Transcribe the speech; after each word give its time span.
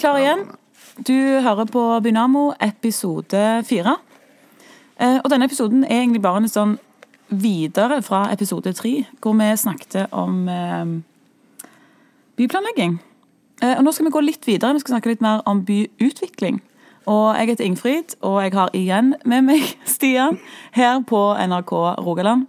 vi 0.00 0.06
klare 0.06 0.20
igjen. 0.22 0.44
Du 1.04 1.40
hører 1.44 1.66
på 1.68 2.00
Bynamo 2.00 2.52
episode 2.60 3.64
fire. 3.68 3.96
Eh, 5.00 5.18
og 5.24 5.28
denne 5.30 5.44
episoden 5.44 5.84
er 5.84 6.00
egentlig 6.00 6.22
bare 6.24 6.40
en 6.40 6.48
sånn 6.48 6.72
videre 7.28 8.00
fra 8.02 8.22
episode 8.32 8.72
tre, 8.72 9.04
hvor 9.20 9.36
vi 9.36 9.48
snakket 9.60 10.08
om 10.16 10.48
eh, 10.48 10.94
byplanlegging. 12.40 12.96
Eh, 13.60 13.74
og 13.76 13.84
nå 13.84 13.92
skal 13.92 14.08
vi 14.08 14.14
gå 14.14 14.22
litt 14.24 14.48
videre. 14.48 14.72
Vi 14.72 14.80
skal 14.80 14.96
snakke 14.96 15.12
litt 15.12 15.24
mer 15.24 15.44
om 15.44 15.60
byutvikling. 15.68 16.62
Og 17.04 17.36
jeg 17.36 17.52
heter 17.52 17.68
Ingfrid, 17.68 18.16
og 18.24 18.40
jeg 18.44 18.56
har 18.56 18.72
igjen 18.72 19.14
med 19.24 19.50
meg 19.50 19.68
Stian 19.96 20.40
her 20.72 21.04
på 21.04 21.26
NRK 21.44 21.76
Rogaland. 22.00 22.48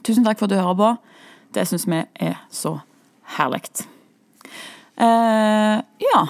Tusen 0.00 0.24
takk 0.24 0.40
for 0.40 0.48
at 0.48 0.56
du 0.56 0.60
hører 0.62 0.80
på. 0.80 0.96
Det 1.52 1.68
syns 1.68 1.88
vi 1.88 2.02
er 2.24 2.40
så 2.48 2.78
herlig. 3.36 3.97
Eh, 4.98 5.82
ja. 6.12 6.20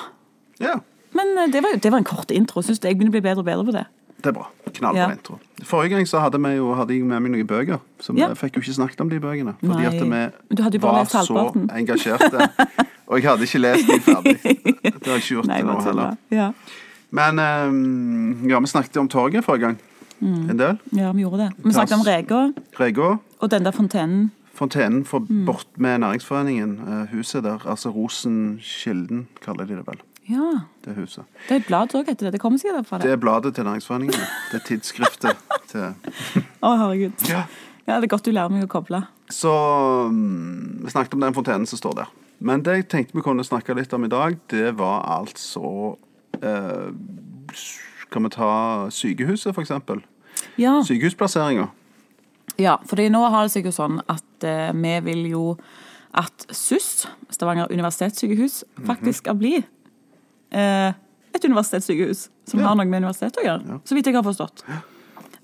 Ja, 0.61 0.75
Men 1.17 1.39
eh, 1.39 1.47
det 1.53 1.63
var, 1.63 1.77
det 1.83 1.91
var 1.93 1.99
en 1.99 2.05
kort 2.05 2.31
intro. 2.31 2.63
Syns 2.63 2.81
jeg 2.85 2.97
begynner 2.99 3.13
å 3.13 3.17
bli 3.17 3.25
bedre 3.25 3.41
og 3.41 3.47
bedre 3.49 3.65
på 3.65 3.73
det. 3.73 3.85
det 4.19 4.27
er 4.27 4.33
bra. 4.37 4.49
Knallbra 4.75 4.99
Ja. 5.01 5.11
intro. 5.15 5.39
Forrige 5.65 5.95
gang 5.97 6.07
så 6.07 6.21
hadde, 6.21 6.39
jo, 6.57 6.75
hadde 6.75 6.95
jeg 6.95 7.05
med 7.07 7.21
meg 7.23 7.33
noen 7.33 7.47
bøker, 7.47 7.79
så 8.01 8.13
vi 8.15 8.21
Ja. 8.21 8.29
fikk 8.35 8.57
jo 8.57 8.61
ikke 8.61 8.75
snakket 8.75 9.01
om 9.01 9.09
de 9.09 9.21
bøkene. 9.21 9.55
Fordi 9.61 9.83
Nei. 10.09 10.27
at 10.27 10.73
vi 10.73 10.79
var 10.79 11.05
så 11.05 11.53
engasjerte. 11.75 12.49
Og 13.09 13.21
jeg 13.23 13.31
hadde 13.31 13.43
ikke 13.47 13.59
lest 13.59 13.87
de 13.87 14.01
ferdig. 14.01 14.37
Det 14.99 15.07
har 15.07 15.15
jeg 15.17 15.23
ikke 15.23 15.35
gjort 15.35 15.47
Nei, 15.47 15.63
nå 15.63 15.81
heller. 15.81 16.17
Ja. 16.31 16.53
Men 17.11 17.39
um, 17.39 18.49
ja, 18.51 18.59
vi 18.61 18.67
snakket 18.67 18.97
om 19.01 19.09
torget 19.09 19.45
forrige 19.45 19.61
gang. 19.65 19.79
Mm. 20.21 20.51
En 20.51 20.59
del. 20.59 20.79
ja, 20.93 21.13
vi 21.13 21.23
gjorde 21.23 21.39
det. 21.47 21.53
Vi 21.65 21.73
snakket 21.73 21.95
om 21.95 22.03
Rega 22.05 22.53
Rega. 22.81 23.17
og 23.41 23.51
den 23.51 23.65
der 23.65 23.71
fontenen. 23.71 24.31
Fontenen 24.59 25.05
for 25.07 25.21
Mm. 25.23 25.45
bort 25.47 25.67
med 25.79 25.99
næringsforeningen, 26.03 26.73
eh, 26.89 27.07
huset 27.15 27.45
der. 27.45 27.59
Altså 27.67 27.91
Rosenkilden, 27.95 29.29
kaller 29.45 29.65
de 29.65 29.77
det 29.77 29.87
vel. 29.87 30.01
Ja. 30.29 30.61
Det 30.85 30.95
huset. 30.97 31.25
Det 31.49 31.55
er 31.55 31.61
et 31.63 31.67
blad 31.67 31.95
òg, 31.95 32.09
etter 32.11 32.27
det. 32.27 32.33
Det 32.33 32.41
kommer 32.41 32.59
sikkert 32.59 32.87
fra 32.87 32.99
Det 32.99 33.05
det. 33.05 33.13
er 33.13 33.17
bladet 33.17 33.55
til 33.55 33.65
næringsforeningen. 33.65 34.21
Det 34.53 34.61
er 34.61 34.65
tidsskriftet 34.67 35.37
til 35.71 35.95
Å, 36.63 36.77
herregud. 36.77 37.13
Ja. 37.29 37.45
Ja, 37.89 38.01
det 38.01 38.05
er 38.05 38.17
godt 38.17 38.25
du 38.27 38.31
lærer 38.33 38.51
meg 38.53 38.65
å 38.67 38.69
koble. 38.69 39.07
Så 39.33 39.49
mm, 40.11 40.83
vi 40.85 40.91
snakket 40.91 41.15
om 41.15 41.21
den 41.25 41.33
fontenen 41.35 41.67
som 41.67 41.79
står 41.81 41.95
der. 42.03 42.11
Men 42.41 42.63
det 42.63 42.75
jeg 42.77 42.89
tenkte 42.89 43.15
vi 43.17 43.23
kunne 43.25 43.45
snakke 43.45 43.75
litt 43.75 43.93
om 43.97 44.05
i 44.05 44.09
dag, 44.13 44.37
det 44.51 44.75
var 44.79 45.01
altså 45.21 45.97
eh, 46.43 46.93
Kan 48.13 48.23
vi 48.25 48.29
ta 48.29 48.89
sykehuset, 48.91 49.55
for 49.55 49.63
eksempel? 49.63 50.03
Ja. 50.59 50.83
Sykehusplasseringer. 50.85 51.67
Ja, 52.59 52.77
fordi 52.87 53.09
nå 53.11 53.21
har 53.31 53.47
det 53.47 53.53
seg 53.55 53.65
jo 53.69 53.71
sånn 53.75 54.01
at 54.09 54.45
eh, 54.45 54.73
vi 54.75 54.95
vil 55.07 55.27
jo 55.31 55.43
at 56.19 56.47
SUS, 56.51 57.07
Stavanger 57.31 57.69
universitetssykehus, 57.71 58.65
Mhm. 58.79 58.87
faktisk 58.89 59.19
skal 59.25 59.35
bli 59.39 59.57
eh, 60.51 60.93
et 61.35 61.45
universitetssykehus 61.45 62.29
som 62.49 62.61
har 62.65 62.75
noe 62.75 62.87
med 62.89 63.03
universitetet 63.05 63.43
å 63.43 63.45
gjøre. 63.47 63.81
Så 63.85 63.95
vidt 63.95 64.07
jeg 64.07 64.15
har 64.17 64.23
forstått. 64.25 64.65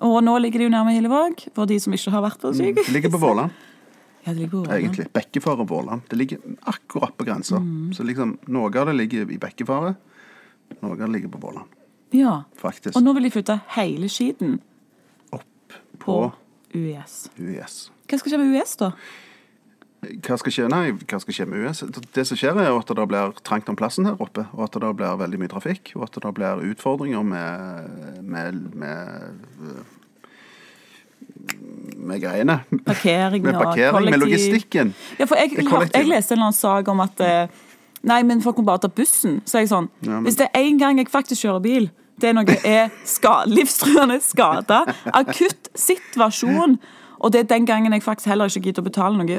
Og 0.01 0.23
nå 0.25 0.39
ligger 0.41 0.59
de 0.59 0.65
jo 0.65 0.71
nærme 0.73 0.95
Hillevåg, 0.97 1.45
for 1.55 1.67
de 1.67 1.77
som 1.79 1.93
ikke 1.93 2.11
har 2.11 2.23
vært 2.25 2.41
på 2.41 2.51
sykehus. 2.57 2.87
Det 2.89 2.95
ligger 2.97 3.11
på 3.11 3.21
Våland, 3.21 3.51
Ja, 4.27 4.33
det 4.33 4.41
ligger 4.41 4.51
på 4.51 4.65
Våland. 4.65 4.81
egentlig. 4.81 5.07
Bekkefaret 5.13 5.61
og 5.61 5.69
Våland. 5.69 6.03
Det 6.09 6.17
ligger 6.19 6.39
akkurat 6.67 7.15
på 7.17 7.25
grensa. 7.27 7.57
Mm. 7.61 7.93
Så 7.95 8.03
liksom, 8.09 8.39
noe 8.49 8.75
av 8.81 8.87
det 8.87 8.95
ligger 8.97 9.31
i 9.31 9.37
Bekkefaret, 9.39 9.97
noe 10.83 10.93
av 10.93 10.99
det 10.99 11.09
ligger 11.11 11.29
på 11.29 11.39
Våland, 11.41 11.69
Ja. 12.11 12.43
faktisk. 12.57 12.97
Og 12.97 13.03
nå 13.03 13.13
vil 13.15 13.23
de 13.25 13.31
flytte 13.31 13.61
hele 13.77 14.09
skiten 14.09 14.61
Opp 15.33 15.43
på 15.99 16.33
på 16.33 16.33
UiS. 16.75 17.29
UiS. 17.39 17.77
Hva 18.11 18.19
skal 18.19 18.33
skje 18.35 18.39
med 18.43 18.53
UiS, 18.57 18.77
da? 18.81 18.93
Hva 20.21 20.37
skal 20.37 20.53
skje? 20.53 20.67
Nei, 20.69 20.91
hva 20.93 21.19
skal 21.23 21.33
skje 21.39 21.47
med 21.49 21.63
US? 21.65 21.81
Det 22.13 22.27
som 22.29 22.37
skjer, 22.37 22.59
er 22.61 22.75
at 22.77 22.91
det 22.99 23.07
blir 23.09 23.33
trangt 23.47 23.71
om 23.73 23.77
plassen 23.79 24.05
her 24.11 24.19
oppe, 24.21 24.45
og 24.53 24.67
at 24.67 24.77
det 24.83 24.91
blir 24.99 25.15
veldig 25.23 25.39
mye 25.41 25.53
trafikk, 25.53 25.95
og 25.97 26.05
at 26.09 26.19
det 26.21 26.33
blir 26.37 26.65
utfordringer 26.75 27.23
med, 27.25 28.21
med, 28.21 28.59
med, 28.77 29.79
med 31.97 32.21
greiene. 32.21 32.59
Parkering 32.85 33.43
Med 33.47 33.55
parkering, 33.55 34.11
med 34.11 34.19
logistikken. 34.21 34.93
Ja, 35.19 35.25
for 35.31 35.41
jeg, 35.41 35.55
jeg 35.57 36.09
leste 36.11 36.35
en 36.35 36.39
eller 36.43 36.51
annen 36.51 36.59
sak 36.59 36.89
om 36.93 37.01
at 37.05 37.25
eh, 37.25 37.47
Nei, 38.05 38.19
men 38.29 38.43
folk 38.45 38.59
må 38.61 38.67
bare 38.69 38.83
ta 38.85 38.89
bussen. 38.93 39.39
Så 39.49 39.57
er 39.57 39.63
jeg 39.65 39.71
sånn 39.71 39.87
Ja, 40.05 40.11
men- 40.19 40.27
Hvis 40.27 40.37
det 40.37 40.51
er 40.53 40.61
én 40.67 40.77
gang 40.79 40.99
jeg 41.01 41.09
faktisk 41.09 41.47
kjører 41.47 41.63
bil, 41.65 41.87
det 42.21 42.31
er 42.31 42.37
noe 42.37 42.57
er 42.65 42.93
ska, 43.09 43.43
livstruende 43.51 44.21
skada, 44.23 44.85
akutt 45.13 45.71
situasjon, 45.79 46.79
og 47.25 47.33
det 47.33 47.45
er 47.45 47.51
den 47.55 47.67
gangen 47.67 47.95
jeg 47.97 48.05
faktisk 48.05 48.29
heller 48.31 48.51
ikke 48.51 48.69
gidder 48.69 48.85
å 48.85 48.89
betale 48.89 49.21
noe 49.21 49.39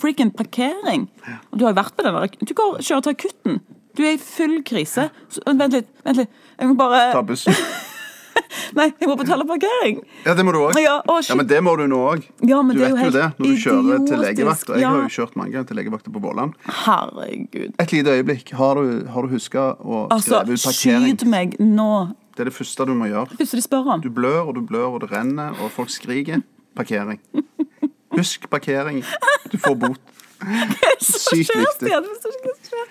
freaking 0.00 0.30
parkering. 0.36 1.08
Og 1.50 1.58
du 1.58 1.64
har 1.66 1.74
jo 1.74 1.80
vært 1.80 1.96
på 1.96 2.06
den 2.06 2.14
der 2.14 2.36
Du 2.46 2.54
går, 2.54 2.78
kjører 2.80 3.06
til 3.08 3.16
akutten. 3.16 3.58
Du 3.94 4.02
er 4.02 4.14
i 4.16 4.20
full 4.22 4.60
krise. 4.66 5.08
Så, 5.30 5.42
vent 5.46 5.74
litt, 5.74 5.90
vent 6.06 6.22
litt. 6.22 6.30
Jeg 6.58 6.70
må 6.70 6.78
bare 6.78 7.10
Ta 7.14 7.22
bussen. 7.26 7.58
Nei, 8.78 8.86
jeg 9.00 9.08
må 9.10 9.14
betale 9.20 9.44
parkering. 9.46 10.00
Ja, 10.24 10.34
det 10.34 10.44
må 10.46 10.52
du 10.54 10.58
òg. 10.64 10.78
Ja. 10.82 10.96
Ja, 11.28 11.36
men 11.38 11.46
det 11.50 11.60
må 11.62 11.76
du 11.78 11.84
nå 11.90 12.00
òg. 12.10 12.24
Ja, 12.42 12.58
Du 12.64 12.72
er 12.82 12.94
vet 12.96 13.04
jo 13.06 13.12
det 13.14 13.26
når 13.38 13.46
du 13.46 13.60
kjører 13.62 13.84
til 13.84 14.16
idiotisk, 14.18 14.24
legevakta. 14.24 14.78
Jeg 14.80 14.88
har 14.88 15.02
jo 15.04 15.12
kjørt 15.18 15.36
mange 15.38 15.54
ganger 15.54 15.68
til 15.70 15.78
legevakta 15.80 16.14
på 16.14 16.22
Våland. 16.24 16.56
Herregud. 16.84 17.74
Et 17.84 17.92
lite 17.94 18.16
øyeblikk. 18.18 18.50
Har 18.58 18.80
du, 18.80 19.04
har 19.14 19.22
du 19.28 19.34
huska 19.34 19.66
å 19.78 20.04
Altså, 20.14 20.40
skrive 20.42 20.58
ut 20.58 20.64
parkering? 20.66 21.06
Altså, 21.12 21.24
skyt 21.24 21.26
meg 21.36 21.56
nå. 21.60 21.90
Det 22.34 22.42
er 22.42 22.50
det 22.50 22.56
første 22.56 22.88
du 22.90 22.94
må 22.98 23.06
gjøre. 23.12 23.30
Det 23.30 23.38
første 23.44 23.60
de 23.60 23.66
spør 23.68 23.92
om. 23.94 24.02
Du 24.02 24.10
blør 24.10 24.40
og 24.50 24.56
du 24.58 24.64
blør, 24.66 24.96
og 24.96 25.04
det 25.04 25.12
renner, 25.12 25.54
og 25.62 25.70
folk 25.76 25.92
skriker. 25.94 26.42
Parkering. 26.74 27.20
Husk 28.16 28.48
parkering. 28.50 29.04
Du 29.52 29.58
får 29.62 29.78
bot. 29.84 30.00
Sykt 31.00 31.54
viktig. 31.54 31.54
Forstår 31.54 31.86
ikke 31.86 32.00
hva 32.02 32.56
som 32.58 32.66
skjer. 32.68 32.90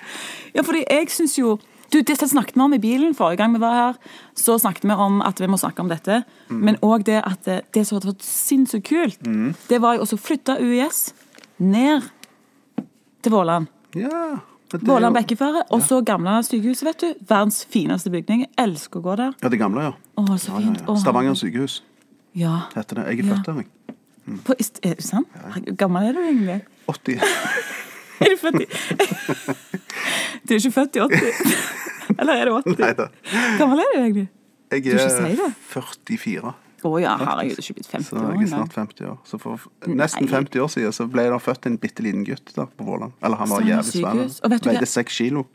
Ja, 0.55 0.63
fordi 0.63 0.83
jeg 0.87 1.11
syns 1.11 1.35
jo 1.37 1.57
du, 1.93 2.01
Det 2.03 2.17
snakket 2.29 2.55
vi 2.57 2.61
om 2.65 2.73
i 2.75 2.79
bilen 2.81 3.13
forrige 3.17 3.37
gang 3.43 3.53
vi 3.55 3.61
var 3.63 3.73
her. 3.77 3.97
Så 4.35 4.57
snakket 4.61 4.83
vi 4.89 4.95
om 4.97 5.21
at 5.25 5.39
vi 5.39 5.47
må 5.51 5.57
snakke 5.61 5.79
om 5.83 5.89
dette. 5.91 6.23
Mm. 6.49 6.61
Men 6.67 6.79
òg 6.85 7.05
det 7.07 7.19
at 7.23 7.43
det, 7.45 7.59
det 7.73 7.85
som 7.87 7.97
hadde 7.99 8.11
vært 8.13 8.25
sinnssykt 8.27 8.87
kult, 8.89 9.29
det 9.69 9.79
var 9.83 9.95
jo 9.97 10.05
også 10.07 10.17
å 10.19 10.23
flytte 10.25 10.57
UiS 10.61 11.13
ned 11.61 12.09
til 13.23 13.31
Våland. 13.31 13.69
Ja. 13.95 14.39
Våland 14.73 15.13
Bekkeføre. 15.15 15.67
Og 15.71 15.83
så 15.85 15.99
gamle 16.01 16.39
sykehuset, 16.43 16.87
vet 16.87 17.03
du. 17.03 17.25
Verdens 17.29 17.61
fineste 17.69 18.09
bygning. 18.09 18.47
Jeg 18.47 18.53
elsker 18.57 18.99
å 18.99 19.05
gå 19.05 19.15
der. 19.19 19.35
Ja, 19.43 19.51
det 19.53 19.59
gamle, 19.61 19.83
ja. 19.85 19.93
Å, 20.17 20.25
så 20.33 20.55
ja, 20.55 20.59
ja, 20.59 20.65
fint. 20.65 20.81
ja. 20.81 20.87
Å, 20.89 20.97
Stavanger 21.03 21.37
sykehus 21.37 21.81
Ja. 22.33 22.55
heter 22.73 22.95
det. 23.03 23.05
Jeg 23.13 23.19
er 23.19 23.29
Ja. 23.29 23.35
født 23.35 23.45
der, 23.45 23.61
jeg. 23.61 23.69
På, 24.47 24.53
er 24.57 24.95
det 24.95 25.03
sant? 25.05 25.27
Hvor 25.35 25.75
Gammel 25.77 26.09
er 26.09 26.13
du 26.17 26.19
egentlig? 26.23 26.61
80. 26.87 27.19
Er 28.23 28.31
du 28.31 28.37
født 28.41 28.61
i 28.63 28.67
Du 30.43 30.53
er 30.53 30.59
ikke 30.59 30.71
født 30.79 30.97
i 30.97 31.03
80? 31.03 31.53
Eller 32.19 32.33
er 32.33 32.49
du 32.49 32.55
80? 32.57 32.79
Nei 32.79 32.91
da. 32.97 33.07
Gammel 33.59 33.83
er 33.83 33.91
du 33.93 33.99
egentlig? 34.01 34.27
Jeg 34.73 34.87
er 34.95 35.09
si 35.09 35.23
er 35.29 35.55
44. 35.69 36.53
Å 36.83 36.99
ja, 36.99 37.13
herregud, 37.15 37.55
er 37.55 37.63
ikke 37.63 37.75
blitt 37.77 37.87
50 37.93 38.09
Så 38.09 38.19
jeg 38.19 38.43
er 38.43 38.49
snart 38.51 38.73
50 38.75 39.07
år. 39.07 39.17
Så 39.27 39.37
for 39.39 39.61
nesten 39.87 40.25
Nei. 40.27 40.33
50 40.33 40.63
år 40.65 40.71
siden 40.73 40.95
så 40.95 41.05
ble 41.07 41.23
det 41.31 41.39
født 41.45 41.67
en 41.69 41.77
bitte 41.79 42.03
liten 42.03 42.25
gutt 42.27 42.51
da, 42.57 42.65
på 42.67 42.87
Våland. 42.87 43.13
Eller 43.23 43.39
han 43.39 43.51
var 43.53 43.63
jævlig 43.63 44.01
svær. 44.01 44.59
Veide 44.67 44.89
seks 44.89 45.19
kilo. 45.21 45.45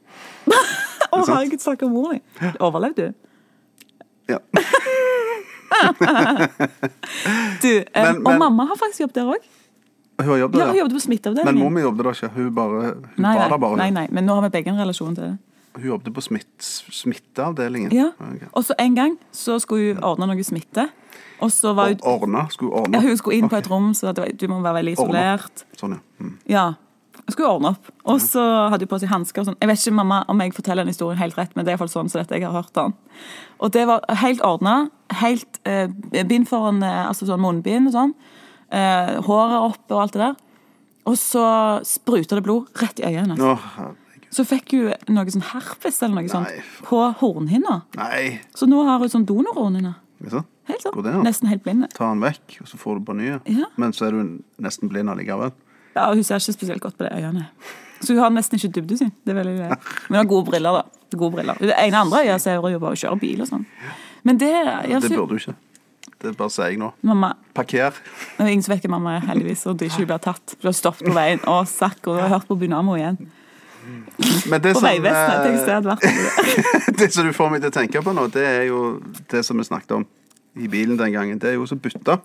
Å 1.13 1.21
herregud, 1.25 1.61
stakkar 1.61 1.93
mor 1.93 2.15
di. 2.15 2.23
Overlevde 2.65 3.11
du? 3.11 3.13
Ja. 4.33 4.41
Du, 7.63 7.69
um, 7.69 7.85
Men- 7.95 8.27
og 8.27 8.39
mamma 8.41 8.65
har 8.71 8.79
faktisk 8.81 9.03
jobbet 9.05 9.19
der 9.21 9.29
òg. 9.37 9.45
Hun 10.19 10.27
har 10.33 10.39
jobbet 10.43 10.59
Ja, 10.61 10.67
hun 10.67 10.77
jobbet 10.79 10.91
på 10.91 10.99
Men 10.99 11.01
smitteavdelingen. 11.07 11.59
mor 11.63 11.71
mi 11.71 11.81
jobbet 11.85 12.05
da 12.05 12.11
ikke. 12.17 12.31
Hun, 12.35 12.55
bare, 12.55 12.81
hun 12.95 13.23
Nei, 13.23 13.35
var 13.39 13.49
der 13.53 13.59
bare. 13.59 13.77
nei, 13.77 13.91
nei, 13.91 14.07
men 14.11 14.27
nå 14.27 14.35
har 14.35 14.43
vi 14.49 14.51
begge 14.59 14.73
en 14.73 14.81
relasjon 14.81 15.15
til 15.15 15.25
det. 15.25 15.39
Hun 15.79 15.85
jobbet 15.93 16.15
på 16.15 16.21
smitt, 16.25 16.71
smitteavdelingen. 16.91 17.93
Ja. 17.95 18.09
Okay. 18.19 18.49
Og 18.53 18.65
så 18.65 18.75
en 18.79 18.95
gang 18.97 19.15
så 19.33 19.59
skulle 19.63 19.95
hun 19.95 20.03
ordne 20.05 20.27
noe 20.33 20.45
smitte. 20.47 20.89
Og 21.41 21.53
så 21.55 21.71
var 21.77 21.93
hun 21.93 22.01
Ordne. 22.03 22.47
Skulle 22.51 22.73
ordne. 22.75 22.99
ja, 22.99 23.01
Hun 23.09 23.17
skulle 23.17 23.39
inn 23.39 23.49
på 23.49 23.57
et 23.61 23.71
rom, 23.71 23.93
så 23.95 24.11
var, 24.11 24.27
du 24.35 24.49
må 24.51 24.61
være 24.65 24.81
veldig 24.81 24.97
Ordne. 24.99 25.21
isolert. 25.23 25.65
Sånn, 25.79 25.95
ja. 25.95 26.01
Mm. 26.25 26.33
Ja. 26.51 26.67
Jeg 27.29 27.33
skulle 27.37 27.49
ordne 27.53 27.69
opp. 27.77 27.91
Og 28.09 28.21
så 28.25 28.43
hadde 28.73 28.87
hun 28.87 28.91
på 28.91 28.99
seg 29.03 29.11
hansker 29.13 29.45
sånn. 29.45 29.57
Jeg 29.61 29.69
vet 29.69 29.79
ikke 29.85 29.95
mamma, 30.01 30.25
om 30.33 30.41
jeg 30.41 30.55
forteller 30.57 30.83
den 30.83 30.91
historien 30.95 31.19
helt 31.21 31.37
rett, 31.39 31.55
men 31.55 31.65
det 31.65 31.71
er 31.73 31.77
iallfall 31.77 31.93
sånn 31.93 32.09
som 32.11 32.23
dette 32.23 32.35
jeg 32.41 32.47
har 32.49 32.57
hørt 32.57 32.73
den. 32.75 32.95
Og 33.61 33.71
det 33.71 33.87
var 33.87 34.01
helt 34.23 34.41
ordna. 34.43 34.89
Helt 35.21 35.61
eh, 35.69 35.89
bind 36.27 36.49
foran 36.49 36.83
eh, 36.83 37.07
Altså 37.09 37.27
sånn 37.29 37.41
munnbind 37.41 37.87
og 37.89 37.93
sånn. 37.95 38.15
Eh, 38.71 39.15
håret 39.25 39.63
oppe 39.65 39.97
og 39.97 40.03
alt 40.03 40.13
det 40.17 40.23
der. 40.27 40.37
Og 41.09 41.17
så 41.17 41.45
spruta 41.89 42.37
det 42.37 42.45
blod 42.45 42.69
rett 42.83 43.01
i 43.01 43.07
øynene. 43.09 43.37
hennes. 43.39 43.65
Å. 43.79 43.95
Så 44.31 44.45
fikk 44.45 44.75
hun 44.77 45.15
noe 45.17 45.33
sånn 45.33 45.47
herpes 45.55 46.03
eller 46.05 46.21
noe 46.21 46.29
sånt 46.29 46.51
på 46.85 46.99
hornhinna. 47.23 47.79
Nei. 47.97 48.41
Så 48.55 48.69
nå 48.69 48.83
har 48.85 49.01
hun 49.01 49.09
sånn 49.09 49.25
donorhornhinne. 49.29 49.95
Helt 50.69 50.85
sånn. 50.85 51.25
Nesten 51.25 51.49
helt 51.49 51.65
blinde. 51.65 51.89
Ta 51.97 52.11
den 52.13 52.21
vekk, 52.21 52.59
og 52.61 52.69
så 52.69 52.77
får 52.77 52.99
du 52.99 53.07
på 53.09 53.17
nye. 53.17 53.39
Ja. 53.49 53.71
Men 53.81 53.95
så 53.97 54.09
er 54.09 54.19
du 54.19 54.43
nesten 54.61 54.91
blind 54.93 55.09
allikevel. 55.09 55.55
Ja, 55.97 56.11
Hun 56.13 56.23
ser 56.23 56.43
ikke 56.43 56.53
spesielt 56.59 56.83
godt 56.85 56.99
på 56.99 57.09
de 57.09 57.15
øynene. 57.17 57.49
Så 58.01 58.13
hun 58.13 58.21
har 58.23 58.31
nesten 58.31 58.61
ikke. 58.61 58.85
Det 58.85 59.33
er 59.33 59.35
veldig 59.35 59.57
greit. 59.57 59.89
Men 60.11 60.19
hun 60.19 60.21
har 60.21 60.29
gode 60.31 60.51
briller, 60.51 60.83
da. 60.83 61.17
Gode 61.17 61.35
briller. 61.39 61.57
Det 61.59 61.75
ene 61.75 61.97
andre 62.05 62.21
øyet 62.27 62.41
ser 62.45 62.61
hun 62.61 62.73
jo 62.73 62.79
bare 62.79 63.01
kjører 63.01 63.19
bil 63.21 63.41
og 63.41 63.49
sånn. 63.49 63.65
Men 64.25 64.39
det, 64.39 64.53
jeg, 64.53 65.01
Det 65.01 65.11
burde 65.17 65.39
du 65.39 65.41
ikke. 65.41 65.55
Det 66.19 66.37
bare 66.37 66.51
sier 66.51 66.73
jeg 66.73 66.79
nå. 66.81 66.93
Mamma, 67.07 67.33
Parker. 67.55 67.95
det 68.37 68.43
er 68.43 68.49
ingen 68.51 68.63
som 68.67 68.73
vet 68.75 68.83
hvem 68.83 68.91
mamma 68.97 69.17
er, 69.17 69.27
heldigvis, 69.29 69.67
og 69.71 69.77
det 69.79 69.87
ikke 69.93 70.07
blir 70.09 70.19
tatt. 70.19 70.57
Du 70.61 70.67
har 70.67 70.75
stoppet 70.75 71.07
på 71.07 71.15
veien. 71.15 71.39
Å, 71.47 71.61
sakk, 71.71 72.01
og 72.11 72.17
du 72.17 72.23
har 72.25 72.29
hørt 72.33 72.49
på 72.49 72.57
Bunamo 72.59 72.97
igjen. 72.99 73.19
Men 74.51 74.61
det 74.61 74.75
På 74.75 74.83
Vegvesenet. 74.83 75.47
eh, 75.47 75.75
hadde 75.75 75.89
vært 75.89 76.03
det. 76.03 76.97
det 76.99 77.13
som 77.15 77.25
du 77.25 77.33
får 77.33 77.51
meg 77.55 77.63
til 77.63 77.71
å 77.71 77.77
tenke 77.79 78.03
på 78.05 78.13
nå, 78.13 78.27
det 78.35 78.45
er 78.45 78.65
jo 78.69 78.81
det 79.31 79.45
som 79.47 79.57
vi 79.57 79.65
snakket 79.65 79.95
om 79.97 80.07
i 80.59 80.67
bilen 80.69 80.99
den 80.99 81.13
gangen. 81.15 81.39
Det 81.39 81.53
er 81.53 81.55
jo 81.55 81.65
så 81.71 81.79
bytta. 81.79 82.19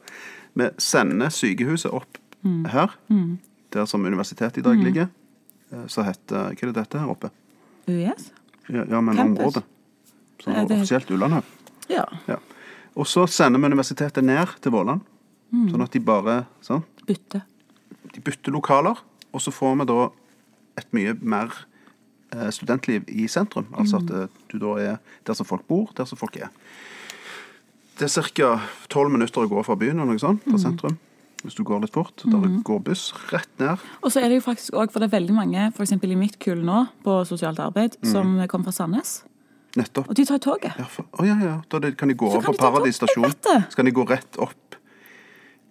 Vi 0.57 0.67
sender 0.81 1.29
sykehuset 1.33 1.93
opp 1.93 2.17
Mm. 2.43 2.65
her, 2.67 2.91
der 3.71 3.85
som 3.87 4.03
universitetet 4.05 4.57
i 4.57 4.61
dag 4.65 4.75
ligger. 4.83 5.07
Eh, 5.71 5.85
Så 5.87 6.03
heter 6.03 6.49
Hva 6.51 6.63
er 6.63 6.71
det 6.73 6.75
dette 6.75 6.99
her 6.99 7.07
oppe? 7.07 7.29
UiS? 7.87 8.31
Ja, 8.67 8.83
ja 8.83 8.99
men 9.01 9.15
Campus. 9.15 9.39
området. 9.45 9.63
Sånn 10.43 10.67
det- 10.67 10.75
offisielt 10.81 11.09
Ullandhaug. 11.11 11.43
Ja. 11.87 12.03
Ja. 12.27 12.35
Og 12.93 13.09
så 13.09 13.25
sender 13.29 13.61
vi 13.61 13.71
universitetet 13.71 14.25
ned 14.25 14.53
til 14.61 14.73
Våland. 14.75 15.01
Mm. 15.53 15.67
Sånn 15.71 15.85
at 15.85 15.93
de 15.93 16.01
bare 16.01 16.43
sånn, 16.65 16.83
Bytter. 17.07 17.43
De 18.13 18.21
bytter 18.23 18.53
lokaler, 18.53 18.99
og 19.33 19.41
så 19.41 19.51
får 19.53 19.79
vi 19.81 19.87
da 19.89 19.99
et 20.79 20.89
mye 20.95 21.13
mer 21.19 21.53
eh, 22.33 22.49
studentliv 22.53 23.09
i 23.09 23.27
sentrum. 23.31 23.67
Altså 23.77 23.99
at 24.01 24.13
eh, 24.13 24.41
du 24.51 24.59
da 24.61 24.75
er 24.81 24.99
der 25.27 25.37
som 25.37 25.47
folk 25.49 25.65
bor, 25.69 25.89
der 25.97 26.07
som 26.09 26.19
folk 26.19 26.37
er. 26.37 26.53
Det 27.99 28.09
er 28.09 28.29
ca. 28.33 28.53
tolv 28.89 29.13
minutter 29.13 29.43
å 29.43 29.49
gå 29.49 29.65
fra 29.65 29.77
byen 29.77 29.99
eller 29.99 30.15
noe 30.15 30.21
sånt, 30.21 30.45
fra 30.47 30.61
sentrum. 30.61 30.95
Hvis 31.43 31.57
du 31.57 31.65
går 31.67 31.83
litt 31.83 31.93
fort. 31.93 32.23
Der 32.23 32.55
går 32.63 32.79
buss 32.87 33.09
rett 33.33 33.51
ned. 33.59 33.81
Og 33.99 34.13
så 34.13 34.21
er 34.21 34.31
det 34.31 34.39
jo 34.39 34.45
faktisk 34.45 34.77
også, 34.77 34.93
for 34.93 35.03
det 35.03 35.09
er 35.09 35.17
veldig 35.17 35.35
mange, 35.35 35.65
f.eks. 35.75 35.91
i 35.99 36.15
mitt 36.17 36.39
kull 36.41 36.63
nå, 36.63 36.85
på 37.03 37.17
sosialt 37.27 37.59
arbeid, 37.59 37.97
som 38.07 38.37
kommer 38.47 38.69
fra 38.69 38.77
Sandnes. 38.77 39.17
Nettopp. 39.75 40.09
Og 40.09 40.15
de 40.15 40.25
tar 40.29 40.37
toget. 40.37 40.75
Ja, 40.77 40.85
for, 40.85 41.05
oh, 41.17 41.25
ja, 41.27 41.33
ja. 41.41 41.55
Da 41.71 41.79
det- 41.79 41.95
kan 41.97 42.07
de 42.07 42.13
gå 42.13 42.27
over 42.29 42.41
på 42.45 42.51
de 42.53 42.57
Paradis 42.61 42.95
stasjon. 42.95 43.31
Så 43.69 43.75
kan 43.75 43.85
de 43.85 43.91
gå 43.91 44.05
rett 44.09 44.37
opp 44.37 44.75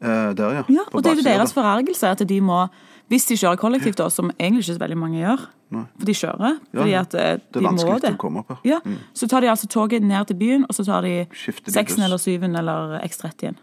uh, 0.02 0.32
der, 0.34 0.54
ja. 0.58 0.64
Ja, 0.68 0.84
og 0.92 1.02
det 1.02 1.12
er 1.12 1.16
jo 1.20 1.22
deres 1.22 1.52
der. 1.52 1.54
forargelse 1.62 2.08
at 2.08 2.28
de 2.28 2.40
må 2.40 2.68
Hvis 3.08 3.26
de 3.28 3.36
kjører 3.36 3.56
kollektivt, 3.60 3.98
da, 3.98 4.08
som 4.08 4.30
egentlig 4.40 4.62
ikke 4.64 4.74
så 4.74 4.80
veldig 4.80 4.96
mange 4.96 5.18
gjør, 5.20 5.40
Nei. 5.70 5.82
for 5.98 6.06
de 6.06 6.12
kjører 6.16 6.54
fordi 6.72 6.90
ja. 6.90 7.00
at 7.00 7.12
må 7.12 7.18
Det 7.52 7.60
er 7.60 7.66
vanskelig 7.66 8.00
det. 8.02 8.12
å 8.14 8.16
komme 8.16 8.38
opp 8.40 8.48
her. 8.48 8.60
Ja, 8.64 8.78
Så 9.14 9.28
tar 9.28 9.40
de 9.40 9.50
altså 9.50 9.66
toget 9.68 10.02
ned 10.02 10.26
til 10.26 10.36
byen, 10.36 10.64
og 10.68 10.74
så 10.74 10.84
tar 10.84 11.02
de 11.02 11.26
seksen 11.68 12.02
eller 12.02 12.16
syven 12.16 12.56
eller 12.56 12.98
X30-en 13.04 13.58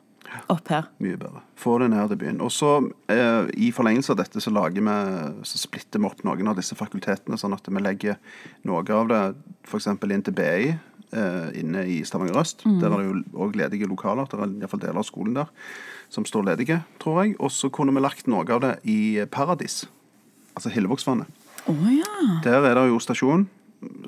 opp 0.49 0.67
her. 0.71 0.89
Mye 1.03 1.17
bedre. 1.19 1.41
Få 1.59 1.77
det 1.81 1.89
ned 1.93 2.11
til 2.11 2.19
byen. 2.21 2.41
Og 2.45 2.51
så, 2.53 2.73
eh, 3.11 3.49
i 3.57 3.71
forlengelse 3.75 4.13
av 4.13 4.21
dette, 4.21 4.41
så 4.41 4.53
lager 4.53 4.81
vi 4.81 5.45
Så 5.45 5.57
splitter 5.57 5.99
vi 5.99 6.05
opp 6.05 6.23
noen 6.23 6.47
av 6.47 6.55
disse 6.55 6.75
fakultetene, 6.75 7.37
sånn 7.37 7.53
at 7.53 7.65
vi 7.67 7.81
legger 7.81 8.17
noe 8.65 8.83
av 8.89 9.07
det 9.07 9.35
f.eks. 9.65 9.87
inn 9.87 10.23
til 10.23 10.33
BI 10.33 10.79
eh, 11.13 11.49
inne 11.59 11.85
i 11.85 12.03
Stavanger 12.03 12.39
øst. 12.41 12.63
Der 12.63 12.91
er 12.91 12.97
det 12.97 13.07
jo 13.07 13.45
òg 13.45 13.55
ledige 13.55 13.87
lokaler. 13.87 14.27
Det 14.29 14.39
er 14.39 14.45
iallfall 14.47 14.79
deler 14.79 15.01
av 15.01 15.07
skolen 15.07 15.33
der 15.33 15.47
som 16.09 16.25
står 16.25 16.43
ledige, 16.43 16.81
tror 16.99 17.23
jeg. 17.23 17.35
Og 17.39 17.51
så 17.53 17.69
kunne 17.69 17.93
vi 17.93 18.03
lagt 18.03 18.27
noe 18.27 18.45
av 18.49 18.61
det 18.61 18.73
i 18.89 19.25
Paradis. 19.31 19.85
Altså 20.55 20.71
Hillevågsvannet. 20.73 21.27
Oh, 21.69 21.85
ja. 21.93 22.41
Der 22.43 22.65
er 22.65 22.75
det 22.75 22.87
jo 22.89 22.99
stasjon, 23.03 23.47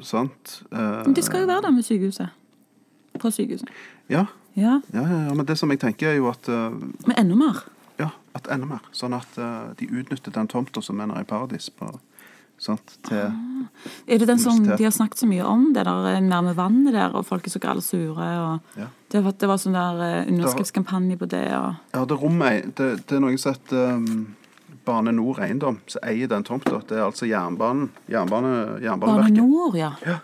sant. 0.02 0.62
Eh, 0.72 1.12
det 1.14 1.24
skal 1.24 1.44
jo 1.44 1.52
være 1.52 1.68
der 1.68 1.76
med 1.76 1.86
sykehuset. 1.86 2.30
På 3.20 3.30
sykehuset. 3.30 3.68
ja, 4.10 4.26
Ja, 4.53 4.81
ja, 4.92 5.01
ja, 5.01 5.19
ja, 5.27 5.33
men 5.33 5.45
det 5.48 5.56
som 5.59 5.71
jeg 5.71 5.80
tenker, 5.80 6.12
er 6.12 6.19
jo 6.19 6.30
at 6.31 6.48
uh, 6.51 6.74
Men 7.07 7.18
enda 7.18 7.38
mer. 7.39 7.63
Ja, 8.00 8.09
at 8.36 8.50
enda 8.51 8.68
mer. 8.68 8.88
Sånn 8.95 9.15
at 9.15 9.38
uh, 9.39 9.71
de 9.80 9.88
utnytter 9.88 10.33
den 10.36 10.50
tomta 10.51 10.83
som 10.83 11.00
er 11.00 11.07
nede 11.12 11.24
i 11.24 11.30
Paradis. 11.30 11.69
På, 11.71 11.94
sant, 12.62 12.98
til, 13.07 13.31
Er 14.06 14.21
det 14.21 14.27
den 14.27 14.42
som 14.42 14.59
de 14.65 14.83
har 14.83 14.92
snakket 14.94 15.24
så 15.24 15.30
mye 15.30 15.45
om, 15.48 15.71
det 15.74 15.86
der 15.88 16.09
eh, 16.12 16.19
nærme 16.21 16.53
vannet 16.57 16.94
der, 16.94 17.15
og 17.15 17.25
folk 17.25 17.48
er 17.48 17.56
så 17.56 17.62
gale 17.63 17.81
sure, 17.81 18.27
og 18.42 18.77
Ja. 18.77 18.89
det, 19.09 19.24
var, 19.24 19.33
det 19.39 19.50
var 19.50 19.62
sånn 19.62 19.77
der 19.77 20.27
underskriftskampanje 20.30 21.18
på 21.18 21.30
det, 21.31 21.48
og 21.57 21.80
ja, 21.95 22.03
det 22.06 22.19
rommet 22.21 22.75
det, 22.77 22.92
det 23.09 23.18
er 23.18 23.24
noe 23.24 23.39
som 23.42 23.56
heter 23.56 23.95
um, 23.95 24.36
Bane 24.86 25.13
Nor 25.15 25.39
Eiendom, 25.42 25.80
som 25.89 26.03
eier 26.06 26.30
den 26.30 26.44
tomta. 26.44 26.81
Det 26.88 26.98
er 26.98 27.06
altså 27.06 27.27
jernbanen. 27.30 27.89
Jernbane, 28.09 28.80
Bane 28.81 29.30
Nor, 29.36 29.77
ja. 29.77 29.94
Det 30.01 30.19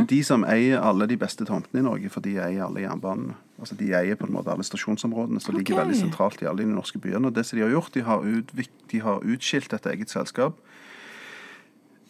er 0.00 0.06
de 0.10 0.20
som 0.26 0.44
eier 0.48 0.80
alle 0.82 1.06
de 1.06 1.16
beste 1.20 1.44
tomtene 1.46 1.82
i 1.82 1.86
Norge, 1.86 2.10
for 2.10 2.24
de 2.24 2.34
eier 2.40 2.64
alle 2.66 2.82
jernbanene. 2.82 3.36
Altså 3.62 3.76
De 3.78 3.92
eier 3.94 4.16
på 4.18 4.26
en 4.26 4.32
måte 4.34 4.50
alle 4.50 4.64
stasjonsområdene 4.66 5.38
som 5.40 5.54
ligger 5.54 5.78
veldig 5.78 5.94
sentralt 6.00 6.40
i 6.42 6.48
alle 6.50 6.64
de 6.66 6.72
norske 6.74 6.98
byene. 6.98 7.28
Og 7.30 7.34
det 7.36 7.44
som 7.46 7.58
de 7.60 7.62
har 7.62 7.70
gjort, 7.70 7.92
de 7.94 8.02
har, 8.02 8.24
utvik- 8.26 8.72
de 8.90 8.98
har 9.04 9.22
utskilt 9.22 9.72
et 9.76 9.86
eget 9.92 10.10
selskap 10.10 10.58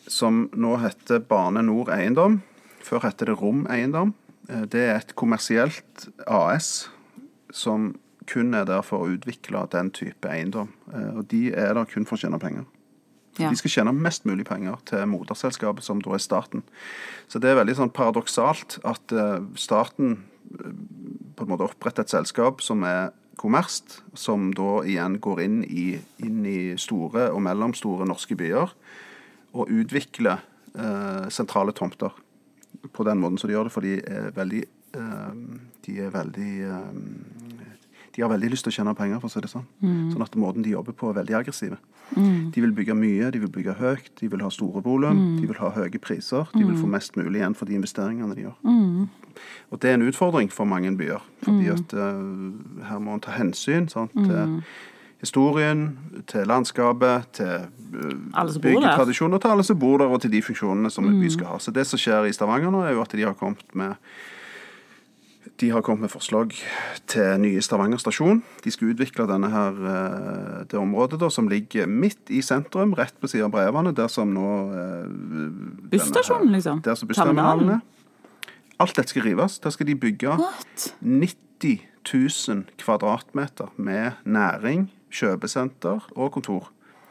som 0.08 0.48
nå 0.56 0.76
heter 0.82 1.20
Bane 1.28 1.62
Nor 1.62 1.90
Eiendom. 1.94 2.40
Før 2.82 3.04
het 3.06 3.20
det 3.22 3.36
Rom 3.38 3.66
Eiendom. 3.70 4.14
Eh, 4.48 4.64
Det 4.66 4.80
er 4.88 4.96
et 4.96 5.14
kommersielt 5.14 6.08
AS 6.26 6.88
som 7.52 7.94
kun 8.26 8.54
er 8.54 8.64
der 8.64 8.82
for 8.82 9.04
å 9.04 9.12
utvikle 9.16 9.68
den 9.70 9.90
type 9.90 10.24
eiendom. 10.28 10.68
Eh, 10.92 11.16
Og 11.18 11.28
de 11.28 11.52
er 11.54 11.74
der 11.74 11.84
kun 11.84 12.04
for 12.06 12.16
å 12.16 12.20
tjene 12.20 12.40
penger. 12.40 12.64
ja. 13.38 13.48
De 13.50 13.56
skal 13.56 13.70
tjene 13.70 13.92
mest 13.94 14.24
mulig 14.26 14.44
penger 14.44 14.76
til 14.84 15.06
moderselskapet, 15.06 15.82
som 15.82 16.00
da 16.00 16.10
er 16.14 16.18
staten. 16.18 16.62
Så 17.28 17.38
det 17.40 17.50
er 17.50 17.64
veldig 17.64 17.76
sånn 17.76 17.92
paradoksalt 17.92 18.78
at 18.84 19.12
eh, 19.12 19.40
staten 19.56 20.24
på 21.36 21.44
en 21.44 21.50
måte 21.50 21.66
opprette 21.66 22.04
et 22.04 22.12
selskap 22.12 22.62
som 22.64 22.84
er 22.86 23.10
kommerst, 23.40 24.02
som 24.14 24.50
da 24.54 24.82
igjen 24.86 25.18
går 25.22 25.40
inn 25.42 25.62
i, 25.64 25.86
inn 26.22 26.44
i 26.46 26.74
store 26.78 27.30
og 27.32 27.42
mellomstore 27.46 28.06
norske 28.08 28.36
byer 28.38 28.74
og 29.52 29.72
utvikler 29.72 30.44
eh, 30.76 31.26
sentrale 31.32 31.74
tomter 31.76 32.12
på 32.92 33.04
den 33.06 33.20
måten 33.22 33.38
som 33.40 33.50
de 33.50 33.56
gjør 33.56 33.68
det, 33.68 33.74
for 33.74 33.84
de 33.84 33.98
er 34.00 34.32
veldig 34.36 34.62
eh, 34.62 35.42
De 35.86 35.98
er 36.00 36.12
veldig 36.14 36.52
eh, 36.68 37.68
de 38.12 38.20
har 38.20 38.28
veldig 38.28 38.50
lyst 38.52 38.66
til 38.66 38.72
å 38.72 38.74
tjene 38.76 38.92
penger, 38.92 39.20
for 39.22 39.30
å 39.30 39.32
si 39.32 39.40
det 39.40 39.48
sånn. 39.48 39.64
Sånn 40.12 40.20
at 40.20 40.34
måten 40.36 40.60
de 40.60 40.74
jobber 40.74 40.92
på, 40.92 41.08
er 41.08 41.16
veldig 41.16 41.36
aggressive. 41.38 41.78
De 42.12 42.60
vil 42.60 42.74
bygge 42.76 42.92
mye, 42.92 43.30
de 43.32 43.40
vil 43.40 43.48
bygge 43.54 43.78
høyt, 43.78 44.10
de 44.20 44.28
vil 44.28 44.42
ha 44.44 44.50
store 44.52 44.82
volum, 44.84 45.38
de 45.38 45.46
vil 45.48 45.56
ha 45.56 45.70
høye 45.72 45.96
priser. 46.02 46.44
De 46.52 46.60
vil 46.60 46.76
få 46.76 46.90
mest 46.92 47.16
mulig 47.16 47.40
igjen 47.40 47.56
for 47.56 47.70
de 47.70 47.78
investeringene 47.78 48.36
de 48.36 48.44
gjør. 48.44 48.58
Og 49.70 49.82
det 49.82 49.90
er 49.90 49.98
en 49.98 50.08
utfordring 50.08 50.52
for 50.52 50.68
mange 50.68 50.94
byer, 50.98 51.22
fordi 51.42 51.68
at 51.72 51.94
uh, 51.94 52.86
her 52.88 52.98
må 53.02 53.16
en 53.16 53.22
ta 53.24 53.36
hensyn 53.36 53.88
sant, 53.88 54.12
til 54.16 54.62
historien, 55.22 55.98
til 56.26 56.46
landskapet, 56.50 57.28
til 57.38 57.66
uh, 57.94 58.60
byggetradisjoner, 58.62 59.38
til 59.38 59.54
alle 59.54 59.64
som 59.64 59.78
bor 59.78 59.98
der, 60.02 60.10
og 60.10 60.20
til 60.20 60.32
de 60.32 60.42
funksjonene 60.42 60.90
som 60.90 61.06
en 61.06 61.20
by 61.20 61.30
skal 61.30 61.54
ha. 61.54 61.58
Så 61.62 61.74
det 61.74 61.86
som 61.86 62.00
skjer 62.00 62.26
i 62.26 62.34
Stavanger 62.34 62.74
nå, 62.74 62.82
er 62.86 62.96
jo 62.96 63.04
at 63.04 63.14
de 63.14 63.26
har 63.26 63.38
kommet 63.38 63.74
med 63.74 63.98
de 65.60 65.68
har 65.70 65.82
kommet 65.84 66.06
med 66.06 66.10
forslag 66.10 66.54
til 67.06 67.40
nye 67.42 67.60
Stavanger 67.62 68.00
stasjon. 68.00 68.40
De 68.64 68.70
skal 68.72 68.94
utvikle 68.94 69.28
denne 69.30 69.50
her, 69.52 69.78
eh, 69.90 70.64
det 70.70 70.78
området 70.78 71.20
da, 71.20 71.28
som 71.30 71.48
ligger 71.48 71.86
midt 71.86 72.30
i 72.30 72.40
sentrum, 72.42 72.94
rett 72.98 73.14
på 73.20 73.30
siden 73.30 73.46
av 73.46 73.52
Brevene, 73.54 73.92
der 73.94 74.10
som 74.10 74.32
nå 74.34 74.48
Busstasjonen, 75.92 76.50
liksom? 76.56 76.82
Der 76.82 76.98
som 76.98 77.08
bussterminalen 77.08 77.68
Terminalen? 77.68 77.80
er. 77.80 78.01
Alt 78.82 78.96
dette 78.98 79.14
skal 79.14 79.22
rives. 79.26 79.58
Der 79.62 79.70
skal 79.74 79.86
de 79.86 79.94
bygge 79.96 80.36
What? 80.38 80.86
90 81.00 81.80
000 82.48 82.64
kvadratmeter 82.82 83.70
med 83.78 84.12
næring, 84.26 84.88
kjøpesenter 85.12 86.00
og 86.16 86.32
kontor. 86.34 86.70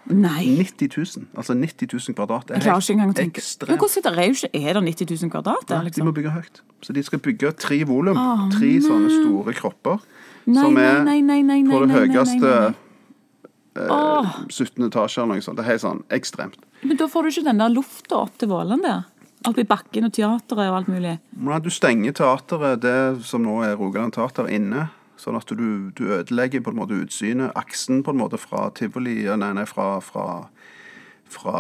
Nei. 0.10 0.56
90 0.58 0.90
000. 0.98 1.28
Altså 1.38 1.54
90 1.54 1.88
000 2.10 2.16
kvadrat. 2.18 2.50
Er 2.50 2.56
Jeg 2.58 2.64
klarer 2.66 2.82
ikke 2.82 2.94
engang 2.98 3.12
å 3.12 3.18
tenke. 3.20 3.42
Men 3.70 3.78
hvordan 3.78 3.98
er 3.98 4.02
det? 4.02 4.18
Er 4.18 4.32
ikke- 4.34 4.68
Er 4.70 4.74
det 4.74 4.84
90 4.84 5.22
000 5.22 5.32
kvadrat 5.32 5.68
der, 5.70 5.82
Nei, 5.84 5.90
De 5.90 6.02
må 6.02 6.10
liksom? 6.10 6.14
bygge 6.16 6.32
høyt. 6.34 6.62
Så 6.82 6.94
de 6.94 7.04
skal 7.04 7.20
bygge 7.20 7.52
tre 7.58 7.84
volum. 7.86 8.18
Oh, 8.18 8.50
tre 8.50 8.72
sånne 8.82 9.10
store 9.22 9.54
kropper. 9.54 10.00
Nei, 10.48 10.64
som 10.64 10.78
er 10.78 11.04
nei, 11.04 11.22
nei, 11.22 11.42
nei, 11.44 11.62
nei, 11.62 11.72
på 11.72 11.80
det 11.86 11.88
nei, 11.90 11.96
nei, 11.96 12.08
nei, 12.08 12.16
høyeste 12.16 12.42
nei, 12.42 12.60
nei. 12.60 12.76
eh, 13.76 13.88
Åh. 13.94 14.36
17. 14.50 14.84
etasje 14.90 15.22
eller 15.22 15.36
noe 15.36 15.42
sånt. 15.46 15.56
Det 15.58 15.66
er 15.66 15.70
helt 15.70 15.82
sånn 15.86 16.04
ekstremt. 16.10 16.58
Men 16.84 16.98
da 16.98 17.06
får 17.08 17.22
du 17.22 17.30
ikke 17.30 17.44
den 17.46 17.58
der 17.62 17.70
lufta 17.70 18.16
opp 18.26 18.38
til 18.42 18.50
Våland 18.50 18.82
der? 18.82 19.04
Opp 19.50 19.58
i 19.58 19.64
bakken 19.66 20.06
og 20.06 20.14
teateret 20.14 20.70
og 20.70 20.76
alt 20.78 20.90
mulig. 20.92 21.16
Men 21.34 21.62
du 21.66 21.70
stenger 21.74 22.14
teateret, 22.14 22.82
det 22.84 23.24
som 23.26 23.42
nå 23.42 23.62
er 23.66 23.74
Rogaland 23.80 24.14
Teater, 24.14 24.46
inne. 24.54 24.90
Sånn 25.22 25.38
at 25.38 25.50
du, 25.54 25.90
du 25.98 26.04
ødelegger 26.14 26.62
på 26.66 26.72
en 26.74 26.78
måte 26.82 26.98
utsynet, 26.98 27.52
aksen 27.58 28.04
på 28.06 28.14
en 28.14 28.18
måte 28.22 28.38
fra 28.42 28.68
tivoli, 28.78 29.20
nei, 29.38 29.52
nei, 29.54 29.66
fra, 29.70 30.00
fra, 30.02 30.28
fra 31.30 31.56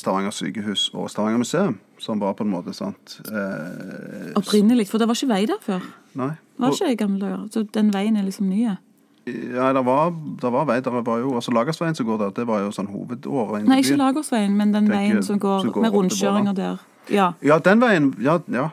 Stavanger 0.00 0.32
sykehus 0.32 0.86
og 0.94 1.10
Stavanger 1.12 1.42
museum, 1.42 1.76
som 2.00 2.20
var 2.20 2.32
på 2.38 2.44
en 2.46 2.52
måte 2.52 2.72
sant 2.76 3.18
eh, 3.28 4.32
Opprinnelig. 4.40 4.88
For 4.90 5.00
det 5.02 5.08
var 5.10 5.18
ikke 5.18 5.28
vei 5.32 5.42
der 5.50 5.60
før. 5.64 5.84
Nei. 6.20 6.30
Det 6.56 6.64
var 6.64 6.76
ikke 6.76 6.92
i 6.94 7.00
gamle 7.02 7.20
dager. 7.26 7.44
Så 7.52 7.64
den 7.76 7.92
veien 7.94 8.16
er 8.16 8.24
liksom 8.28 8.48
ny. 8.52 8.64
Ja, 9.28 9.68
det 9.76 9.84
var, 9.86 10.10
det 10.42 10.50
var 10.52 10.64
vei. 10.66 10.78
Det 10.82 10.92
var 10.92 11.20
jo, 11.22 11.34
altså 11.38 11.52
Lagersveien 11.54 11.94
som 11.94 12.08
går 12.08 12.18
der, 12.24 12.32
det 12.40 12.46
var 12.48 12.64
jo 12.64 12.72
sånn 12.74 12.88
hovedåret 12.90 13.60
inn 13.62 13.68
Nei, 13.70 13.82
ikke. 13.84 13.98
Lagersveien, 14.00 14.56
men 14.58 14.72
den 14.74 14.88
Tenker- 14.88 14.98
veien 14.98 15.22
som 15.26 15.38
går, 15.42 15.60
som 15.66 15.76
går 15.76 15.86
med 15.86 15.94
rundkjøringer 15.94 16.56
der. 16.58 16.80
Ja. 17.10 17.32
Ja, 17.42 17.58
den 17.58 17.80
veien. 17.80 18.14
Ja, 18.22 18.38
ja. 18.52 18.68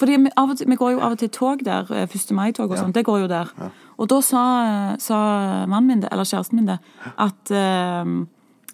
Fordi 0.00 0.16
vi, 0.16 0.30
til, 0.56 0.66
vi 0.68 0.76
går 0.76 0.90
jo 0.90 1.00
av 1.00 1.12
og 1.12 1.18
til 1.18 1.28
tog 1.28 1.64
der, 1.64 1.86
eh, 1.92 2.08
1. 2.08 2.30
mai-tog 2.32 2.70
og 2.70 2.76
Ja. 2.76 2.82
sånt, 2.82 2.94
det 2.94 3.04
går 3.04 3.18
jo 3.20 3.26
der. 3.28 3.52
Og 3.98 4.08
da 4.08 4.20
sa, 4.20 4.96
sa 4.98 5.66
mannen 5.66 5.86
min 5.86 6.00
det, 6.00 6.08
eller 6.12 6.24
kjæresten 6.24 6.56
min 6.56 6.66
det, 6.66 6.78
at 7.18 7.50
uh, 7.50 8.26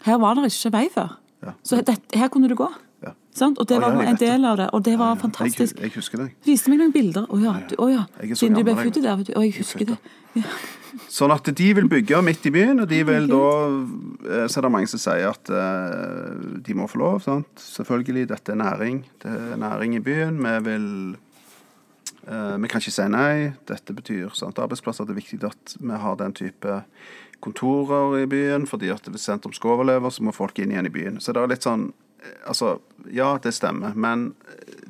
her 0.07 0.19
var 0.19 0.35
det 0.35 0.53
ikke 0.53 0.73
vei 0.73 0.89
før. 0.95 1.17
Ja. 1.43 1.51
Så 1.65 1.83
det, 1.83 1.99
her 2.15 2.29
kunne 2.29 2.49
du 2.49 2.55
gå. 2.55 2.69
Ja. 3.03 3.11
Sant? 3.35 3.59
Og 3.59 3.69
det 3.69 3.81
var 3.81 3.93
ja, 4.03 4.11
en 4.11 4.17
del 4.17 4.45
av 4.45 4.57
det, 4.57 4.71
og 4.73 4.85
det 4.85 4.99
var 4.99 5.15
Jeg, 5.15 5.21
fantastisk. 5.21 5.81
jeg 5.81 5.91
husker 5.95 6.19
det. 6.19 6.31
Viste 6.45 6.71
meg 6.71 6.79
noen 6.79 6.93
bilder. 6.93 7.27
Å 7.27 7.41
ja, 7.43 7.57
du, 7.71 7.75
oh, 7.79 7.91
ja. 7.91 8.05
Jeg 8.23 8.37
siden 8.37 8.55
du 8.57 8.63
ble 8.63 8.77
født 8.77 9.03
der. 9.03 9.19
Å, 9.37 9.43
jeg 9.43 9.55
husker 9.59 9.85
det. 9.85 9.99
Ja. 10.37 10.43
Sånn 11.13 11.33
at 11.35 11.49
de 11.59 11.67
vil 11.77 11.89
bygge 11.91 12.21
midt 12.25 12.47
i 12.49 12.53
byen, 12.55 12.81
og 12.83 12.89
de 12.91 13.03
vil 13.07 13.29
da 13.31 13.45
eh, 14.31 14.47
Så 14.49 14.61
er 14.61 14.67
det 14.67 14.73
mange 14.73 14.91
som 14.91 15.03
sier 15.03 15.29
at 15.31 15.51
eh, 15.53 16.57
de 16.65 16.77
må 16.79 16.89
få 16.91 17.01
lov. 17.03 17.21
sant? 17.25 17.51
Selvfølgelig, 17.61 18.29
dette 18.33 18.55
er 18.55 18.61
næring. 18.61 19.05
Det 19.23 19.33
er 19.33 19.61
næring 19.61 19.97
i 19.99 20.03
byen. 20.05 20.41
Vi 20.45 20.55
vil 20.71 20.89
eh, 22.27 22.57
Vi 22.63 22.73
kan 22.73 22.83
ikke 22.83 22.97
si 22.97 23.09
nei. 23.13 23.53
Dette 23.69 23.97
betyr 23.97 24.35
sant, 24.35 24.59
arbeidsplasser. 24.63 25.07
Det 25.07 25.17
er 25.17 25.23
viktig 25.23 25.43
at 25.47 25.77
vi 25.81 26.01
har 26.07 26.19
den 26.21 26.37
type 26.37 26.81
kontorer 27.45 28.23
i 28.23 28.27
byen, 28.27 28.67
fordi 28.67 28.89
at 28.91 29.07
hvis 29.13 29.29
sentrum 29.29 29.53
skal 29.53 29.77
overleve, 29.77 30.11
så 30.11 30.25
må 30.25 30.33
folk 30.33 30.59
inn 30.59 30.73
igjen 30.73 30.89
i 30.89 30.95
byen. 30.95 31.21
Så 31.21 31.37
det 31.37 31.43
er 31.43 31.55
litt 31.55 31.69
sånn 31.69 31.93
Altså, 32.43 32.81
ja, 33.15 33.37
det 33.39 33.53
stemmer, 33.55 33.93
men 33.95 34.33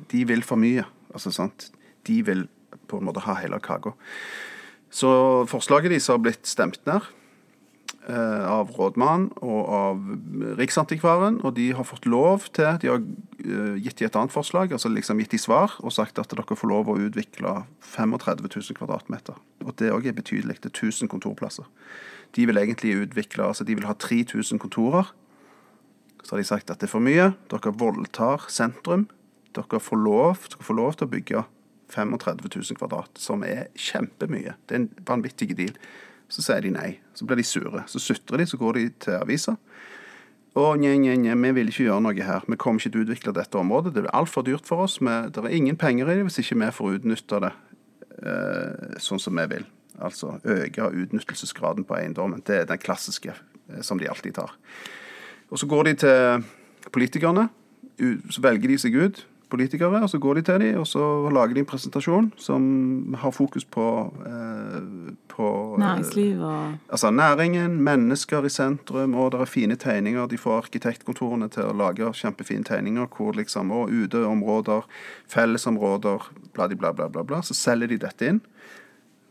de 0.09 0.23
vil 0.25 0.41
for 0.41 0.57
mye. 0.57 0.87
Altså, 1.13 1.29
sant? 1.35 1.67
De 2.07 2.15
vil 2.25 2.47
på 2.89 2.97
en 2.97 3.05
måte 3.05 3.21
ha 3.27 3.35
hele 3.37 3.59
kaka. 3.61 3.91
Så 4.97 5.09
forslaget 5.51 5.93
deres 5.93 6.09
har 6.09 6.19
blitt 6.21 6.47
stemt 6.49 6.79
ned 6.87 7.05
eh, 8.09 8.45
av 8.49 8.71
rådmannen 8.73 9.29
og 9.45 9.73
av 9.77 9.99
Riksantikvaren, 10.57 11.41
og 11.45 11.53
de 11.59 11.69
har 11.77 11.85
fått 11.85 12.07
lov 12.09 12.47
til 12.55 12.79
De 12.81 12.89
har 12.89 13.03
eh, 13.03 13.75
gitt 13.83 13.99
de 13.99 14.07
et 14.07 14.17
annet 14.17 14.33
forslag, 14.33 14.73
altså 14.73 14.89
liksom 14.89 15.21
gitt 15.21 15.35
de 15.35 15.41
svar, 15.41 15.75
og 15.83 15.93
sagt 15.93 16.17
at 16.21 16.33
dere 16.33 16.57
får 16.57 16.71
lov 16.71 16.89
å 16.89 16.97
utvikle 16.97 17.59
35 17.93 18.47
000 18.47 18.79
kvadratmeter. 18.79 19.37
Og 19.65 19.75
det 19.77 19.93
òg 19.93 20.09
er 20.09 20.17
betydelig. 20.17 20.61
Det 20.63 20.71
er 20.71 20.89
1000 20.89 21.11
kontorplasser. 21.13 21.67
De 22.35 22.47
vil 22.47 22.57
egentlig 22.57 22.95
utvikle 23.03 23.45
Altså, 23.45 23.63
de 23.63 23.75
vil 23.77 23.87
ha 23.87 23.93
3000 23.93 24.59
kontorer. 24.59 25.13
Så 26.23 26.35
har 26.35 26.41
de 26.41 26.47
sagt 26.47 26.71
at 26.71 26.81
det 26.81 26.89
er 26.89 26.95
for 26.95 27.03
mye. 27.03 27.29
Dere 27.51 27.75
voldtar 27.77 28.49
sentrum. 28.51 29.05
Dere 29.55 29.79
får 29.79 30.01
lov, 30.01 30.49
dere 30.49 30.65
får 30.65 30.77
lov 30.77 30.97
til 30.97 31.07
å 31.07 31.13
bygge 31.13 31.45
35 31.93 32.39
000 32.55 32.77
kvadrat, 32.79 33.19
som 33.19 33.43
er 33.47 33.67
kjempemye. 33.75 34.55
Det 34.67 34.75
er 34.75 34.81
en 34.83 34.89
vanvittig 35.07 35.55
deal. 35.57 35.75
Så 36.27 36.43
sier 36.43 36.63
de 36.65 36.73
nei. 36.73 36.97
Så 37.15 37.25
blir 37.27 37.39
de 37.39 37.45
sure. 37.47 37.83
Så 37.87 38.01
sutrer 38.03 38.41
de, 38.41 38.47
så 38.49 38.59
går 38.59 38.79
de 38.79 38.89
til 39.05 39.15
avisa. 39.15 39.55
Å, 40.57 40.71
nje, 40.79 40.95
nje, 40.99 41.13
nje, 41.21 41.35
vi 41.37 41.53
vil 41.53 41.71
ikke 41.71 41.85
gjøre 41.85 42.03
noe 42.03 42.27
her. 42.27 42.45
Vi 42.49 42.57
kommer 42.59 42.81
ikke 42.81 42.91
til 42.95 43.03
å 43.03 43.05
utvikle 43.05 43.33
dette 43.37 43.59
området. 43.59 43.93
Det 43.95 44.03
blir 44.03 44.17
altfor 44.17 44.43
dyrt 44.47 44.67
for 44.67 44.87
oss. 44.87 44.97
Men 45.05 45.31
det 45.31 45.43
er 45.43 45.55
ingen 45.55 45.77
penger 45.79 46.09
i 46.09 46.17
det 46.17 46.27
hvis 46.27 46.41
ikke 46.41 46.59
vi 46.63 46.71
får 46.73 46.97
utnytta 46.97 47.41
det 47.45 47.53
eh, 48.17 48.97
sånn 49.03 49.21
som 49.21 49.37
vi 49.37 49.45
vil. 49.53 49.67
Altså 50.01 50.35
øke 50.43 50.89
utnyttelsesgraden 51.03 51.87
på 51.87 51.97
eiendommen. 51.99 52.43
Det 52.45 52.63
er 52.63 52.69
den 52.69 52.81
klassiske 52.81 53.31
eh, 53.31 53.81
som 53.85 54.01
de 54.01 54.09
alltid 54.09 54.35
tar. 54.41 54.57
Og 55.53 55.61
så 55.61 55.69
går 55.69 55.91
de 55.91 55.95
til 56.03 56.47
politikerne. 56.91 57.47
Så 58.33 58.43
velger 58.43 58.73
de 58.73 58.81
seg 58.81 58.97
ut 58.97 59.23
politikere, 59.49 60.01
og 60.03 60.09
så 60.09 60.19
går 60.19 60.39
de 60.39 60.41
til 60.47 60.59
dem, 60.61 60.79
og 60.81 60.87
så 60.87 61.03
lager 61.33 61.55
de 61.55 61.63
en 61.63 61.69
presentasjon 61.69 62.31
som 62.41 63.15
har 63.21 63.31
fokus 63.31 63.65
på, 63.65 63.85
eh, 64.27 65.13
på 65.31 65.47
eh, 65.75 65.79
Næringsliv 65.79 66.41
og 66.41 66.75
Altså 66.91 67.11
næringen, 67.11 67.79
mennesker 67.83 68.45
i 68.45 68.49
sentrum, 68.49 69.15
og 69.15 69.31
det 69.31 69.41
er 69.41 69.45
fine 69.45 69.75
tegninger. 69.75 70.27
De 70.27 70.37
får 70.37 70.57
arkitektkontorene 70.57 71.49
til 71.49 71.63
å 71.63 71.75
lage 71.75 72.11
kjempefine 72.13 72.63
tegninger 72.63 73.07
hvor 73.17 73.33
liksom, 73.37 73.71
og 73.71 73.89
uteområder, 73.89 74.81
fellesområder, 75.27 76.31
bla, 76.53 76.67
bla, 76.67 76.91
bla, 76.91 77.07
bla, 77.07 77.23
bla. 77.23 77.41
Så 77.41 77.53
selger 77.53 77.87
de 77.87 77.97
dette 77.97 78.27
inn. 78.27 78.41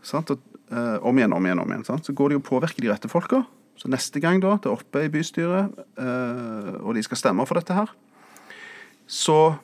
Sant? 0.03 0.31
Og, 0.31 0.39
eh, 0.71 0.97
om 1.03 1.19
igjen, 1.19 1.33
om 1.33 1.47
igjen, 1.47 1.61
om 1.61 1.71
igjen. 1.71 1.85
Sant? 1.85 2.07
Så 2.07 2.13
går 2.13 2.31
de 2.31 2.41
og 2.41 2.45
påvirker 2.45 2.83
de 2.83 2.93
rette 2.93 3.09
folka. 3.09 3.45
Så 3.77 3.91
neste 3.93 4.21
gang 4.21 4.41
da, 4.41 4.57
det 4.57 4.71
er 4.71 4.77
oppe 4.79 5.05
i 5.05 5.13
bystyret, 5.13 5.73
eh, 6.01 6.75
og 6.81 6.95
de 6.97 7.03
skal 7.05 7.21
stemme 7.21 7.45
for 7.47 7.61
dette 7.61 7.77
her, 7.77 7.91
så 9.07 9.59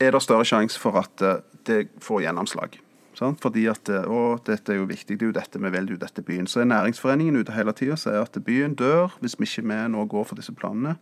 er 0.00 0.12
det 0.12 0.22
større 0.24 0.46
sjanse 0.48 0.80
for 0.80 0.98
at 1.00 1.22
eh, 1.24 1.40
det 1.68 1.86
får 2.04 2.26
gjennomslag. 2.26 2.80
Sant? 3.16 3.40
Fordi 3.40 3.64
at 3.72 3.88
eh, 3.88 4.04
å, 4.04 4.36
dette 4.44 4.74
er 4.74 4.80
jo 4.80 4.88
viktig, 4.90 5.16
det 5.16 5.24
er 5.24 5.30
jo 5.30 5.36
dette 5.38 5.60
vi 5.60 5.72
vil, 5.72 5.88
det 5.88 5.94
er 5.94 5.96
jo 5.96 6.02
dette 6.04 6.26
byen. 6.26 6.48
Så 6.50 6.60
er 6.62 6.70
næringsforeningen 6.72 7.40
ute 7.40 7.56
hele 7.56 7.74
tida 7.76 7.96
og 7.96 8.02
sier 8.02 8.20
at 8.20 8.36
byen 8.44 8.76
dør 8.76 9.16
hvis 9.22 9.38
vi 9.40 9.48
ikke 9.48 9.66
vi 9.70 9.80
nå 9.94 10.04
går 10.12 10.28
for 10.28 10.40
disse 10.40 10.54
planene. 10.56 10.96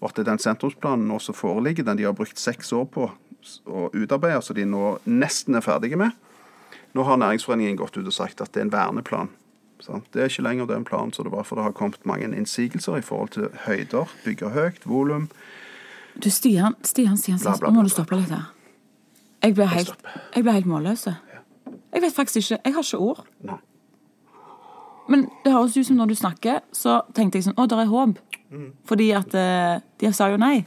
Og 0.00 0.08
at 0.08 0.22
den 0.24 0.40
sentrumsplanen 0.40 1.08
nå 1.10 1.18
som 1.20 1.36
foreligger, 1.36 1.84
den 1.84 2.00
de 2.00 2.08
har 2.08 2.16
brukt 2.16 2.40
seks 2.40 2.72
år 2.72 2.86
på 2.88 3.10
å 3.68 3.88
utarbeide, 3.92 4.40
så 4.44 4.56
de 4.56 4.64
nå 4.68 4.94
nesten 5.04 5.56
er 5.56 5.64
ferdige 5.64 6.00
med. 6.00 6.16
Nå 6.96 7.04
har 7.06 7.20
næringsforeningen 7.20 7.76
gått 7.78 7.98
ut 8.00 8.08
og 8.08 8.16
sagt 8.16 8.40
at 8.40 8.54
det 8.54 8.62
er 8.62 8.68
en 8.68 8.72
verneplan. 8.72 9.30
Sant? 9.84 10.08
Det 10.12 10.22
er 10.22 10.32
ikke 10.32 10.44
lenger 10.44 10.68
den 10.68 10.84
planen 10.88 11.12
som 11.12 11.26
det 11.26 11.32
var, 11.32 11.44
for 11.48 11.56
det 11.56 11.68
har 11.68 11.76
kommet 11.76 12.08
mange 12.08 12.28
innsigelser 12.28 12.98
i 12.98 13.04
forhold 13.04 13.32
til 13.36 13.48
høyder, 13.66 14.12
bygge 14.24 14.52
høyt, 14.56 14.88
volum. 14.88 15.28
Du, 16.16 16.30
Stian, 16.30 16.76
Stian, 16.82 17.16
Stian, 17.16 17.38
Stian 17.38 17.60
nå 17.62 17.72
må 17.74 17.84
du 17.86 17.92
stoppe 17.92 18.18
litt 18.18 18.32
her. 18.32 18.50
Jeg 19.40 19.54
blir 19.56 19.70
helt, 19.72 20.06
jeg 20.34 20.44
blir 20.44 20.58
helt 20.58 20.68
målløs. 20.68 21.06
Jeg 21.06 22.02
vet 22.02 22.14
faktisk 22.14 22.42
ikke 22.42 22.60
Jeg 22.64 22.74
har 22.74 22.84
ikke 22.84 22.98
ord. 22.98 23.26
Nei. 23.46 23.60
Men 25.10 25.26
det 25.44 25.52
høres 25.52 25.76
ut 25.76 25.86
som 25.86 25.98
når 25.98 26.12
du 26.12 26.14
snakker, 26.14 26.60
så 26.72 27.00
tenkte 27.16 27.40
jeg 27.40 27.48
sånn 27.48 27.58
Å, 27.58 27.66
der 27.66 27.82
er 27.82 27.90
håp. 27.90 28.18
Mm. 28.50 28.72
Fordi 28.86 29.10
at 29.16 29.34
eh, 29.34 29.82
de 29.98 30.12
sa 30.14 30.28
jo 30.30 30.38
nei. 30.38 30.66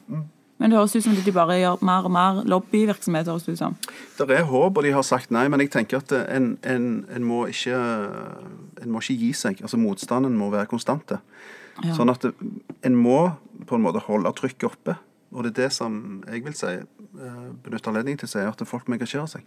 Men 0.60 0.72
det 0.72 0.78
høres 0.80 0.96
ut 0.96 1.06
som 1.06 1.16
de 1.16 1.34
bare 1.36 1.58
gjør 1.60 1.82
mer 1.84 2.08
og 2.08 2.14
mer 2.16 2.42
lobbyvirksomhet. 2.48 3.28
høres 3.32 3.48
det 3.48 3.56
ut 3.56 3.62
som. 3.62 3.78
Det 4.20 4.36
er 4.36 4.46
håp, 4.48 4.78
og 4.78 4.84
de 4.84 4.92
har 4.96 5.04
sagt 5.08 5.32
nei, 5.32 5.46
men 5.52 5.64
jeg 5.64 5.72
tenker 5.74 6.04
at 6.04 6.12
en, 6.24 6.54
en, 6.64 6.90
en, 7.12 7.24
må, 7.28 7.46
ikke, 7.52 7.80
en 8.84 8.92
må 8.92 9.04
ikke 9.04 9.18
gi 9.20 9.32
seg. 9.46 9.64
Altså 9.64 9.80
Motstanden 9.80 10.36
må 10.40 10.52
være 10.54 10.72
konstante. 10.72 11.22
Ja. 11.82 11.96
Sånn 11.98 12.12
at 12.12 12.28
en 12.28 12.96
må 13.00 13.20
på 13.68 13.80
en 13.80 13.84
måte 13.84 14.04
holde 14.06 14.32
trykket 14.38 14.70
oppe. 14.70 14.98
Og 15.34 15.44
det 15.44 15.54
er 15.54 15.66
det 15.66 15.74
som 15.74 16.24
jeg 16.30 16.46
vil 16.46 16.56
si, 16.58 16.72
eh, 16.78 17.44
benytte 17.66 17.90
anledningen 17.92 18.22
til 18.24 18.30
å 18.30 18.34
si, 18.36 18.46
at 18.46 18.68
folk 18.70 18.88
må 18.88 18.98
engasjere 18.98 19.28
seg. 19.28 19.46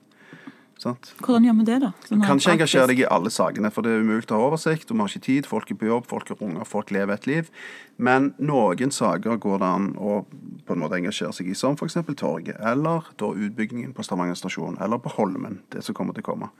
Sant? 0.76 1.14
Hvordan 1.24 1.46
gjør 1.46 1.54
vi 1.56 1.64
det, 1.64 1.76
da? 1.80 1.90
Du 2.04 2.18
Kan 2.20 2.36
ikke 2.36 2.52
engasjere 2.52 2.90
deg 2.90 2.98
i 3.00 3.06
alle 3.08 3.30
sakene, 3.32 3.70
for 3.72 3.86
det 3.86 3.94
er 3.94 4.02
umulig 4.04 4.28
å 4.28 4.36
ha 4.36 4.48
oversikt. 4.50 4.90
og 4.90 4.96
Vi 4.96 5.00
har 5.00 5.08
ikke 5.08 5.24
tid, 5.24 5.46
folk 5.48 5.70
er 5.70 5.78
på 5.80 5.88
jobb, 5.88 6.06
folk 6.06 6.30
er 6.30 6.42
unger, 6.44 6.64
folk 6.68 6.90
lever 6.92 7.14
et 7.14 7.26
liv. 7.26 7.48
Men 7.96 8.34
noen 8.38 8.92
saker 8.92 9.38
går 9.40 9.58
det 9.62 9.70
an 9.70 9.88
å 9.96 10.26
på 10.66 10.74
en 10.74 10.82
måte 10.82 10.98
engasjere 10.98 11.32
seg 11.32 11.48
i, 11.48 11.54
som 11.54 11.78
f.eks. 11.78 11.96
torget, 12.16 12.60
eller 12.60 13.08
da 13.16 13.32
utbyggingen 13.32 13.94
på 13.94 14.04
Stavanger 14.04 14.36
stasjon, 14.36 14.76
eller 14.80 14.98
på 14.98 15.14
Holmen, 15.16 15.62
det 15.70 15.82
som 15.86 15.94
kommer 15.94 16.12
til 16.12 16.26
å 16.26 16.30
komme. 16.34 16.50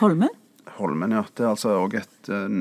Holmen? 0.00 0.32
Holmen, 0.76 1.14
ja. 1.14 1.22
Det 1.34 1.44
er 1.44 1.52
altså 1.52 1.72
òg 1.78 1.94
et, 2.00 2.28
eh, 2.28 2.56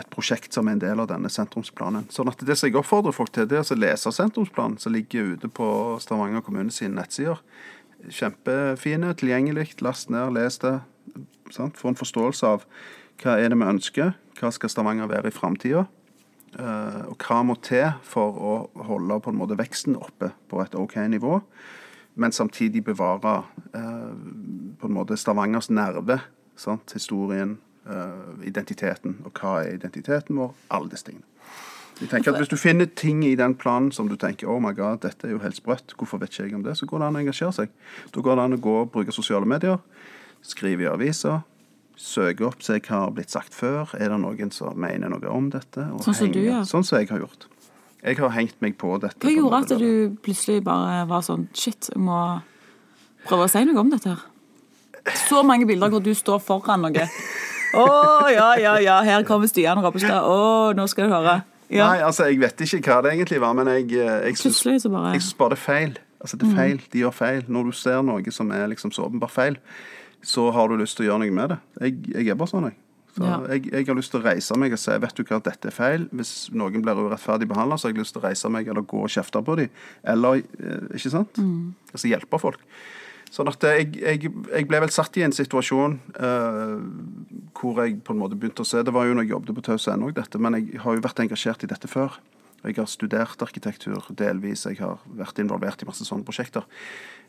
et 0.00 0.10
prosjekt 0.10 0.56
som 0.56 0.68
er 0.68 0.76
en 0.76 0.82
del 0.82 1.00
av 1.02 1.10
denne 1.10 1.30
sentrumsplanen. 1.30 2.08
Sånn 2.10 2.28
at 2.28 2.38
Det 2.44 2.56
som 2.56 2.68
jeg 2.68 2.76
oppfordrer 2.80 3.14
folk 3.14 3.32
til, 3.32 3.46
det 3.46 3.58
er 3.58 3.62
å 3.62 3.78
lese 3.78 4.10
sentrumsplanen 4.10 4.78
som 4.80 4.92
ligger 4.92 5.36
ute 5.36 5.48
på 5.48 6.00
Stavanger 6.00 6.42
kommune 6.42 6.70
sine 6.70 6.96
nettsider. 6.96 7.38
Kjempefine, 8.08 9.14
tilgjengelig. 9.14 9.80
Last 9.82 10.10
ned, 10.10 10.32
les 10.32 10.58
det. 10.58 10.80
Sant? 11.50 11.76
Få 11.76 11.88
en 11.88 11.98
forståelse 11.98 12.46
av 12.46 12.64
hva 13.22 13.38
er 13.38 13.48
det 13.50 13.58
vi 13.58 13.64
ønsker, 13.64 14.14
hva 14.38 14.52
skal 14.52 14.70
Stavanger 14.70 15.08
være 15.10 15.28
i 15.28 15.34
framtida, 15.34 15.86
og 16.58 17.16
hva 17.18 17.42
må 17.44 17.56
til 17.60 17.92
for 18.02 18.38
å 18.38 18.84
holde 18.86 19.20
på 19.20 19.32
en 19.32 19.38
måte 19.40 19.58
veksten 19.58 19.96
oppe 19.96 20.30
på 20.48 20.62
et 20.62 20.74
OK 20.78 20.96
nivå, 21.10 21.40
men 22.18 22.34
samtidig 22.34 22.84
bevare 22.84 23.44
eh, 23.74 24.12
på 24.78 24.88
en 24.88 24.94
måte 24.94 25.16
Stavangers 25.18 25.70
nerve, 25.70 26.18
sant? 26.58 26.92
historien, 26.92 27.58
eh, 27.88 28.46
identiteten. 28.48 29.18
Og 29.24 29.32
hva 29.32 29.58
er 29.64 29.74
identiteten 29.78 30.38
vår? 30.38 30.54
Alle 30.70 30.90
disse 30.92 31.10
tingene. 31.10 31.26
Jeg 32.00 32.12
tenker 32.12 32.30
at 32.30 32.38
Hvis 32.38 32.48
du 32.48 32.56
finner 32.56 32.86
ting 32.86 33.24
i 33.26 33.34
den 33.34 33.56
planen 33.58 33.90
som 33.92 34.08
du 34.08 34.14
tenker 34.16 34.46
oh 34.46 34.60
my 34.62 34.72
god, 34.74 35.00
dette 35.02 35.26
er 35.26 35.34
jo 35.34 35.42
helt 35.42 35.56
sprøtt, 35.56 35.96
hvorfor 35.98 36.20
vet 36.22 36.30
ikke 36.30 36.44
jeg 36.46 36.54
om 36.54 36.62
det, 36.62 36.76
så 36.78 36.86
går 36.86 37.02
det 37.02 37.08
an 37.08 37.18
å 37.18 37.22
engasjere 37.24 37.54
seg. 37.56 37.72
Da 38.14 38.22
går 38.22 38.38
det 38.38 38.44
an 38.44 38.54
å 38.54 38.60
gå 38.62 38.74
og 38.84 38.92
bruke 38.94 39.14
sosiale 39.14 39.48
medier, 39.50 39.80
skrive 40.46 40.86
i 40.86 40.90
aviser, 40.90 41.40
søke 41.98 42.46
opp, 42.46 42.62
se 42.62 42.78
hva 42.78 43.02
har 43.02 43.14
blitt 43.16 43.34
sagt 43.34 43.54
før. 43.56 43.90
Er 43.98 44.14
det 44.14 44.20
noen 44.22 44.54
som 44.54 44.78
mener 44.78 45.10
noe 45.10 45.34
om 45.34 45.50
dette? 45.50 45.88
Sånn 46.04 46.14
som 46.14 46.30
du 46.30 46.38
gjør? 46.38 46.60
Ja. 46.60 46.64
Sånn 46.68 46.86
som 46.86 47.00
jeg 47.00 47.10
har 47.10 47.24
gjort. 47.24 47.48
Jeg 47.98 48.20
har 48.20 48.30
hengt 48.30 48.60
meg 48.62 48.78
på 48.78 48.94
dette. 49.02 49.18
Hva 49.24 49.34
gjorde 49.34 49.62
at 49.64 49.74
du 49.80 50.14
plutselig 50.22 50.62
bare 50.66 51.02
var 51.10 51.24
sånn 51.26 51.48
Shit, 51.50 51.90
jeg 51.90 51.98
må 51.98 52.18
prøve 53.26 53.48
å 53.48 53.50
si 53.50 53.64
noe 53.66 53.82
om 53.82 53.90
dette 53.90 54.14
her? 54.14 54.22
Så 55.28 55.42
mange 55.46 55.66
bilder 55.68 55.92
hvor 55.92 56.02
du 56.04 56.12
står 56.16 56.40
foran 56.44 56.86
noe. 56.86 57.06
Å, 57.76 57.84
ja, 58.32 58.48
ja, 58.60 58.74
ja, 58.80 58.96
her 59.04 59.24
kommer 59.28 59.48
Stian 59.50 59.80
Rappestad. 59.84 60.24
Å, 60.24 60.72
nå 60.76 60.86
skal 60.88 61.08
du 61.08 61.14
høre. 61.14 61.38
Ja. 61.68 61.90
Nei, 61.90 62.00
altså, 62.00 62.24
jeg 62.30 62.40
vet 62.40 62.62
ikke 62.64 62.80
hva 62.88 63.02
det 63.04 63.12
egentlig 63.12 63.40
var, 63.44 63.52
men 63.56 63.68
jeg, 63.68 63.90
eh, 63.92 64.30
jeg 64.30 64.38
syns 64.40 64.62
bare 64.88 65.18
bare 65.36 65.52
det 65.52 65.58
er 65.58 65.64
feil. 65.66 65.96
Altså, 66.18 66.38
det 66.40 66.48
er 66.48 66.56
feil. 66.56 66.80
De 66.92 67.02
gjør 67.04 67.14
feil. 67.14 67.42
Når 67.46 67.68
du 67.68 67.72
ser 67.76 68.02
noe 68.02 68.32
som 68.34 68.50
er 68.56 68.70
liksom 68.72 68.92
så 68.94 69.04
åpenbart 69.04 69.34
feil, 69.34 69.58
så 70.24 70.48
har 70.56 70.68
du 70.68 70.78
lyst 70.80 70.96
til 70.98 71.06
å 71.06 71.10
gjøre 71.12 71.26
noe 71.26 71.34
med 71.36 71.52
det. 71.52 71.58
Jeg, 71.84 71.98
jeg 72.14 72.32
er 72.32 72.38
bare 72.40 72.50
sånn, 72.50 72.70
jeg. 72.70 72.78
Så 73.18 73.24
Ja. 73.24 73.36
jeg, 73.52 73.68
jeg 73.72 73.86
har 73.86 73.96
lyst 73.98 74.12
til 74.14 74.20
å 74.20 74.24
reise 74.24 74.56
meg 74.60 74.72
og 74.72 74.78
si 74.78 74.96
vet 75.02 75.14
du 75.16 75.22
hva, 75.24 75.40
dette 75.42 75.68
er 75.68 75.74
feil. 75.74 76.08
Hvis 76.14 76.32
noen 76.54 76.82
blir 76.84 76.98
urettferdig 77.04 77.48
behandla, 77.50 77.76
så 77.78 77.88
har 77.88 77.94
jeg 77.94 78.00
lyst 78.00 78.14
til 78.16 78.22
å 78.22 78.28
reise 78.28 78.50
meg 78.52 78.68
eller 78.68 78.86
gå 78.86 79.00
og 79.04 79.12
kjefte 79.12 79.42
på 79.44 79.56
dem. 79.60 79.68
Eller 80.04 80.40
eh, 80.40 80.88
Ikke 80.96 81.12
sant? 81.12 81.40
Altså 81.92 82.10
hjelpe 82.10 82.40
folk. 82.40 82.64
Sånn 83.28 83.50
at 83.50 83.64
jeg, 83.64 83.92
jeg, 84.00 84.30
jeg 84.30 84.68
ble 84.68 84.80
vel 84.84 84.92
satt 84.92 85.16
i 85.20 85.24
en 85.26 85.34
situasjon 85.36 85.98
eh, 86.16 86.78
hvor 87.58 87.82
jeg 87.82 87.98
på 88.04 88.14
en 88.14 88.22
måte 88.22 88.38
begynte 88.38 88.64
å 88.64 88.68
se 88.68 88.80
Det 88.86 88.94
var 88.94 89.08
jo 89.08 89.16
når 89.16 89.26
jeg 89.26 89.34
jobbet 89.34 89.58
på 89.58 89.64
Taus.no, 89.68 90.10
dette, 90.16 90.40
men 90.40 90.56
jeg 90.56 90.80
har 90.84 90.96
jo 90.96 91.04
vært 91.04 91.22
engasjert 91.24 91.66
i 91.66 91.70
dette 91.70 91.90
før. 91.90 92.16
Jeg 92.64 92.78
har 92.78 92.88
studert 92.90 93.42
arkitektur 93.44 94.08
delvis. 94.18 94.64
Jeg 94.66 94.80
har 94.82 94.98
vært 95.18 95.38
involvert 95.38 95.82
i 95.84 95.88
masse 95.88 96.06
sånne 96.08 96.26
prosjekter. 96.26 96.66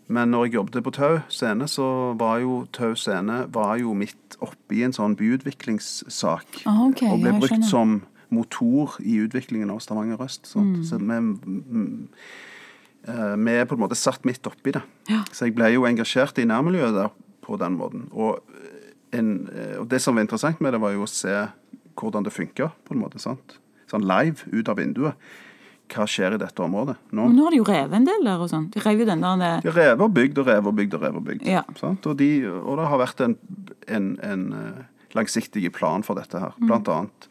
Men 0.09 0.31
når 0.33 0.47
jeg 0.47 0.55
jobbet 0.57 0.85
på 0.85 0.93
Tau 0.95 1.19
scene, 1.29 1.67
så 1.69 1.87
var 2.17 2.39
jo 2.41 2.63
Tau 2.73 2.95
scene 2.97 3.43
var 3.53 3.75
jo 3.77 3.93
midt 3.93 4.39
oppi 4.41 4.81
en 4.85 4.95
sånn 4.95 5.13
byutviklingssak. 5.19 6.63
Ah, 6.65 6.87
okay. 6.87 7.11
og 7.11 7.21
ble 7.21 7.35
brukt 7.43 7.67
som 7.69 7.99
motor 8.33 8.97
i 9.05 9.19
utviklingen 9.21 9.69
av 9.73 9.83
Stavanger 9.85 10.21
øst. 10.25 10.49
Mm. 10.55 10.79
Så 10.85 10.97
vi, 10.97 11.05
mm, 11.05 12.07
vi 13.07 13.53
er 13.55 13.65
på 13.65 13.77
en 13.77 13.81
måte 13.81 13.97
satt 13.97 14.25
midt 14.27 14.45
oppi 14.49 14.73
det. 14.75 14.81
Ja. 15.09 15.23
Så 15.31 15.47
jeg 15.47 15.55
ble 15.57 15.71
jo 15.73 15.85
engasjert 15.87 16.39
i 16.41 16.47
nærmiljøet 16.49 16.97
der 16.97 17.13
på 17.45 17.57
den 17.57 17.77
måten. 17.79 18.07
Og, 18.11 18.43
en, 19.15 19.49
eh, 19.53 19.75
og 19.81 19.87
det 19.89 20.01
som 20.03 20.17
var 20.17 20.27
interessant 20.27 20.61
med 20.61 20.75
det, 20.75 20.81
var 20.83 20.93
jo 20.95 21.05
å 21.05 21.09
se 21.09 21.35
hvordan 21.99 22.25
det 22.27 22.35
funker, 22.35 22.73
på 22.87 22.95
en 22.95 23.01
måte. 23.01 23.21
sant? 23.21 23.57
Sånn 23.89 24.05
live 24.07 24.45
ut 24.53 24.69
av 24.69 24.77
vinduet. 24.79 25.29
Hva 25.89 26.05
skjer 26.05 26.35
i 26.35 26.37
dette 26.37 26.61
området 26.61 26.99
nå? 27.09 27.23
Men 27.23 27.33
nå 27.33 27.47
har 27.47 27.55
de 27.55 27.59
jo 27.63 27.65
revet 27.65 27.95
en 27.97 28.05
del 28.05 28.27
der 28.27 28.43
og 28.43 28.51
sånn. 28.51 28.67
De 28.69 28.81
rev 28.83 29.01
jo 29.01 29.07
den 29.09 29.23
der 29.25 29.39
det... 29.41 29.53
De 29.65 29.73
rev 29.73 30.03
og 30.05 30.11
bygd 30.13 30.41
og 30.43 30.51
rev 30.51 30.69
og 30.69 30.75
bygd 30.77 30.97
og 30.99 31.05
rev 31.07 31.17
og 31.17 31.23
bygd. 31.25 31.47
Ja. 31.49 31.63
Sant? 31.79 32.05
Og, 32.05 32.19
de, 32.19 32.29
og 32.45 32.77
det 32.77 32.89
har 32.91 33.01
vært 33.01 33.23
en, 33.25 33.33
en, 33.89 34.11
en 34.27 34.43
eh, 34.59 34.83
langsiktig 35.17 35.65
plan 35.73 36.05
for 36.05 36.21
dette 36.21 36.43
her. 36.43 36.53
Blant 36.61 36.91
annet 36.93 37.29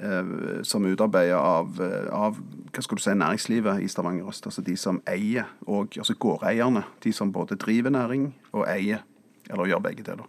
eh, 0.00 0.62
som 0.62 0.86
utarbeida 0.86 1.38
av, 1.38 1.80
eh, 1.80 2.08
av 2.12 2.38
hva 2.70 2.82
skal 2.82 2.98
du 2.98 3.02
si, 3.02 3.14
næringslivet 3.14 3.82
i 3.82 3.88
Stavanger 3.88 4.28
øst. 4.30 4.46
Altså 4.46 4.62
de 4.64 4.76
som 4.76 5.02
eier, 5.06 5.48
og, 5.66 5.96
altså 5.96 6.14
gårdeierne. 6.14 6.84
De 7.04 7.12
som 7.12 7.32
både 7.32 7.58
driver 7.60 7.90
næring 7.90 8.32
og 8.52 8.66
eier, 8.68 9.04
eller 9.50 9.70
gjør 9.70 9.82
begge 9.88 10.06
deler. 10.06 10.28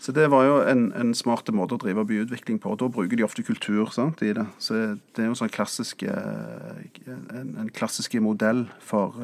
Så 0.00 0.12
det 0.12 0.28
var 0.30 0.44
jo 0.44 0.56
en, 0.68 0.92
en 0.92 1.14
smart 1.16 1.48
måte 1.56 1.74
å 1.74 1.80
drive 1.80 2.04
byutvikling 2.06 2.60
på. 2.60 2.70
og 2.70 2.78
Da 2.78 2.88
bruker 2.92 3.16
de 3.16 3.24
ofte 3.24 3.42
kultur 3.42 3.88
sant, 3.90 4.20
i 4.22 4.34
det. 4.36 4.44
Så 4.58 4.76
det 5.16 5.24
er 5.24 5.30
jo 5.30 5.38
sånn 5.38 5.50
klassisk, 5.50 6.04
eh, 6.04 6.84
en, 7.08 7.56
en 7.64 7.72
klassisk 7.74 8.14
modell 8.22 8.66
for, 8.78 9.16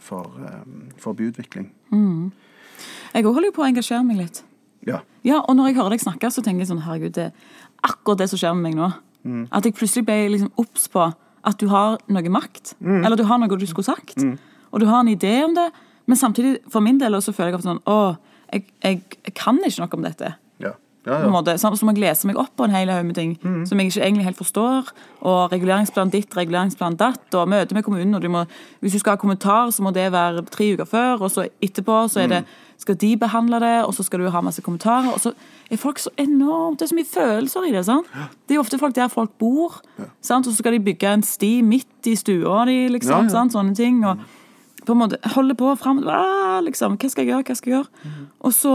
for, 0.00 0.32
for 0.98 1.18
byutvikling. 1.18 1.70
Jeg 3.14 3.24
òg 3.24 3.34
holder 3.34 3.50
jo 3.50 3.56
på 3.58 3.62
å 3.66 3.68
engasjere 3.68 4.04
meg 4.06 4.22
litt. 4.24 4.42
Ja. 4.86 5.02
Ja, 5.26 5.40
Og 5.40 5.56
når 5.56 5.70
jeg 5.70 5.78
hører 5.78 5.96
deg 5.96 6.02
snakke, 6.02 6.30
så 6.30 6.42
tenker 6.44 6.64
jeg 6.64 6.70
sånn 6.70 6.84
Herregud, 6.86 7.14
det 7.16 7.28
er 7.28 7.56
akkurat 7.84 8.18
det 8.18 8.28
som 8.30 8.38
skjer 8.40 8.54
med 8.54 8.62
meg 8.70 8.78
nå. 8.78 8.88
At 9.52 9.64
jeg 9.64 9.74
plutselig 9.76 10.06
ble 10.06 10.16
liksom 10.32 10.52
obs 10.56 10.88
på 10.88 11.12
at 11.48 11.58
du 11.60 11.68
har 11.68 11.98
noe 12.08 12.30
makt. 12.32 12.74
Eller 12.82 13.16
du 13.16 13.24
har 13.24 13.38
noe 13.38 13.58
du 13.58 13.66
skulle 13.66 13.84
sagt. 13.84 14.18
Og 14.72 14.80
du 14.80 14.86
har 14.86 15.00
en 15.00 15.08
idé 15.12 15.44
om 15.44 15.54
det. 15.54 15.70
Men 16.06 16.16
samtidig, 16.16 16.58
for 16.72 16.80
min 16.80 16.98
del, 17.00 17.18
så 17.22 17.32
føler 17.32 17.52
jeg 17.52 17.58
ofte 17.60 17.68
sånn 17.68 17.82
Å, 17.84 18.16
jeg, 18.52 18.64
jeg, 18.82 19.02
jeg 19.26 19.34
kan 19.36 19.58
ikke 19.60 19.82
noe 19.84 19.98
om 19.98 20.06
dette. 20.06 20.34
Ja. 20.58 20.72
Ja, 21.06 21.20
ja. 21.24 21.56
Så 21.56 21.84
må 21.86 21.92
jeg 21.94 22.02
lese 22.02 22.26
meg 22.28 22.36
opp 22.36 22.50
på 22.56 22.64
en 22.66 22.74
hel 22.74 22.90
haug 22.92 23.04
med 23.06 23.14
ting 23.16 23.36
som 23.68 23.78
jeg 23.78 23.88
ikke 23.92 24.02
egentlig 24.04 24.24
helt 24.24 24.40
forstår. 24.40 24.90
Og 25.22 25.52
reguleringsplan 25.52 26.10
ditt, 26.12 26.34
reguleringsplan 26.36 26.96
datt, 27.00 27.28
og 27.34 27.48
møte 27.48 27.74
med 27.76 27.84
kommunen. 27.84 28.14
og 28.14 28.20
du 28.22 28.28
må, 28.28 28.44
Hvis 28.80 28.92
du 28.92 28.98
skal 28.98 29.12
ha 29.16 29.16
kommentar, 29.20 29.70
så 29.70 29.82
må 29.82 29.92
det 29.94 30.10
være 30.12 30.44
tre 30.44 30.72
uker 30.74 30.84
før, 30.84 31.22
og 31.22 31.30
så 31.30 31.48
etterpå 31.62 32.08
så 32.08 32.24
er 32.24 32.28
det, 32.28 32.44
skal 32.78 32.96
de 32.98 33.16
behandle 33.18 33.58
det, 33.60 33.74
og 33.84 33.94
så 33.94 34.04
skal 34.06 34.22
du 34.22 34.28
ha 34.30 34.40
masse 34.44 34.62
kommentarer. 34.62 35.10
Og 35.10 35.20
så 35.20 35.32
er 35.70 35.80
folk 35.80 35.98
så 35.98 36.12
enormt 36.16 36.78
Det 36.78 36.86
er 36.86 36.92
så 36.92 36.98
mye 36.98 37.10
følelser 37.10 37.68
i 37.68 37.72
det. 37.74 37.84
sant? 37.84 38.06
Det 38.46 38.54
er 38.54 38.60
jo 38.60 38.64
ofte 38.64 38.78
folk 38.78 38.94
der 38.94 39.08
folk 39.12 39.32
bor, 39.38 39.80
sant? 40.22 40.46
og 40.46 40.52
så 40.52 40.62
skal 40.62 40.76
de 40.76 40.84
bygge 40.86 41.10
en 41.10 41.22
sti 41.26 41.62
midt 41.62 42.06
i 42.06 42.14
stua 42.16 42.64
di, 42.70 42.86
liksom. 42.88 43.26
Ja, 43.26 43.42
ja. 43.42 43.48
Sånne 43.52 43.74
ting. 43.74 44.04
og 44.06 44.22
på 44.88 44.94
en 44.94 45.02
måte 45.02 45.18
holde 45.34 45.54
på 45.58 45.74
fram 45.76 45.98
ah, 46.08 46.60
liksom, 46.64 46.96
Hva 46.96 47.10
skal 47.12 47.26
jeg 47.26 47.34
gjøre? 47.34 47.44
Hva 47.44 47.56
skal 47.58 47.72
jeg 47.72 47.78
gjøre? 47.82 48.12
Og 48.40 48.54
så 48.56 48.74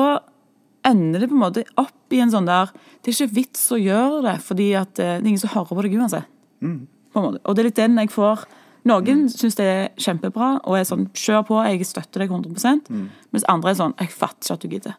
ender 0.86 1.24
det 1.24 1.30
på 1.32 1.38
en 1.38 1.42
måte 1.42 1.64
opp 1.80 2.14
i 2.14 2.20
en 2.22 2.30
sånn 2.30 2.46
der 2.46 2.70
Det 3.02 3.10
er 3.10 3.16
ikke 3.16 3.36
vits 3.40 3.64
å 3.74 3.80
gjøre 3.82 4.20
det, 4.28 4.36
fordi 4.46 4.68
at 4.78 5.00
eh, 5.00 5.16
det 5.18 5.26
er 5.26 5.32
ingen 5.32 5.42
som 5.42 5.54
hører 5.56 5.72
på 5.72 5.86
deg 5.88 5.96
uansett. 5.98 6.28
På 7.14 7.20
en 7.20 7.26
måte. 7.26 7.42
Og 7.46 7.56
det 7.56 7.64
er 7.64 7.68
litt 7.70 7.80
den 7.80 7.98
jeg 7.98 8.12
får. 8.14 8.46
Noen 8.86 9.30
syns 9.32 9.56
det 9.56 9.66
er 9.66 9.90
kjempebra 9.96 10.60
og 10.68 10.76
er 10.76 10.84
sånn 10.84 11.06
kjør 11.16 11.46
på, 11.48 11.60
jeg 11.70 11.86
støtter 11.88 12.20
deg 12.26 12.30
100% 12.36 12.90
Mens 13.32 13.46
andre 13.48 13.72
er 13.72 13.78
sånn 13.80 13.94
jeg 14.00 14.10
fatter 14.12 14.44
ikke 14.44 14.54
at 14.54 14.62
du 14.62 14.68
gidder. 14.76 14.96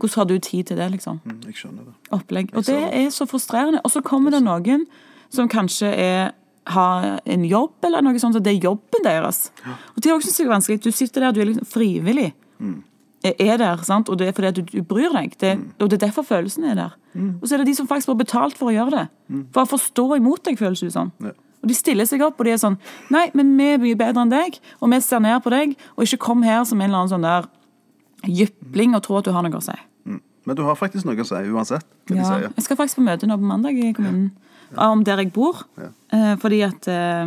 Hvordan 0.00 0.16
har 0.16 0.24
du 0.26 0.38
tid 0.38 0.66
til 0.66 0.76
det, 0.76 0.90
liksom? 0.90 1.20
Mm, 1.24 1.40
Jeg 1.46 1.54
skjønner 1.54 1.84
det. 1.86 1.94
opplegg. 2.10 2.50
Og 2.56 2.64
det 2.64 2.78
er 2.92 3.10
så 3.10 3.26
frustrerende. 3.30 3.80
Og 3.84 3.90
så 3.90 4.02
kommer 4.02 4.30
det 4.34 4.42
noen 4.42 4.86
som 5.30 5.48
kanskje 5.48 5.92
er 5.94 6.32
har 6.66 7.20
en 7.26 7.44
jobb, 7.44 7.72
eller 7.82 8.02
noe 8.02 8.18
sånt, 8.22 8.36
så 8.36 8.40
det 8.42 8.52
er 8.56 8.60
jobben 8.62 9.02
deres. 9.02 9.50
Og 9.66 10.02
det 10.02 10.10
er 10.10 10.14
også 10.14 10.28
synes 10.30 10.38
jeg 10.38 10.46
er 10.46 10.52
vanskelig. 10.52 10.82
Du 10.84 10.90
sitter 10.94 11.20
der, 11.20 11.32
du 11.32 11.40
er 11.40 11.46
liksom 11.46 11.66
frivillig. 11.66 12.32
Er 13.24 13.56
der, 13.58 13.76
sant? 13.86 14.08
og 14.08 14.18
det 14.18 14.28
er 14.28 14.32
fordi 14.32 14.46
at 14.48 14.54
du, 14.56 14.62
du 14.62 14.82
bryr 14.82 15.10
deg. 15.14 15.34
Det, 15.38 15.52
Og 15.80 15.90
det 15.90 15.96
er 16.02 16.06
derfor 16.08 16.22
følelsen 16.22 16.64
er 16.64 16.74
der. 16.74 16.92
Og 17.40 17.46
så 17.48 17.54
er 17.54 17.58
det 17.58 17.66
de 17.66 17.74
som 17.74 17.86
faktisk 17.86 18.06
får 18.10 18.18
betalt 18.18 18.58
for 18.58 18.70
å 18.70 18.74
gjøre 18.74 18.90
det. 18.90 19.08
For 19.54 19.62
å 19.62 19.70
forstå 19.76 20.16
imot 20.16 20.42
deg, 20.44 20.58
føles 20.58 20.80
det 20.80 20.92
som. 20.92 21.10
Ja. 21.22 21.30
Og 21.62 21.68
de 21.70 21.74
stiller 21.78 22.04
seg 22.10 22.20
opp, 22.26 22.40
og 22.40 22.44
de 22.48 22.50
er 22.52 22.58
sånn 22.58 22.76
Nei, 23.14 23.30
men 23.34 23.56
vi 23.56 23.68
er 23.74 23.78
mye 23.78 23.96
bedre 23.96 24.22
enn 24.24 24.30
deg, 24.32 24.58
og 24.80 24.90
vi 24.90 25.00
ser 25.00 25.20
ned 25.22 25.42
på 25.44 25.50
deg, 25.54 25.76
og 25.96 26.04
ikke 26.04 26.18
kom 26.18 26.42
her 26.42 26.64
som 26.64 26.80
en 26.80 26.88
eller 26.90 26.98
annen 27.04 27.12
sånn 27.14 27.22
der 27.26 27.46
jypling 28.26 28.94
og 28.94 29.02
tro 29.06 29.16
at 29.18 29.24
du 29.26 29.32
har 29.34 29.42
noe 29.46 29.58
å 29.58 29.62
si. 29.64 29.74
Mm. 30.06 30.20
Men 30.46 30.56
du 30.58 30.62
har 30.66 30.76
faktisk 30.78 31.06
noe 31.06 31.18
å 31.22 31.26
si 31.26 31.34
uansett 31.50 31.86
hva 32.06 32.14
de 32.14 32.20
Ja, 32.20 32.24
sier. 32.28 32.52
jeg 32.56 32.64
skal 32.66 32.76
faktisk 32.78 32.98
på 33.00 33.06
møte 33.06 33.26
nå 33.30 33.36
på 33.38 33.46
mandag 33.46 33.78
i 33.78 33.92
kommunen 33.96 34.32
om 34.78 35.02
der 35.04 35.18
jeg 35.20 35.32
bor. 35.34 35.64
Ja. 35.76 35.90
Eh, 36.16 36.36
fordi 36.40 36.62
at 36.64 36.86
eh, 36.88 37.26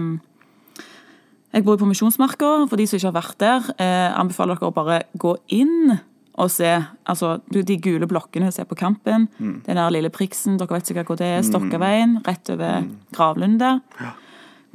jeg 1.53 1.63
bor 1.63 1.77
på 1.77 1.85
Misjonsmarka. 1.87 2.67
For 2.67 2.75
de 2.75 2.87
som 2.89 2.97
ikke 2.97 3.11
har 3.11 3.21
vært 3.21 3.37
der, 3.37 3.69
eh, 3.77 4.11
anbefaler 4.19 4.57
dere 4.59 4.71
å 4.71 4.73
bare 4.75 5.03
gå 5.17 5.35
inn 5.53 5.99
og 6.37 6.49
se. 6.51 6.71
Altså, 7.07 7.37
de 7.47 7.77
gule 7.79 8.07
blokkene, 8.09 8.51
se 8.51 8.65
på 8.67 8.75
Kampen. 8.75 9.29
Mm. 9.39 9.61
Den 9.63 9.75
der 9.79 9.93
lille 9.93 10.09
priksen, 10.11 10.57
dere 10.59 10.67
vet 10.75 10.89
sikkert 10.89 11.07
hvor 11.07 11.15
det 11.21 11.29
er. 11.37 11.41
Stokkaveien, 11.47 12.17
rett 12.25 12.49
over 12.49 12.81
Mm. 12.81 12.95
Gravlund 13.13 13.59
der. 13.59 13.79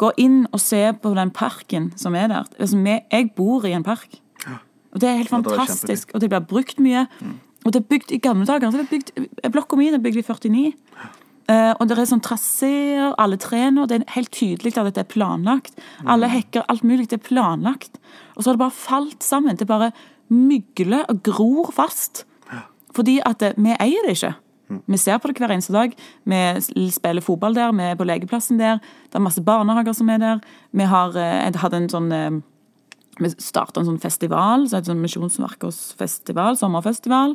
Gå 0.01 0.11
inn 0.21 0.43
og 0.49 0.61
se 0.63 0.81
på 0.97 1.13
den 1.17 1.33
parken 1.37 1.91
som 2.01 2.17
er 2.17 2.31
der. 2.33 2.49
Altså, 2.59 2.79
jeg 2.81 3.31
bor 3.37 3.67
i 3.69 3.75
en 3.77 3.87
park. 3.87 4.21
Og 4.91 5.01
det 5.01 5.09
er 5.09 5.21
helt 5.21 5.31
fantastisk. 5.31 6.11
og 6.15 6.21
det 6.21 6.31
blir 6.33 6.41
brukt 6.41 6.81
mye. 6.83 7.07
Og 7.65 7.73
det 7.73 7.83
er 7.83 7.89
bygd 7.91 8.15
i 8.17 8.19
gamle 8.19 8.47
dager. 8.49 8.71
Så 8.71 8.81
det 8.81 8.87
er 8.87 8.95
bygd, 8.95 9.51
blokka 9.53 9.77
mi 9.77 9.91
er 9.91 10.01
bygd 10.03 10.23
i 10.23 10.25
49. 10.27 10.73
Uh, 11.51 11.75
og 11.81 11.89
det 11.91 11.97
er 11.99 12.07
sånn 12.07 12.23
traseer, 12.23 13.11
alle 13.19 13.37
trærne. 13.41 13.83
og 13.83 13.91
Det 13.91 14.01
er 14.01 14.15
helt 14.15 14.33
tydelig 14.33 14.77
at 14.79 14.87
dette 14.89 15.05
er 15.05 15.11
planlagt. 15.11 15.79
Alle 16.07 16.31
hekker, 16.31 16.65
alt 16.71 16.85
mulig. 16.87 17.09
Det 17.11 17.19
er 17.21 17.27
planlagt. 17.27 17.99
Og 18.37 18.43
så 18.43 18.51
har 18.51 18.59
det 18.59 18.65
bare 18.65 18.79
falt 18.79 19.27
sammen. 19.27 19.59
Det 19.59 19.67
bare 19.69 19.93
mygler 20.31 21.09
og 21.11 21.23
gror 21.27 21.73
fast. 21.75 22.25
Fordi 22.95 23.21
at 23.27 23.43
det, 23.43 23.55
vi 23.59 23.75
eier 23.79 24.07
det 24.07 24.17
ikke. 24.17 24.35
Vi 24.71 24.99
ser 25.01 25.19
på 25.19 25.31
det 25.31 25.41
hver 25.41 25.55
eneste 25.55 25.75
dag. 25.75 25.95
Vi 26.31 26.91
spiller 26.95 27.25
fotball 27.25 27.57
der, 27.57 27.73
vi 27.77 27.89
er 27.91 27.99
på 27.99 28.07
legeplassen 28.07 28.61
der. 28.61 28.81
Det 29.11 29.19
er 29.19 29.25
masse 29.25 29.43
barnehager 29.43 29.97
som 29.97 30.11
er 30.13 30.23
der. 30.23 30.43
Vi 30.77 30.87
har 30.87 31.17
eh, 31.19 31.61
hadde 31.63 31.83
en 31.83 31.91
sånn 31.93 32.11
eh, 32.15 32.41
vi 33.21 33.29
starta 33.37 33.83
en 33.83 33.89
sånn 33.91 34.01
festival, 34.01 34.67
så 34.69 34.79
et 34.79 34.89
sånn 34.89 35.03
Misjonsmarkersfestival, 35.03 36.57
sommerfestival. 36.57 37.35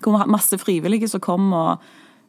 Hvor 0.00 0.14
vi 0.14 0.20
har 0.22 0.30
masse 0.30 0.56
frivillige 0.56 1.10
som 1.10 1.20
kom, 1.20 1.50
og 1.52 1.82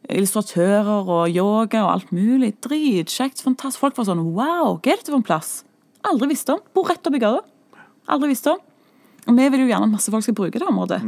illustratører 0.10 1.08
og 1.08 1.30
yoga 1.30 1.84
og 1.86 1.92
alt 1.94 2.12
mulig. 2.16 2.54
Dritkjekt. 2.66 3.44
Fantastisk. 3.46 3.82
Folk 3.84 3.98
var 3.98 4.10
sånn 4.10 4.24
Wow, 4.34 4.80
hva 4.80 4.94
er 4.94 5.00
dette 5.00 5.12
for 5.12 5.20
en 5.20 5.28
plass? 5.28 5.64
Aldri 6.08 6.32
visste 6.32 6.56
om. 6.56 6.64
Bor 6.74 6.88
rett 6.90 7.06
oppi 7.06 7.20
gata. 7.22 7.44
Aldri 8.10 8.32
visste 8.32 8.56
om. 8.56 8.64
Og 9.28 9.36
vi 9.38 9.50
vil 9.54 9.66
jo 9.66 9.70
gjerne 9.70 9.90
at 9.90 9.94
masse 9.94 10.12
folk 10.12 10.26
skal 10.26 10.38
bruke 10.38 10.60
det 10.60 10.68
området. 10.68 11.02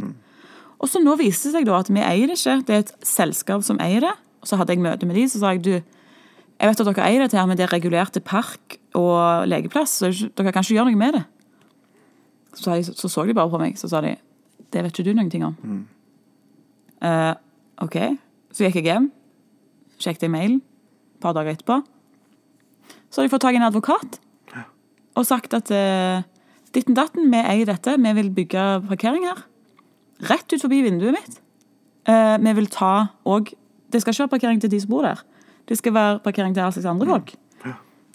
Og 0.82 0.89
så 0.89 1.02
nå 1.02 1.13
viser 1.20 1.50
det 1.50 1.60
seg 1.60 1.67
da 1.70 1.78
at 1.78 1.91
vi 1.94 2.02
eier 2.02 2.32
det 2.32 2.39
ikke. 2.39 2.58
Det 2.65 2.76
er 2.76 2.86
et 2.86 2.94
selskap 3.06 3.65
som 3.65 3.80
eier 3.84 4.02
det. 4.08 4.13
Og 4.41 4.50
så 4.50 4.58
hadde 4.58 4.74
jeg 4.74 4.82
møte 4.82 5.06
med 5.06 5.20
de, 5.20 5.28
så 5.30 5.41
sa 5.41 5.54
jeg 5.54 5.62
du, 5.65 5.76
jeg 5.78 6.70
vet 6.70 6.82
at 6.82 6.89
dere 6.89 7.06
eier 7.06 7.22
dette 7.22 7.38
her, 7.38 7.46
men 7.50 7.60
det 7.60 7.67
er 7.67 7.74
regulert 7.76 8.13
til 8.15 8.24
park 8.26 8.78
og 8.98 9.46
legeplass, 9.50 10.00
så 10.02 10.10
dere 10.10 10.54
kan 10.54 10.65
ikke 10.65 10.80
gjøre 10.80 10.89
noe 10.89 10.98
med 10.98 11.20
det. 11.20 11.24
Så, 12.58 12.74
de, 12.74 12.84
så 12.98 13.10
så 13.10 13.26
de 13.26 13.38
bare 13.38 13.52
på 13.54 13.62
meg, 13.62 13.78
så 13.80 13.89
sa 13.91 14.02
de 14.04 14.15
det 14.72 14.84
vet 14.86 14.94
ikke 14.96 15.10
du 15.10 15.15
noen 15.17 15.30
ting 15.32 15.44
om. 15.44 15.56
Eh, 17.04 17.34
ok, 17.84 17.98
så 18.56 18.65
gikk 18.65 18.80
jeg 18.80 18.88
hjem, 18.88 19.10
sjekket 20.02 20.32
mailen 20.32 20.62
et 20.62 21.24
par 21.24 21.36
dager 21.38 21.54
etterpå. 21.58 21.82
Så 23.12 23.20
har 23.20 23.28
de 23.28 23.34
fått 23.34 23.44
tak 23.44 23.58
i 23.58 23.60
en 23.60 23.67
advokat 23.67 24.22
og 25.20 25.28
sagt 25.28 25.52
at 25.58 25.67
uh, 25.76 26.24
ditten 26.72 26.96
datten, 26.96 27.28
vi 27.34 27.39
eier 27.41 27.67
dette, 27.67 27.98
vi 28.00 28.13
vil 28.15 28.30
bygge 28.32 28.62
parkering 28.88 29.26
her. 29.28 29.41
Rett 30.30 30.54
ut 30.54 30.62
forbi 30.62 30.82
vinduet 30.86 31.16
mitt. 31.16 31.40
Eh, 32.10 32.38
vi 32.42 32.54
vil 32.58 32.70
ta 32.72 33.12
og 33.26 33.54
Det 33.92 34.00
skal 34.02 34.14
ikke 34.14 34.24
være 34.24 34.32
parkering 34.32 34.62
til 34.62 34.72
de 34.72 34.80
som 34.80 34.90
bor 34.90 35.04
der. 35.04 35.20
Det 35.68 35.76
skal 35.78 35.94
være 35.94 36.20
parkering 36.24 36.54
til 36.56 36.62
alle 36.64 36.72
slags 36.72 36.86
andre 36.88 37.08
folk. 37.08 37.34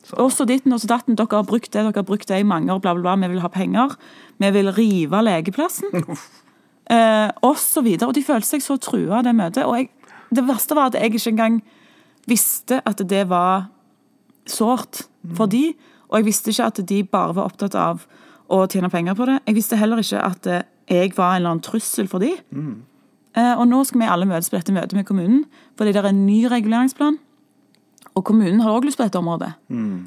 Så, 0.07 0.17
Også 0.17 0.47
ditten 0.49 0.73
og 0.73 0.81
datten. 0.89 1.17
Dere 1.19 1.27
har 1.37 1.43
brukt 1.45 1.73
det, 1.73 1.83
dere 1.83 1.93
har 1.95 2.07
brukt 2.07 2.29
det 2.29 2.39
i 2.41 2.47
mange 2.47 2.73
år, 2.73 2.79
bla, 2.81 2.95
bla, 2.95 3.03
bla. 3.03 3.27
Vi 3.27 3.35
vil 3.35 3.43
ha 3.43 3.49
penger. 3.49 3.97
Vi 4.39 4.51
vil 4.51 4.73
rive 4.73 5.23
legeplassen. 5.23 5.91
Eh, 6.87 7.31
og 7.43 7.57
så 7.59 7.83
videre. 7.83 8.09
Og 8.09 8.15
de 8.15 8.23
følte 8.23 8.47
seg 8.47 8.63
så 8.63 8.77
trua 8.79 9.19
av 9.19 9.25
det 9.27 9.35
møtet. 9.35 9.65
Og 9.67 9.77
jeg, 9.77 9.91
det 10.31 10.45
verste 10.47 10.77
var 10.79 10.93
at 10.93 10.95
jeg 10.95 11.13
ikke 11.15 11.33
engang 11.35 11.57
visste 12.31 12.81
at 12.87 13.03
det 13.09 13.25
var 13.29 13.67
sårt 14.47 15.03
for 15.35 15.51
de. 15.51 15.75
Og 16.09 16.21
jeg 16.21 16.29
visste 16.29 16.55
ikke 16.55 16.71
at 16.71 16.81
de 16.89 17.03
bare 17.03 17.35
var 17.35 17.51
opptatt 17.51 17.75
av 17.75 18.07
å 18.47 18.63
tjene 18.71 18.91
penger 18.91 19.19
på 19.19 19.27
det. 19.27 19.41
Jeg 19.49 19.59
visste 19.59 19.77
heller 19.81 19.99
ikke 19.99 20.23
at 20.23 20.47
eh, 20.47 20.63
jeg 20.89 21.13
var 21.17 21.35
en 21.35 21.41
eller 21.43 21.51
annen 21.55 21.63
trussel 21.67 22.09
for 22.09 22.23
de. 22.23 22.33
Eh, 23.37 23.55
og 23.59 23.67
nå 23.69 23.83
skal 23.85 24.01
vi 24.01 24.07
alle 24.09 24.27
møtes 24.29 24.49
på 24.51 24.57
dette 24.57 24.73
møtet 24.73 24.95
med 24.97 25.05
kommunen, 25.09 25.45
fordi 25.77 25.93
det 25.93 26.01
er 26.03 26.09
en 26.13 26.27
ny 26.27 26.45
reguleringsplan. 26.49 27.19
Og 28.17 28.25
kommunen 28.25 28.61
har 28.65 28.73
òg 28.79 28.87
lyst 28.89 28.97
på 28.97 29.05
dette 29.05 29.19
området. 29.21 29.51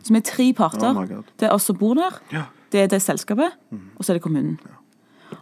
Så 0.03 0.09
vi 0.15 0.17
er 0.17 0.25
tre 0.25 0.47
parter. 0.57 0.95
Oh 0.97 1.05
det 1.37 1.45
er 1.49 1.53
oss 1.53 1.67
som 1.69 1.77
bor 1.77 1.93
der, 1.95 2.15
Ja. 2.33 2.43
det 2.71 2.79
er 2.81 2.87
det 2.87 3.01
selskapet, 3.01 3.51
og 3.97 4.01
så 4.05 4.11
er 4.11 4.13
det 4.17 4.23
kommunen. 4.23 4.57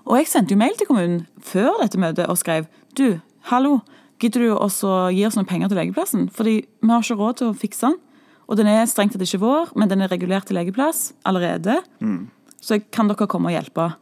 Og 0.06 0.18
jeg 0.18 0.28
sendte 0.28 0.52
jo 0.52 0.58
mail 0.58 0.76
til 0.78 0.88
kommunen 0.88 1.28
før 1.42 1.80
dette 1.82 1.98
møtet 1.98 2.28
og 2.28 2.38
skrev 2.38 2.66
du, 2.98 3.22
hallo, 3.44 3.80
gidder 4.20 4.40
du 4.42 4.56
også 4.58 5.14
gi 5.16 5.24
oss 5.26 5.36
noen 5.38 5.46
penger 5.48 5.70
til 5.70 5.78
legeplassen? 5.78 6.30
Fordi 6.30 6.66
vi 6.82 6.90
har 6.90 7.00
ikke 7.02 7.16
råd 7.16 7.38
til 7.38 7.48
å 7.48 7.56
fikse 7.56 7.88
den. 7.88 7.96
Og 8.50 8.58
den 8.58 8.68
er 8.68 8.86
strengt 8.88 9.14
tatt 9.14 9.22
ikke 9.22 9.40
vår, 9.40 9.72
men 9.76 9.88
den 9.90 10.02
er 10.02 10.08
regulert 10.12 10.46
til 10.48 10.56
legeplass 10.56 11.14
allerede. 11.28 11.80
Så 12.60 12.82
kan 12.92 13.08
dere 13.08 13.28
komme 13.28 13.48
og 13.52 13.56
hjelpe? 13.56 13.94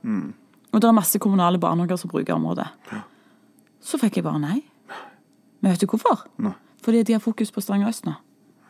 Og 0.75 0.81
det 0.83 0.89
er 0.89 0.95
masse 0.97 1.19
kommunale 1.23 1.59
barnehager 1.61 1.99
som 2.01 2.11
bruker 2.11 2.35
området. 2.35 2.67
Så 3.85 3.99
fikk 4.01 4.19
jeg 4.19 4.25
bare 4.27 4.41
nei. 4.43 4.59
Men 5.63 5.71
vet 5.71 5.85
du 5.85 5.87
hvorfor? 5.87 6.25
Nei. 6.43 6.51
Fordi 6.83 7.01
de 7.07 7.15
har 7.15 7.23
fokus 7.23 7.49
på 7.53 7.63
Stavanger 7.63 7.89
øst 7.89 8.05
nå. 8.05 8.13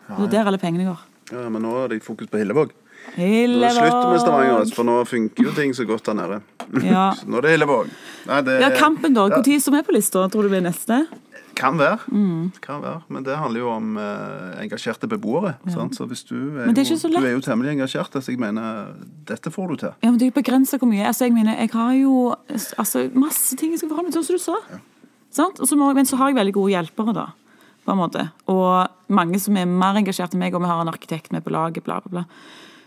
Ja, 0.05 0.15
det 0.21 0.27
er 0.27 0.33
der 0.37 0.51
alle 0.51 0.61
pengene 0.61 0.85
går. 0.87 1.01
Ja, 1.33 1.47
men 1.49 1.65
nå 1.65 1.71
har 1.73 1.89
de 1.89 1.97
fokus 2.05 2.29
på 2.29 2.37
Hillevåg. 2.37 2.75
Nå 3.15 3.15
Hillevåg! 3.17 3.65
er 3.65 3.73
det 3.73 3.89
slutt 3.89 4.11
med 4.11 4.21
Stavanger, 4.21 4.59
altså, 4.59 4.77
for 4.77 4.87
nå 4.87 4.99
funker 5.09 5.49
jo 5.49 5.53
ting 5.57 5.73
så 5.75 5.87
godt 5.89 6.05
der 6.05 6.17
nede. 6.21 6.39
Ja. 6.85 7.07
Nå 7.27 7.41
er 7.41 7.47
det 7.47 7.55
Hillevåg. 7.55 7.89
Nei, 8.29 8.39
det 8.45 8.59
ja, 8.61 8.69
Kampen, 8.77 9.17
da. 9.17 9.25
Når 9.33 9.59
som 9.65 9.77
er 9.77 9.85
på 9.85 9.95
lista? 9.97 10.23
Tror 10.29 10.45
du 10.45 10.53
blir 10.53 10.63
neste? 10.65 11.01
Kan 11.55 11.77
være. 11.79 11.97
Mm. 12.11 12.51
kan 12.61 12.81
være. 12.83 13.01
Men 13.09 13.25
det 13.25 13.37
handler 13.37 13.59
jo 13.59 13.69
om 13.71 13.97
eh, 13.97 14.63
engasjerte 14.63 15.07
beboere. 15.09 15.55
Sant? 15.71 15.95
Så 15.97 16.07
hvis 16.09 16.23
du 16.27 16.35
er, 16.57 16.67
er 16.69 16.83
jo, 16.83 16.97
så 16.99 17.11
du 17.11 17.19
er 17.21 17.33
jo 17.33 17.43
temmelig 17.45 17.71
engasjert, 17.75 18.17
så 18.17 18.33
jeg 18.33 18.41
mener 18.41 18.91
dette 19.27 19.51
får 19.51 19.71
du 19.71 19.75
til. 19.85 19.95
Ja, 20.03 20.11
men 20.11 20.19
Det 20.19 20.27
er 20.27 20.33
jo 20.33 20.39
begrensa 20.41 20.79
hvor 20.81 20.91
mye. 20.91 21.05
Altså, 21.07 21.25
jeg 21.25 21.33
mener, 21.33 21.57
jeg 21.57 21.71
har 21.73 21.93
jo 21.99 22.35
altså, 22.77 23.07
masse 23.13 23.55
ting 23.55 23.71
jeg 23.71 23.81
skal 23.81 23.93
forholde 23.93 24.11
meg 24.11 24.17
til, 24.17 24.27
som 24.27 24.35
du 24.35 24.43
sa. 24.43 24.81
Sant? 25.35 25.59
Og 25.59 25.67
så 25.67 25.79
må, 25.79 25.93
men 25.93 26.07
så 26.07 26.19
har 26.19 26.31
jeg 26.31 26.39
veldig 26.39 26.55
gode 26.55 26.75
hjelpere, 26.75 27.15
da. 27.15 27.29
På 27.85 27.93
en 27.93 28.01
måte. 28.01 28.27
Og 28.49 29.13
mange 29.13 29.39
som 29.39 29.57
er 29.57 29.69
mer 29.69 29.97
engasjert 29.99 30.33
enn 30.33 30.41
meg, 30.41 30.55
og 30.55 30.63
vi 30.63 30.69
har 30.71 30.83
en 30.83 30.91
arkitekt 30.91 31.33
med 31.35 31.45
på 31.45 31.53
laget, 31.53 31.85
bla, 31.85 31.99
bla, 32.03 32.21
bla. 32.21 32.27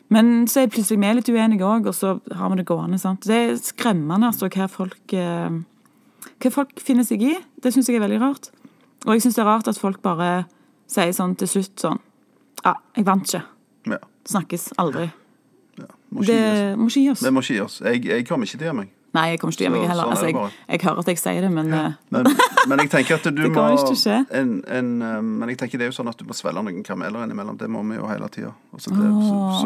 Men 0.08 0.46
så 0.48 0.62
er 0.62 0.70
plutselig 0.72 1.00
vi 1.02 1.10
litt 1.18 1.28
uenige 1.28 1.66
òg, 1.68 1.90
og 1.90 1.94
så 1.94 2.16
har 2.34 2.50
vi 2.50 2.60
det 2.60 2.68
gående. 2.68 2.98
sant? 2.98 3.26
Det 3.28 3.36
er 3.36 3.58
skremmende 3.60 4.30
altså, 4.32 4.48
hva 4.48 4.68
folk 4.72 5.12
eh, 5.12 5.58
hva 6.38 6.52
folk 6.54 6.80
finner 6.82 7.06
seg 7.06 7.24
i. 7.24 7.34
Det 7.62 7.72
syns 7.74 7.90
jeg 7.90 7.98
er 7.98 8.04
veldig 8.04 8.20
rart. 8.22 8.50
Og 9.06 9.14
jeg 9.14 9.22
syns 9.22 9.38
det 9.38 9.44
er 9.44 9.48
rart 9.48 9.68
at 9.70 9.78
folk 9.78 10.02
bare 10.02 10.46
sier 10.90 11.12
sånn 11.14 11.36
til 11.38 11.50
slutt 11.50 11.80
sånn 11.84 12.00
Ja, 12.64 12.74
jeg 12.96 13.06
vant 13.06 13.28
ikke. 13.28 13.44
Ja. 13.92 13.98
Snakkes 14.28 14.72
aldri. 14.82 15.06
ja. 15.78 15.86
Må. 16.10 16.24
Det 16.26 16.38
gi 17.04 17.10
oss. 17.12 17.22
Må 17.30 17.42
ikke 17.44 17.54
gi 17.54 17.60
oss. 17.62 17.80
Jeg, 17.84 18.04
jeg 18.08 18.26
kommer 18.26 18.48
ikke 18.48 18.58
til 18.58 18.66
å 18.66 18.70
gjøre 18.72 18.78
meg. 18.80 18.94
Nei, 19.16 19.22
jeg 19.32 19.38
kommer 19.40 19.54
ikke 19.54 19.58
til 19.58 19.64
å 19.64 19.68
gjemme 19.68 19.78
meg 19.80 19.88
heller. 19.88 20.04
sånn 20.04 20.12
Altså, 20.12 20.26
jeg, 20.28 20.56
jeg 20.68 20.80
hører 20.84 20.98
at 21.00 21.08
jeg 21.08 21.18
sier 21.22 21.44
det, 21.46 21.48
men 21.54 21.70
ja. 21.72 21.84
Men, 22.12 22.26
men 22.68 22.82
jeg 22.82 22.90
tenker 22.92 23.16
at 23.16 23.28
du 23.32 23.40
må 23.54 23.62
en, 23.64 24.50
en, 24.68 24.90
eh, 25.02 25.22
Men 25.24 25.48
jeg 25.48 25.58
tenker 25.62 25.80
det 25.80 25.86
er 25.86 25.90
jo 25.92 25.96
sånn 25.96 26.10
at 26.12 26.20
du 26.20 26.26
må 26.28 26.36
svelge 26.36 26.60
noen 26.66 26.84
kameler 26.84 27.24
innimellom. 27.24 27.56
Det 27.56 27.70
må 27.72 27.80
vi 27.88 27.96
jo 27.96 28.04
hele 28.10 28.28
tida. 28.34 28.52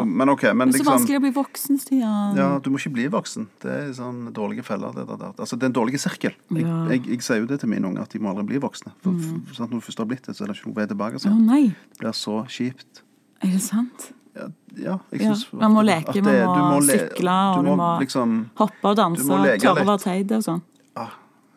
Men 0.05 0.31
OK. 0.31 0.45
Men 0.55 0.71
det 0.71 0.79
er 0.79 0.79
så 0.79 0.83
liksom 0.85 0.91
vanskelig 0.93 1.19
å 1.19 1.23
bli 1.25 1.33
voksen, 1.35 1.81
Stian. 1.83 2.39
Ja, 2.39 2.47
du 2.63 2.71
må 2.71 2.79
ikke 2.79 2.93
bli 2.95 3.09
voksen. 3.11 3.49
Det 3.63 3.75
er 3.81 3.91
sånn 3.99 4.23
dårlige 4.35 4.63
feller. 4.67 4.95
Det, 4.95 5.05
det, 5.11 5.19
det. 5.25 5.33
Altså, 5.35 5.59
det 5.59 5.67
er 5.67 5.73
en 5.73 5.77
dårlig 5.81 5.99
sirkel. 6.03 6.39
Jeg, 6.49 6.63
Ja. 6.63 6.79
jeg, 6.95 7.03
jeg 7.11 7.21
sier 7.27 7.43
jo 7.43 7.51
det 7.51 7.59
til 7.59 7.71
mine 7.75 7.87
unger, 7.91 8.07
at 8.07 8.15
de 8.15 8.23
må 8.23 8.31
aldri 8.31 8.47
bli 8.53 8.63
voksne. 8.63 8.95
For, 9.03 9.11
for, 9.19 9.59
sant, 9.59 9.71
når 9.75 9.83
du 9.83 9.87
først 9.91 9.99
har 10.05 10.07
blitt 10.09 10.27
det, 10.29 10.37
så 10.37 10.45
er 10.47 10.53
det 10.53 10.59
ikke 10.59 10.71
noe 10.71 10.79
vei 10.79 10.87
tilbake. 10.87 11.19
Å 11.19 11.31
Oh, 11.33 11.69
Det 11.91 11.99
blir 11.99 12.15
så 12.15 12.39
kjipt. 12.47 13.03
er 13.43 13.51
det 13.51 13.61
sant? 13.61 14.13
Ja, 14.35 14.47
ja 14.75 14.97
Ja, 15.11 15.35
man 15.53 15.71
må 15.75 15.83
leke, 15.85 16.13
det- 16.13 16.23
man 16.23 16.47
må, 16.57 16.69
må 16.73 16.79
le- 16.87 16.97
sykle, 16.99 17.33
og 17.57 17.65
du 17.65 17.71
må 17.77 17.89
liksom 18.01 18.49
Hoppe 18.57 18.85
og 18.89 18.95
danse, 18.97 19.21
Du 19.21 19.27
må 19.29 19.37
tørre 19.61 19.83
å 19.83 19.85
være 19.85 19.99
teit 20.01 20.31
og 20.31 20.41
sånn. 20.43 20.61
ah, 20.95 21.11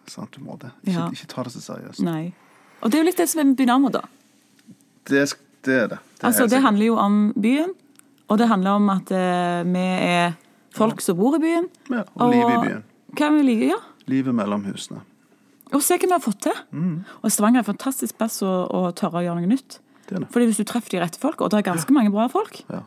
Sant, 0.06 0.30
du 0.32 0.40
må 0.44 0.58
det. 0.58 0.70
Ikke, 0.84 0.92
Ja. 0.98 1.08
ikke 1.10 1.26
ta 1.26 1.42
det 1.42 1.52
så 1.52 1.60
seriøst. 1.72 2.00
Nei. 2.04 2.32
Og 2.82 2.90
det 2.90 2.98
er 2.98 3.02
jo 3.02 3.06
litt 3.08 3.16
det 3.16 3.28
som 3.28 3.40
er 3.40 3.44
med 3.44 3.56
Dynamo, 3.56 3.88
da. 3.88 4.02
Det, 5.04 5.34
det 5.64 5.74
er 5.74 5.86
det. 5.88 5.98
det 5.98 6.24
Altså, 6.24 6.42
det 6.42 6.50
sikkert. 6.50 6.62
handler 6.62 6.86
jo 6.86 6.96
om 6.96 7.32
byen, 7.40 7.72
og 8.28 8.38
det 8.38 8.48
handler 8.48 8.70
om 8.70 8.90
at 8.90 9.10
eh, 9.10 9.62
vi 9.64 9.78
er 9.78 10.32
folk 10.74 11.00
som 11.00 11.16
bor 11.16 11.34
i 11.36 11.38
byen. 11.38 11.68
ja, 11.90 12.02
og 12.16 12.30
livet 12.32 12.52
i 12.54 12.68
byen. 12.68 12.84
Hva 13.16 13.30
vi 13.32 13.42
liker, 13.42 13.66
ja. 13.68 13.80
Livet 14.06 14.34
mellom 14.34 14.64
husene. 14.64 15.00
Og 15.72 15.82
se 15.82 15.96
hva 15.96 16.06
vi 16.06 16.12
har 16.12 16.20
fått 16.20 16.40
til. 16.42 16.52
Mm. 16.72 17.04
Og 17.24 17.30
Stavanger 17.32 17.58
er 17.58 17.64
en 17.68 17.74
fantastisk 17.74 18.16
plass 18.18 18.42
å, 18.42 18.68
å 18.70 18.92
tørre 18.94 19.18
å 19.18 19.24
gjøre 19.24 19.40
noe 19.40 19.46
nytt. 19.50 19.78
Det 20.08 20.20
det. 20.22 20.28
Fordi 20.32 20.46
hvis 20.46 20.56
du 20.62 20.64
treffer 20.64 20.90
de 20.96 21.00
rette 21.02 21.18
folk, 21.18 21.40
og 21.40 21.50
det 21.50 21.58
er 21.58 21.66
ganske 21.72 21.92
mange 21.92 22.12
bra 22.14 22.26
folk 22.28 22.62
Ja. 22.70 22.82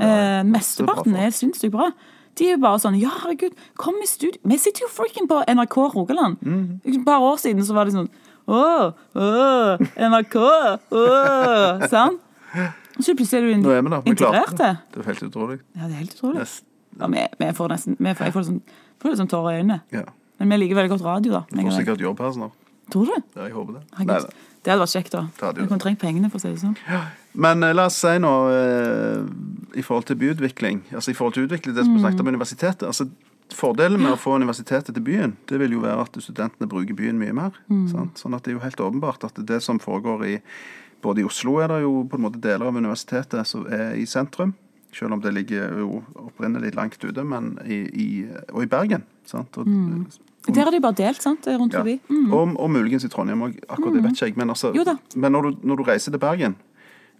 eh, 0.00 0.42
Mesteparten 0.48 1.14
er 1.16 1.30
sinnssykt 1.30 1.72
bra. 1.72 1.90
De 2.38 2.46
er 2.48 2.54
jo 2.56 2.62
bare 2.62 2.78
sånn 2.80 2.98
Ja, 3.00 3.10
herregud, 3.22 3.52
kom 3.76 3.94
i 4.02 4.06
studio. 4.08 4.40
Vi 4.44 4.56
sitter 4.58 4.86
jo 4.86 4.88
freaking 4.88 5.28
på 5.28 5.42
NRK 5.46 5.76
Rogaland. 5.94 6.38
Mm. 6.40 6.80
Et 6.84 7.04
par 7.04 7.20
år 7.20 7.36
siden 7.36 7.60
så 7.64 7.74
var 7.76 7.84
det 7.84 7.92
sånn 7.94 8.08
Å, 8.48 8.92
å, 9.14 9.26
NRK, 10.00 10.36
å, 10.90 11.02
sant? 11.88 12.20
Så 13.00 13.14
plutselig 13.16 13.38
er 13.38 13.46
du 13.54 13.62
Nå 13.62 13.70
er 13.72 13.82
vi 13.82 13.90
der. 13.92 14.00
Vi 14.04 14.10
integrert. 14.10 14.56
det. 14.58 14.70
det. 14.92 15.00
Er 15.04 15.06
helt 15.12 15.22
utrolig. 15.28 15.60
Ja, 15.76 15.86
det 15.86 15.92
er 15.92 16.00
helt 16.02 16.16
utrolig. 16.16 16.38
Nest, 16.42 16.64
Ja, 16.98 17.06
vi, 17.08 17.22
vi 17.38 17.46
får 17.56 17.68
nesten 17.72 17.96
vi 17.98 18.12
får, 18.14 18.24
Jeg 18.26 18.32
får 18.34 18.42
litt 18.42 18.50
sånn, 18.50 18.60
får 19.00 19.14
sånn 19.20 19.30
tårer 19.32 19.52
i 19.54 19.62
øynene. 19.62 19.80
ja. 19.92 20.02
Men 20.42 20.48
vi 20.48 20.56
liker 20.64 20.74
veldig 20.74 20.90
godt 20.90 21.04
radio, 21.06 21.32
da. 21.32 21.40
Du 21.52 21.60
får 21.62 21.76
sikkert 21.76 22.00
jobb 22.02 22.18
her 22.18 22.32
snart. 22.34 22.52
Tror 22.90 23.06
du? 23.06 23.14
Ja, 23.36 23.44
jeg 23.46 23.52
håper 23.54 23.76
det. 23.78 23.82
Nei. 24.08 24.16
Det 24.62 24.70
hadde 24.70 24.84
vært 24.84 24.94
kjekt, 24.94 25.14
da. 25.16 25.24
Jeg 25.42 25.66
kunne 25.66 25.82
trengt 25.82 26.00
pengene, 26.02 26.30
for 26.30 26.38
å 26.38 26.44
si 26.44 26.52
det 26.52 26.62
sånn. 26.62 26.76
Men 27.34 27.66
eh, 27.66 27.74
la 27.74 27.88
oss 27.90 27.98
si 27.98 28.12
nå 28.22 28.32
eh, 28.54 29.24
i 29.80 29.82
forhold 29.82 30.06
til 30.10 30.18
byutvikling, 30.20 30.84
altså 30.92 31.10
i 31.10 31.16
forhold 31.18 31.34
til 31.34 31.48
utvikling, 31.48 31.74
det 31.74 31.86
som 31.86 31.96
vi 31.96 32.02
snakket 32.04 32.22
om 32.22 32.30
universitetet. 32.30 32.86
altså 32.86 33.08
Fordelen 33.52 34.00
med 34.00 34.14
å 34.14 34.20
få 34.20 34.36
universitetet 34.40 34.94
til 34.94 35.04
byen, 35.04 35.34
det 35.50 35.58
vil 35.60 35.74
jo 35.74 35.82
være 35.82 36.06
at 36.06 36.14
studentene 36.24 36.68
bruker 36.70 36.96
byen 36.96 37.18
mye 37.20 37.34
mer. 37.36 37.58
Sant? 37.90 38.22
Sånn 38.22 38.36
at 38.36 38.46
det 38.46 38.52
er 38.52 38.56
jo 38.56 38.62
helt 38.62 38.80
åpenbart 38.80 39.26
at 39.28 39.42
det 39.48 39.58
som 39.64 39.82
foregår 39.82 40.24
i 40.30 40.38
Både 41.02 41.18
i 41.18 41.24
Oslo 41.26 41.56
er 41.58 41.66
det 41.66 41.80
jo 41.82 42.04
på 42.06 42.14
en 42.14 42.22
måte 42.22 42.38
deler 42.38 42.68
av 42.70 42.76
universitetet 42.78 43.48
som 43.50 43.64
er 43.66 43.96
i 43.98 44.04
sentrum. 44.06 44.52
Selv 44.94 45.16
om 45.16 45.22
det 45.24 45.32
ligger 45.34 45.72
jo 45.80 45.96
opprinnelig 46.14 46.76
langt 46.76 47.02
ute, 47.02 47.24
men 47.26 47.56
i, 47.66 47.80
i, 47.90 48.06
og 48.52 48.62
i 48.62 48.68
Bergen. 48.70 49.02
Sant? 49.26 49.58
Og, 49.58 49.66
Der 50.48 50.64
har 50.64 50.70
de 50.74 50.80
bare 50.80 50.98
delt, 50.98 51.22
sant? 51.22 51.46
Rundt 51.46 51.72
ja. 51.72 51.78
forbi. 51.78 52.00
Mm. 52.08 52.32
Og, 52.32 52.56
og 52.58 52.70
muligens 52.70 53.04
i 53.04 53.08
Trondheim 53.08 53.42
òg. 53.46 53.60
Akkurat 53.68 53.94
det 53.94 54.02
vet 54.02 54.16
ikke 54.16 54.26
jeg. 54.26 54.36
Men, 54.36 54.50
altså, 54.50 54.72
men 55.16 55.32
når, 55.32 55.42
du, 55.42 55.56
når 55.62 55.76
du 55.76 55.82
reiser 55.86 56.10
til 56.10 56.18
Bergen 56.18 56.56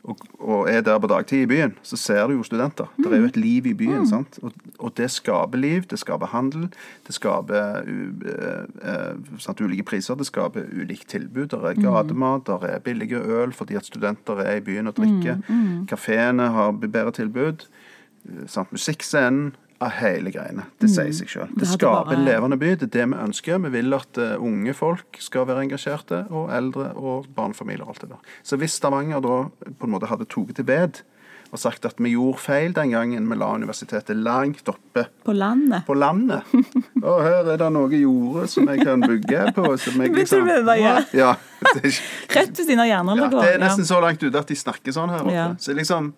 og, 0.03 0.19
og 0.41 0.71
er 0.71 0.81
der 0.83 0.99
på 0.99 1.07
dagtid 1.07 1.45
i 1.45 1.47
byen, 1.47 1.77
så 1.87 1.97
ser 1.97 2.27
du 2.27 2.33
jo 2.35 2.43
studenter. 2.43 2.89
Det 2.99 3.07
er 3.13 3.21
jo 3.23 3.29
et 3.31 3.37
liv 3.37 3.67
i 3.71 3.75
byen. 3.79 4.03
sant? 4.07 4.39
Og, 4.43 4.53
og 4.79 4.91
det 4.99 5.07
skaper 5.15 5.59
liv, 5.59 5.83
det 5.91 5.99
skaper 6.03 6.27
handel, 6.27 6.65
det 7.07 7.15
skaper 7.15 7.87
u, 7.87 8.11
eh, 8.27 9.39
sant, 9.39 9.61
ulike 9.63 9.87
priser, 9.87 10.19
det 10.19 10.27
skaper 10.27 10.67
ulikt 10.75 11.07
tilbud. 11.15 11.47
Det 11.55 11.63
er 11.71 11.79
gatemat, 11.79 12.47
det 12.51 12.71
er 12.73 12.83
billige 12.83 13.23
øl 13.23 13.53
fordi 13.55 13.79
at 13.79 13.87
studenter 13.87 14.43
er 14.43 14.57
i 14.59 14.61
byen 14.67 14.91
og 14.91 14.97
drikker. 14.99 15.39
Kafeene 15.89 16.51
har 16.51 16.73
bedre 16.73 17.13
tilbud. 17.13 17.69
eh, 18.27 18.47
Sant, 18.47 18.73
musikkscenen. 18.73 19.55
Av 19.83 19.91
hele 19.99 20.31
greiene. 20.35 20.65
Det 20.81 20.91
sier 20.93 21.13
seg 21.17 21.31
sjøl. 21.33 21.49
Det 21.53 21.65
Det 21.65 21.69
skaper 21.75 22.05
bare- 22.13 22.19
en 22.19 22.25
levende 22.27 22.59
by. 22.61 22.75
Det 22.79 22.89
er 22.89 22.93
det 22.99 23.07
vi 23.13 23.23
ønsker. 23.27 23.63
Vi 23.67 23.73
vil 23.75 23.95
at 23.99 24.19
eh, 24.19 24.37
unge 24.39 24.75
folk 24.79 25.19
skal 25.19 25.47
være 25.49 25.65
engasjerte, 25.67 26.25
og 26.31 26.51
eldre 26.55 26.93
og 26.97 27.27
barnefamilier 27.35 27.83
og 27.83 27.95
alt 27.97 28.01
det 28.07 28.11
der. 28.11 28.21
Så 28.47 28.57
hvis 28.61 28.77
Stavanger 28.79 29.21
da 29.25 29.41
på 29.79 29.89
en 29.89 29.91
måte 29.97 30.07
hadde 30.11 30.29
tatt 30.31 30.55
til 30.57 30.65
ved 30.69 31.03
og 31.53 31.59
sagt 31.61 31.85
at 31.85 31.99
vi 32.01 32.15
gjorde 32.15 32.41
feil 32.41 32.73
den 32.73 32.95
gangen 32.95 33.27
vi 33.29 33.37
la 33.37 33.51
universitetet 33.53 34.17
langt 34.17 34.69
oppe 34.73 35.05
På 35.25 35.35
landet. 35.37 35.85
på 35.85 35.95
landet 35.95 36.43
Og 37.05 37.19
her 37.23 37.45
er 37.53 37.59
det 37.61 37.69
noe 37.75 37.91
jorde 37.93 38.47
som 38.49 38.69
jeg 38.73 38.81
kan 38.87 39.01
bygge 39.05 39.53
på. 39.53 39.67
Som 39.77 40.01
jeg, 40.01 40.15
liksom... 40.21 40.49
ja. 41.13 41.35
Rett 42.33 42.57
ved 42.57 42.65
siden 42.65 42.81
av 42.81 42.87
ja, 42.89 43.03
det 43.05 43.51
er 43.55 43.59
nesten 43.61 43.85
så 43.85 44.01
langt 44.01 44.23
ute 44.23 44.39
at 44.39 44.49
de 44.49 44.57
snakker 44.57 44.95
sånn 44.97 45.13
her 45.13 45.27
oppe. 45.27 45.49
Så 45.61 45.77
liksom 45.77 46.15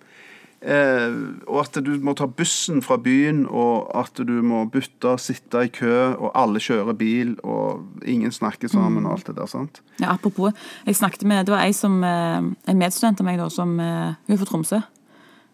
eh, 0.65 1.15
Og 1.47 1.61
at 1.61 1.79
du 1.85 1.91
må 2.01 2.15
ta 2.17 2.27
bussen 2.27 2.81
fra 2.83 2.97
byen, 2.97 3.45
og 3.47 3.91
at 3.95 4.17
du 4.27 4.35
må 4.43 4.65
bytte, 4.73 5.15
sitte 5.19 5.65
i 5.67 5.69
kø, 5.69 6.15
og 6.17 6.33
alle 6.35 6.63
kjører 6.63 6.97
bil, 6.99 7.37
og 7.45 7.85
ingen 8.05 8.33
snakker 8.33 8.69
sammen, 8.73 9.07
og 9.07 9.13
alt 9.19 9.27
det 9.27 9.37
der. 9.37 9.47
sant? 9.47 9.81
Ja, 10.01 10.15
apropos, 10.15 10.53
jeg 10.87 10.97
snakket 10.97 11.25
med, 11.29 11.47
det 11.47 11.55
var 11.55 11.65
ei 11.65 11.73
som, 11.73 12.03
eh, 12.05 12.43
en 12.67 12.79
medstudent 12.79 13.21
av 13.21 13.27
meg 13.27 13.39
da, 13.39 13.49
som 13.51 13.79
eh, 13.81 14.15
hun 14.27 14.35
er 14.35 14.41
fra 14.43 14.51
Tromsø. 14.51 14.83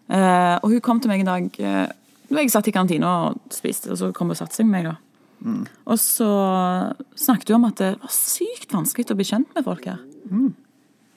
Eh, 0.09 0.57
og 0.63 0.69
hun 0.71 0.81
kom 0.81 0.99
til 0.99 1.11
meg 1.11 1.21
en 1.23 1.25
dag 1.31 1.59
eh, 1.59 1.87
da 2.31 2.39
jeg 2.39 2.51
satt 2.53 2.67
i 2.67 2.71
kantina 2.71 3.07
og 3.27 3.39
spiste, 3.51 3.91
og 3.91 3.97
så 3.99 4.11
kom 4.15 4.29
hun 4.29 4.35
og 4.35 4.39
satte 4.39 4.55
seg 4.55 4.65
med 4.67 4.83
meg. 4.83 4.91
da. 4.93 4.97
Og 5.89 5.97
så 5.99 6.27
snakket 7.17 7.49
hun 7.49 7.57
om 7.63 7.69
at 7.71 7.79
det 7.81 7.95
var 7.99 8.11
sykt 8.13 8.71
vanskelig 8.71 9.11
å 9.11 9.17
bli 9.19 9.25
kjent 9.27 9.49
med 9.55 9.65
folk 9.65 9.87
her. 9.89 9.99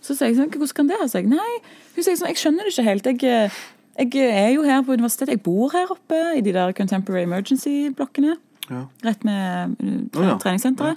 Så 0.05 0.17
sier 0.17 0.33
jeg 0.33 0.37
sånn, 0.39 0.51
hvordan 0.53 0.75
kan 0.77 0.89
det 0.91 0.99
ha 1.01 1.07
seg? 1.09 1.29
Nei, 1.31 1.53
hun 1.95 2.03
sier 2.05 2.17
sånn, 2.19 2.29
jeg 2.33 2.41
skjønner 2.41 2.67
det 2.67 2.73
ikke 2.75 2.87
helt. 2.89 3.07
Jeg, 3.07 3.53
jeg 3.99 4.25
er 4.27 4.49
jo 4.55 4.65
her 4.67 4.83
på 4.83 4.97
universitetet, 4.97 5.37
jeg 5.37 5.45
bor 5.45 5.71
her 5.75 5.93
oppe 5.93 6.19
i 6.39 6.43
de 6.45 6.53
der 6.53 6.73
Contemporary 6.73 7.23
Emergency-blokkene. 7.29 8.37
Ja. 8.71 8.87
Rett 9.05 9.25
med 9.25 9.77
tre 10.13 10.23
oh, 10.23 10.29
ja. 10.33 10.37
treningssenteret. 10.41 10.97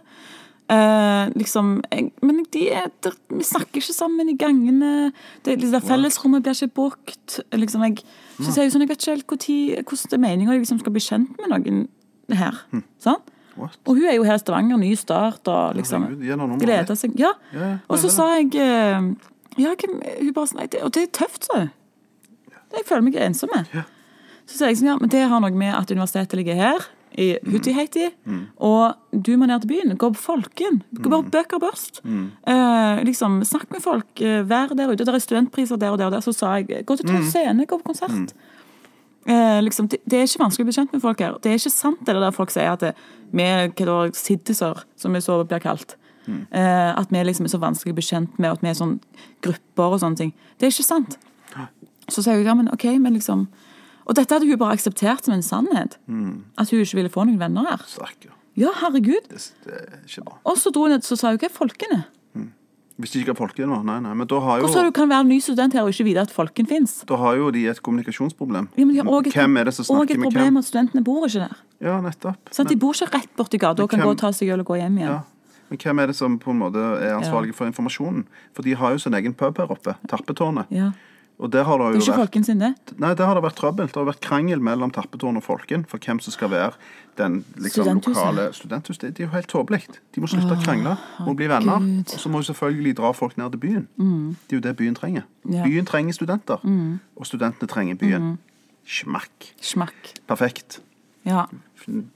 Eh, 0.67 1.29
liksom, 1.39 1.77
jeg, 1.91 2.09
men 2.21 2.41
de 2.53 2.65
er, 2.75 2.89
der, 3.03 3.13
vi 3.31 3.43
snakker 3.43 3.79
ikke 3.79 3.93
sammen 3.93 4.29
i 4.29 4.35
gangene. 4.39 5.13
Det, 5.45 5.61
det 5.61 5.71
der 5.71 5.79
Fellesrommet 5.79 6.43
blir 6.43 6.57
ikke 6.57 6.73
brukt. 6.81 7.39
Liksom, 7.53 7.85
jeg, 7.87 8.03
så 8.41 8.61
jeg 8.61 8.73
sånn, 8.73 8.83
jeg 8.83 8.91
vet 8.91 8.99
ikke 8.99 9.15
helt 9.15 9.27
hvordan 9.27 10.11
det 10.11 10.17
er 10.17 10.23
meningen 10.25 10.53
jeg 10.53 10.65
liksom 10.65 10.81
skal 10.83 10.95
bli 10.95 11.03
kjent 11.03 11.39
med 11.39 11.53
noen 11.53 11.87
her. 12.35 12.59
Sant? 12.73 12.83
Sånn? 13.05 13.33
Og 13.57 13.95
hun 13.95 14.05
er 14.05 14.17
jo 14.19 14.25
her 14.27 14.37
i 14.37 14.41
Stavanger, 14.41 14.77
ny 14.77 14.91
start 14.99 15.47
og 15.49 15.79
liksom 15.79 16.03
gleder 16.61 16.97
seg. 16.99 17.15
Ja. 17.17 17.31
Og 17.87 17.97
så 18.01 18.11
sa 18.13 18.27
jeg 18.35 18.53
eh, 18.61 19.07
Ja, 19.57 19.71
hun 19.73 20.33
bare 20.35 20.49
sånn, 20.51 20.67
det, 20.69 20.83
Og 20.85 20.91
det 20.93 21.07
er 21.07 21.13
tøft, 21.23 21.47
så. 21.47 21.63
Jeg 22.73 22.85
føler 22.85 23.01
meg 23.01 23.15
ensom. 23.15 23.49
Ja. 23.73 23.83
Så 24.47 24.57
sier 24.57 24.67
jeg 24.71 24.77
sånn, 24.79 24.87
ja, 24.87 24.97
men 24.99 25.09
det 25.09 25.25
har 25.29 25.39
noe 25.43 25.51
med 25.51 25.73
at 25.75 25.89
universitetet 25.91 26.33
ligger 26.39 26.55
her, 26.55 26.85
i 27.17 27.37
Hutiheiti, 27.49 28.11
og 28.61 28.93
du 29.23 29.31
må 29.37 29.47
ned 29.47 29.61
til 29.63 29.69
byen. 29.71 29.97
Gå 29.97 30.09
på 30.13 30.19
Folken. 30.21 30.83
Gå 30.93 31.09
bare 31.09 31.23
på 31.23 31.31
Bøker 31.33 31.59
Børst. 31.63 32.01
Eh, 32.05 33.03
liksom, 33.07 33.39
snakk 33.47 33.71
med 33.71 33.81
folk. 33.81 34.21
eh, 34.21 34.43
Vær 34.43 34.67
der 34.75 34.91
ute. 34.91 35.03
Det 35.05 35.15
er 35.15 35.19
studentpriser 35.23 35.79
der 35.79 35.89
og 35.91 35.97
der. 35.97 36.05
og 36.05 36.11
der. 36.11 36.21
Så 36.21 36.33
sa 36.35 36.55
jeg 36.59 36.85
gå 36.85 36.95
til 36.97 37.07
Tøyen 37.07 37.23
scene, 37.31 37.65
gå 37.65 37.79
på 37.79 37.87
konsert. 37.89 38.33
Eh, 39.25 39.61
liksom, 39.63 39.87
det, 39.89 39.97
det 40.05 40.19
er 40.19 40.23
ikke 40.27 40.43
vanskelig 40.43 40.63
å 40.63 40.69
bli 40.69 40.75
kjent 40.77 40.93
med 40.93 41.01
folk 41.01 41.19
her. 41.19 41.33
Det 41.41 41.51
er 41.51 41.57
ikke 41.57 41.71
sant 41.73 42.05
det 42.05 42.13
der 42.15 42.31
folk 42.31 42.51
sier 42.53 42.71
at 42.71 42.79
det, 42.85 42.93
vi 43.33 43.43
er 43.43 44.11
siddiser, 44.13 44.83
som 44.95 45.13
vi 45.13 45.19
så 45.23 45.41
blir 45.47 45.59
kalt. 45.63 45.95
Eh, 46.27 46.91
at 46.99 47.07
vi 47.09 47.23
liksom 47.23 47.45
er 47.47 47.49
så 47.55 47.59
vanskelig 47.59 47.93
å 47.95 47.97
bli 47.97 48.03
kjent 48.03 48.37
med, 48.37 48.51
og 48.51 48.57
at 48.59 48.61
vi 48.63 48.69
er 48.69 48.77
sånn 48.77 48.99
grupper 49.41 49.95
og 49.95 49.99
sånne 50.03 50.17
ting. 50.17 50.33
Det 50.59 50.67
er 50.67 50.71
ikke 50.75 50.83
sant. 50.91 51.17
Så 52.09 52.23
sier 52.23 52.37
jeg 52.39 52.45
ja, 52.47 52.53
men 52.55 52.69
ok, 52.71 52.85
men 52.99 53.13
liksom 53.13 53.47
Og 54.07 54.15
dette 54.15 54.31
hadde 54.31 54.47
hun 54.47 54.57
bare 54.57 54.77
akseptert 54.77 55.25
som 55.25 55.33
en 55.35 55.43
sannhet. 55.43 55.97
At 56.57 56.69
hun 56.71 56.79
ikke 56.79 56.95
ville 56.95 57.09
få 57.11 57.25
noen 57.27 57.39
venner 57.41 57.65
her. 57.67 57.81
Stakker. 57.91 58.31
Ja, 58.55 58.69
herregud. 58.81 59.27
Det, 59.29 59.41
det 59.65 59.73
er 59.73 59.97
ikke 60.07 60.23
bra. 60.23 60.37
Og 60.47 60.55
så 60.57 60.71
dro 60.71 60.85
hun 60.87 60.95
ned, 60.95 61.03
så 61.03 61.17
sa 61.19 61.27
hun 61.33 61.35
ikke 61.37 61.51
folkene. 61.51 62.05
folkene? 62.05 62.05
Hvis 62.97 63.11
de 63.13 63.19
ikke 63.21 63.29
har 63.35 63.37
folken 63.37 63.69
nå, 63.69 63.83
nei, 63.85 63.99
nei. 64.01 64.13
Men 64.17 64.25
da 64.25 64.39
har 64.41 64.63
Hvordan 64.63 64.73
sa 64.73 64.81
jo, 64.81 64.89
du 64.89 64.95
kan 64.97 65.09
være 65.11 65.25
ny 65.29 65.35
student 65.43 65.75
her 65.77 65.85
og 65.85 65.91
ikke 65.93 66.05
vite 66.07 66.23
at 66.25 66.31
folken 66.33 66.65
fins? 66.65 66.95
da 67.05 67.15
har 67.21 67.35
jo 67.37 67.51
de 67.53 67.67
et 67.69 67.81
kommunikasjonsproblem. 67.85 68.69
Ja, 68.73 68.85
men 68.87 68.95
de 68.95 69.01
har 69.03 69.11
også 69.11 69.27
et, 69.29 69.35
Hvem 69.37 69.57
er 69.61 69.63
det 69.69 69.73
som 69.77 69.85
snakker 69.85 70.15
et 70.17 70.23
problem 70.23 70.47
hvem? 70.47 70.57
at 70.57 70.65
studentene 70.65 71.03
bor 71.05 71.27
ikke 71.27 71.43
der. 71.43 71.59
Ja, 71.85 71.99
nettopp. 72.01 72.49
Sant? 72.49 72.69
de 72.73 72.75
bor 72.81 72.97
ikke 72.97 73.11
rett 73.13 73.29
borti 73.37 73.59
gata 73.61 73.83
og 73.85 73.89
kan 73.91 73.99
hvem- 73.99 74.07
gå 74.09 74.15
og 74.15 74.17
ta 74.23 74.31
seg 74.33 74.49
øl 74.49 74.63
og 74.65 74.65
gå 74.71 74.79
hjem 74.81 74.97
igjen. 74.97 75.13
Ja. 75.13 75.21
Men 75.69 75.77
hvem 75.83 75.99
er 76.01 76.07
det 76.07 76.15
som 76.15 76.39
på 76.39 76.49
en 76.55 76.59
måte 76.63 76.79
er 77.03 77.13
ansvarlig 77.19 77.53
for 77.53 77.67
informasjonen? 77.69 78.25
For 78.55 78.63
de 78.63 78.73
har 78.73 78.91
jo 78.95 78.97
sin 78.97 79.13
egen 79.13 79.33
pub 79.37 79.57
her 79.61 79.69
oppe, 79.69 79.93
Tappetårnet. 80.07 80.65
Ja. 80.73 80.91
Og 81.37 81.51
det 81.53 81.61
har 81.67 81.77
det 81.77 81.87
Det 81.93 81.97
er 81.97 82.01
ikke 82.01 82.13
vært 82.17 82.33
folken 82.33 82.59
det. 82.59 82.69
Nei, 82.97 83.11
det 83.13 83.25
har 83.25 83.37
det 83.37 83.43
vært 83.45 83.57
trøbbel. 83.59 83.89
Det 83.91 83.95
har 83.99 84.07
vært 84.07 84.23
krangel 84.25 84.61
mellom 84.63 84.89
Tappetårnet 84.89 85.37
og 85.37 85.45
Folken 85.45 85.83
for 85.85 86.01
hvem 86.01 86.17
som 86.19 86.33
skal 86.33 86.49
være 86.49 86.71
den 87.19 87.43
liksom, 87.61 87.83
Studenthuset. 87.83 88.17
lokale 88.17 88.45
studenthuset. 88.53 89.05
Det 89.13 89.21
er 89.21 89.27
jo 89.27 89.33
helt 89.35 89.47
tåpelig. 89.51 89.83
De 90.15 90.23
må 90.23 90.29
slutte 90.31 90.57
å 90.57 90.63
krangle 90.63 90.95
og 91.27 91.37
bli 91.37 91.49
venner. 91.51 91.77
Gud. 91.77 92.15
Og 92.15 92.23
så 92.23 92.31
må 92.33 92.41
jo 92.41 92.47
selvfølgelig 92.49 92.95
dra 92.97 93.11
folk 93.13 93.37
ned 93.37 93.53
til 93.53 93.61
byen. 93.67 93.85
Det 94.47 94.57
er 94.57 94.57
jo 94.57 94.65
det 94.65 94.75
byen 94.81 94.97
trenger. 94.97 95.27
Ja. 95.45 95.63
Byen 95.63 95.85
trenger 95.85 96.17
studenter, 96.17 96.65
og 97.15 97.29
studentene 97.29 97.69
trenger 97.69 98.01
byen. 98.01 98.37
Smakk. 98.87 99.53
Smakk. 99.61 100.13
Perfekt. 100.27 100.79
Ja. 101.27 101.45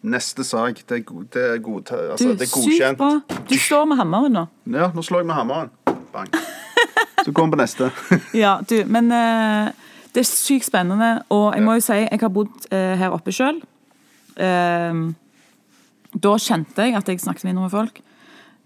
Neste 0.02 0.44
sak, 0.44 0.82
det 0.90 0.98
er, 0.98 1.04
god, 1.04 1.26
det 1.34 1.44
er, 1.54 1.58
god 1.58 1.82
Du, 1.82 1.96
altså, 1.96 2.34
det 2.34 2.42
er 2.42 2.48
sykt 2.48 2.98
bra. 2.98 3.22
Du 3.50 3.58
står 3.60 3.86
med 3.86 4.00
hammeren 4.02 4.34
nå. 4.34 4.46
Ja, 4.72 4.90
nå 4.96 5.04
slår 5.06 5.26
jeg 5.26 5.32
med 5.32 5.36
hammeren. 5.36 5.70
Bang. 6.12 6.34
Så 7.22 7.32
vi 7.32 7.34
på 7.34 7.58
neste. 7.60 7.92
Ja, 8.44 8.60
du, 8.70 8.84
men 8.86 9.12
uh, 9.12 9.72
det 10.14 10.24
er 10.24 10.28
sykt 10.30 10.66
spennende, 10.68 11.24
og 11.30 11.54
jeg 11.56 11.64
må 11.64 11.76
jo 11.78 11.84
si 11.86 12.00
jeg 12.02 12.20
har 12.22 12.30
bodd 12.34 12.54
uh, 12.72 12.96
her 13.00 13.14
oppe 13.16 13.32
sjøl. 13.36 13.62
da 16.22 16.32
kjente 16.42 16.82
jeg 16.88 16.96
at 16.98 17.08
jeg 17.12 17.20
snakket 17.22 17.44
mindre 17.46 17.68
med 17.68 17.72
folk. 17.74 18.00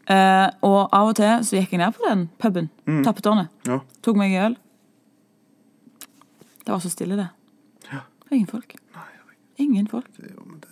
Eh, 0.06 0.48
og 0.62 0.92
av 0.94 1.10
og 1.10 1.16
til 1.18 1.42
så 1.44 1.58
gikk 1.58 1.72
jeg 1.74 1.82
ned 1.82 1.96
på 1.98 2.06
den 2.06 2.28
puben, 2.42 2.68
Tappetårnet, 3.04 3.48
Ja. 3.66 3.80
tok 4.06 4.16
meg 4.22 4.34
en 4.38 4.44
øl. 4.52 4.56
Det 6.66 6.70
var 6.74 6.80
så 6.80 6.90
stille, 6.94 7.18
det. 7.18 7.28
Ja. 7.92 8.04
Ingen 8.32 8.48
folk. 8.48 8.76
Ingen 9.58 9.88
folk. 9.88 10.06
Det, 10.18 10.32
jo- 10.36 10.46
men 10.46 10.60
det, 10.62 10.70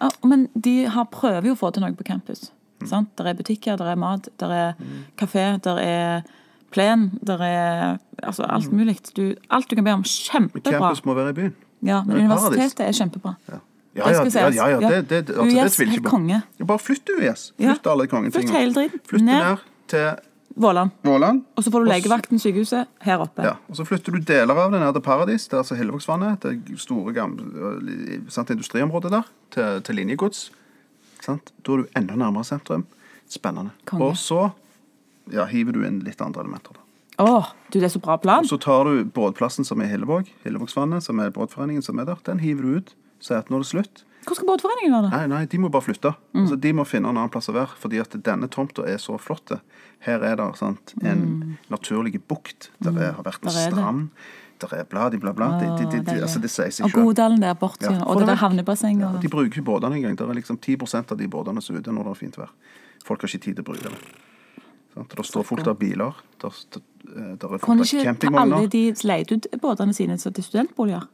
Ja, 0.00 0.08
men 0.24 0.48
de 0.54 0.84
har, 0.86 1.04
prøver 1.10 1.42
jo 1.50 1.52
å 1.54 1.58
få 1.60 1.72
til 1.74 1.82
noe 1.82 1.92
på 1.92 2.04
campus. 2.06 2.50
Sant? 2.86 3.10
Der 3.18 3.26
er 3.26 3.34
butikker, 3.34 3.76
der 3.76 3.90
er 3.92 3.96
mat, 4.00 4.28
der 4.40 4.50
er 4.50 4.74
kafé, 5.18 5.58
der 5.60 5.76
er 5.78 6.22
plen, 6.70 7.10
der 7.26 7.42
er 7.42 7.96
altså 8.22 8.42
alt 8.48 8.72
mulig. 8.72 8.98
Du, 9.16 9.34
alt 9.50 9.70
du 9.70 9.74
kan 9.74 9.84
be 9.84 9.92
om. 9.92 10.04
Kjempebra. 10.04 10.70
campus 10.72 11.04
må 11.04 11.14
være 11.14 11.30
i 11.30 11.32
byen. 11.32 11.54
Ja, 11.82 12.02
men 12.04 12.16
det 12.16 12.22
er 12.22 12.28
universitetet 12.28 12.80
er 12.86 12.92
kjempebra. 12.92 13.34
Ja, 13.48 13.60
ja, 13.96 14.10
ja, 14.10 14.24
ja, 14.24 14.48
ja, 14.50 14.66
Ja. 14.68 14.88
det, 15.00 15.08
det, 15.10 15.16
altså, 15.28 15.42
altså, 15.42 15.62
det 15.64 15.72
tviler 15.72 15.92
ikke 15.92 16.02
på. 16.02 16.10
konge. 16.10 16.42
Ja, 16.58 16.64
bare 16.64 16.78
flytt 16.78 17.10
UiS. 17.18 17.52
Flytt 17.58 17.86
alle 17.86 18.06
Flytt 18.08 18.50
hele 18.50 18.74
driten. 18.74 19.00
Flytt 19.08 19.24
Ned 19.24 19.44
ned 19.44 19.56
til 19.88 20.10
Våland. 20.56 20.90
Våland. 21.02 21.44
Og 21.56 21.64
så 21.64 21.70
får 21.70 21.80
du 21.80 21.88
legevakten, 21.88 22.38
sykehuset, 22.38 22.86
her 23.00 23.18
oppe. 23.22 23.42
Ja, 23.42 23.52
og 23.68 23.76
så 23.76 23.84
flytter 23.84 24.12
du 24.12 24.18
deler 24.18 24.54
av 24.54 24.72
det 24.72 24.80
ned 24.80 24.92
til 24.92 25.02
Paradis, 25.02 25.48
der 25.48 25.62
altså 25.62 25.74
Hillevågsvannet, 25.78 26.42
det 26.42 26.80
store 26.80 27.12
gamle, 27.12 27.42
øh, 27.54 28.20
sant, 28.28 28.50
industriområdet 28.50 29.12
der, 29.12 29.22
til, 29.54 29.82
til 29.82 29.94
linjegods. 29.94 30.50
Sant? 31.24 31.52
Da 31.66 31.72
er 31.72 31.76
du 31.76 31.86
enda 31.96 32.16
nærmere 32.16 32.44
sentrum. 32.44 32.84
Spennende. 33.30 33.70
Konge. 33.86 34.04
Og 34.04 34.16
så 34.16 34.48
ja, 35.32 35.44
hiver 35.50 35.72
du 35.76 35.82
inn 35.86 36.00
litt 36.06 36.20
andre 36.24 36.42
elementer. 36.46 36.72
Da. 36.78 36.86
Oh, 37.20 37.50
du, 37.70 37.78
det 37.80 37.84
er 37.90 37.92
så 37.92 38.00
bra 38.00 38.16
plan. 38.18 38.46
Så 38.48 38.56
tar 38.56 38.84
du 38.88 39.04
båtplassen 39.04 39.64
som 39.68 39.80
er 39.80 39.90
i 39.90 39.92
Hillevåg, 39.92 40.30
Hillevågsvannet, 40.46 41.04
som 41.04 41.20
er 41.20 41.30
båtforeningen 41.34 41.82
som 41.84 41.98
er 42.00 42.08
der. 42.08 42.16
Den 42.24 42.38
hiver 42.40 42.62
du 42.64 42.78
ut. 42.80 42.94
Sier 43.20 43.42
at 43.42 43.50
nå 43.52 43.58
er 43.60 43.66
det 43.66 43.68
slutt. 43.68 44.04
Hvor 44.24 44.36
skal 44.36 44.48
båtforeningen 44.48 44.92
være? 44.96 45.10
Nei, 45.12 45.26
nei, 45.32 45.42
de 45.48 45.58
må 45.60 45.68
bare 45.72 45.84
flytte. 45.84 46.14
Mm. 46.32 46.42
Altså, 46.46 46.56
de 46.60 46.72
må 46.76 46.84
finne 46.88 47.08
en 47.08 47.16
annen 47.20 47.32
plass 47.32 47.48
å 47.52 47.54
være, 47.56 47.76
fordi 47.80 48.00
at 48.00 48.16
denne 48.24 48.48
tomta 48.52 48.84
er 48.88 48.96
så 49.00 49.16
flott. 49.20 49.52
Her 50.04 50.24
er 50.24 50.36
det 50.40 50.46
sant, 50.60 50.94
en 51.04 51.58
naturlig 51.72 52.20
bukt. 52.28 52.70
Der 52.84 52.96
er, 52.96 53.12
har 53.18 53.24
vært 53.26 53.44
en 53.44 53.52
Mm. 53.52 53.58
Strand. 53.68 54.08
Der 54.60 54.74
er 54.76 54.84
bla, 54.84 55.08
di, 55.08 55.16
bla, 55.20 55.32
bla. 55.32 55.50
Det, 55.60 55.68
de, 55.78 55.86
de, 55.88 56.00
de, 56.04 56.16
altså, 56.24 56.40
det 56.40 56.50
sier 56.52 56.68
seg 56.72 56.84
Og. 56.84 56.92
Godalen 56.92 57.40
der 57.40 57.54
borte, 57.56 57.88
Ja, 57.88 58.02
og 58.04 58.20
det 58.20 58.26
der 58.28 58.40
havnebassenget. 58.40 59.06
Ja, 59.06 59.20
de 59.20 59.28
bruker 59.32 59.48
ikke 59.48 59.64
båtene 59.64 59.96
engang. 59.96 60.16
Det 60.20 60.26
er 60.28 60.36
liksom 60.36 60.58
10% 60.60 61.12
av 61.12 61.16
de 61.20 61.28
båtene 61.32 61.62
som 61.64 61.76
er 61.76 61.80
ute 61.80 61.92
når 61.96 62.10
det 62.10 62.12
er 62.12 62.20
fint 62.20 62.36
vær. 62.36 62.50
Folk 63.04 63.22
har 63.24 63.28
ikke 63.32 63.44
tid 63.46 63.56
til 63.56 63.64
å 63.64 63.68
bruke 63.72 63.88
det. 63.88 64.00
Sant? 64.94 65.16
Det 65.16 65.26
står 65.26 65.42
fullt 65.46 65.66
av 65.70 65.78
biler. 65.78 66.16
Der, 66.42 66.56
der, 66.74 66.82
der 67.36 67.54
er 67.54 67.58
fullt 67.62 67.68
av 67.68 67.84
ikke 67.86 68.32
alle 68.40 68.66
de 68.72 68.82
leid 69.04 69.32
ut 69.32 69.46
båtene 69.62 69.94
sine 69.94 70.16
til 70.18 70.44
studentboliger? 70.44 71.06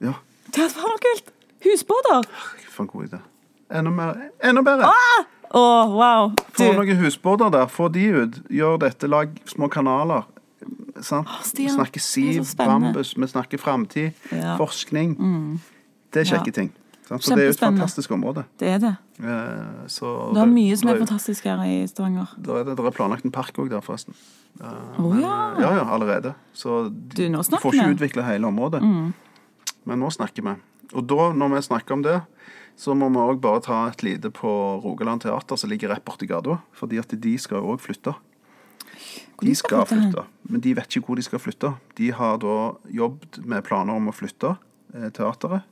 Ja, 0.00 0.14
Det 0.48 0.62
hadde 0.62 0.74
vært 0.78 0.92
noe 0.94 1.02
kult! 1.04 1.32
Husbåter! 1.64 2.28
for 2.70 2.84
en 2.84 2.88
god 2.92 3.08
idé. 3.08 3.18
Enda, 3.74 3.90
mer, 3.90 4.20
enda 4.40 4.62
bedre! 4.62 4.88
Å, 5.48 5.62
wow! 5.90 6.30
Få 6.56 6.72
noen 6.76 6.96
husbåter 7.00 7.50
der, 7.50 7.66
få 7.72 7.88
de 7.92 8.04
ut. 8.14 8.38
Gjør 8.52 8.78
dette, 8.84 9.08
lag 9.10 9.32
små 9.48 9.68
kanaler. 9.72 10.22
Sant? 11.00 11.28
Stian, 11.46 11.68
vi 11.70 11.74
snakker 11.74 12.00
er 12.00 12.04
siv, 12.04 12.52
bambus, 12.58 13.14
vi 13.16 13.26
snakker 13.30 13.58
framtid, 13.62 14.12
Ja. 14.30 14.54
Mm. 14.54 14.58
forskning. 14.58 15.16
Det 16.12 16.20
er 16.22 16.30
kjekke 16.36 16.46
Ja. 16.52 16.52
ting. 16.52 16.72
Så 17.08 17.34
det 17.34 17.38
er 17.40 17.48
jo 17.48 17.54
et 17.54 17.60
fantastisk 17.62 18.10
område. 18.12 18.44
det 18.60 18.68
er 18.68 18.78
det. 18.78 18.96
Eh, 19.20 19.86
Så 19.88 20.34
Det 20.34 20.42
er 20.42 20.46
mye 20.46 20.76
som 20.76 20.88
er 20.88 20.92
det- 20.98 21.08
fantastisk 21.08 21.44
her 21.44 21.62
i 21.64 21.86
Stavanger. 21.86 22.28
Da 22.40 22.52
er 22.60 22.64
det, 22.64 22.76
det 22.76 22.84
er 22.86 22.90
planlagt 22.90 23.24
en 23.24 23.30
park 23.32 23.54
òg 23.56 23.70
der, 23.70 23.80
forresten. 23.80 24.14
Å 24.60 25.20
ja. 25.20 25.54
Ja, 25.60 25.70
ja, 25.76 25.84
allerede. 25.84 26.34
Så 26.52 26.90
Du, 26.90 27.16
de, 27.16 27.28
snakker 27.30 27.62
får 27.62 27.72
ikke 27.72 27.86
vi. 27.86 27.94
Mm. 27.94 27.96
utvikle 27.96 28.24
hele 28.24 28.44
området. 28.46 28.82
Men 29.86 29.98
nå 30.00 30.10
snakker 30.12 30.42
vi. 30.42 30.56
Og 30.94 31.06
da, 31.06 31.32
når 31.32 31.48
vi 31.54 31.62
snakker 31.62 31.92
om 31.92 32.02
det, 32.02 32.22
så 32.76 32.94
må 32.94 33.08
vi 33.10 33.16
òg 33.16 33.40
bare 33.40 33.60
ta 33.62 33.86
et 33.88 34.02
lite 34.02 34.30
på 34.30 34.82
Rogaland 34.82 35.20
Teater, 35.22 35.56
som 35.56 35.70
ligger 35.70 35.88
rett 35.88 36.04
borti 36.04 36.26
gata. 36.28 36.60
Fordi 36.74 36.98
at 36.98 37.08
de 37.08 37.38
skal 37.38 37.58
jo 37.62 37.74
òg 37.74 37.80
flytte. 37.80 38.14
De 39.40 39.54
skal 39.54 39.84
flytte 39.86 40.24
men 40.48 40.60
de 40.60 40.72
vet 40.74 40.88
ikke 40.88 41.06
hvor 41.06 41.16
de 41.16 41.22
skal 41.22 41.38
flytte. 41.38 41.74
De 41.96 42.10
har 42.10 42.38
da 42.38 42.72
jobbet 42.90 43.44
med 43.44 43.64
planer 43.64 43.94
om 43.94 44.08
å 44.08 44.14
flytte 44.16 44.56
eh, 44.94 45.10
teateret. 45.10 45.62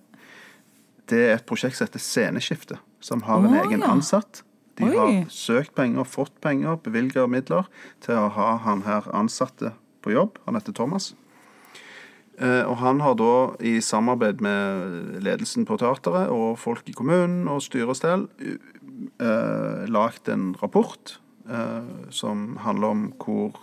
Det 1.10 1.22
er 1.28 1.36
et 1.36 1.46
prosjekt 1.46 1.78
som 1.78 1.86
heter 1.86 2.02
Sceneskifte, 2.02 2.80
som 3.00 3.22
har 3.26 3.42
en 3.42 3.52
oh, 3.52 3.60
egen 3.64 3.84
ja. 3.84 3.92
ansatt. 3.94 4.42
De 4.76 4.88
Oi. 4.88 4.96
har 4.96 5.12
søkt 5.32 5.74
penger, 5.78 6.04
fått 6.04 6.34
penger, 6.44 6.76
bevilga 6.84 7.26
midler 7.30 7.68
til 8.04 8.18
å 8.18 8.30
ha 8.34 8.56
han 8.66 8.82
her 8.84 9.06
ansatte 9.16 9.72
på 10.04 10.12
jobb. 10.12 10.40
Han 10.44 10.58
heter 10.58 10.74
Thomas. 10.76 11.14
Eh, 12.36 12.64
og 12.68 12.76
han 12.82 13.00
har 13.00 13.14
da, 13.16 13.34
i 13.64 13.78
samarbeid 13.80 14.42
med 14.44 15.22
ledelsen 15.24 15.64
på 15.68 15.78
teateret 15.80 16.28
og 16.34 16.58
folk 16.60 16.90
i 16.90 16.96
kommunen 16.96 17.46
og 17.48 17.62
styre 17.64 17.94
og 17.94 17.96
stell, 17.96 18.26
uh, 19.22 19.86
lagd 19.88 20.28
en 20.32 20.50
rapport 20.60 21.16
eh, 21.48 21.88
som 22.10 22.56
handler 22.60 22.88
om 22.88 23.06
hvor, 23.22 23.56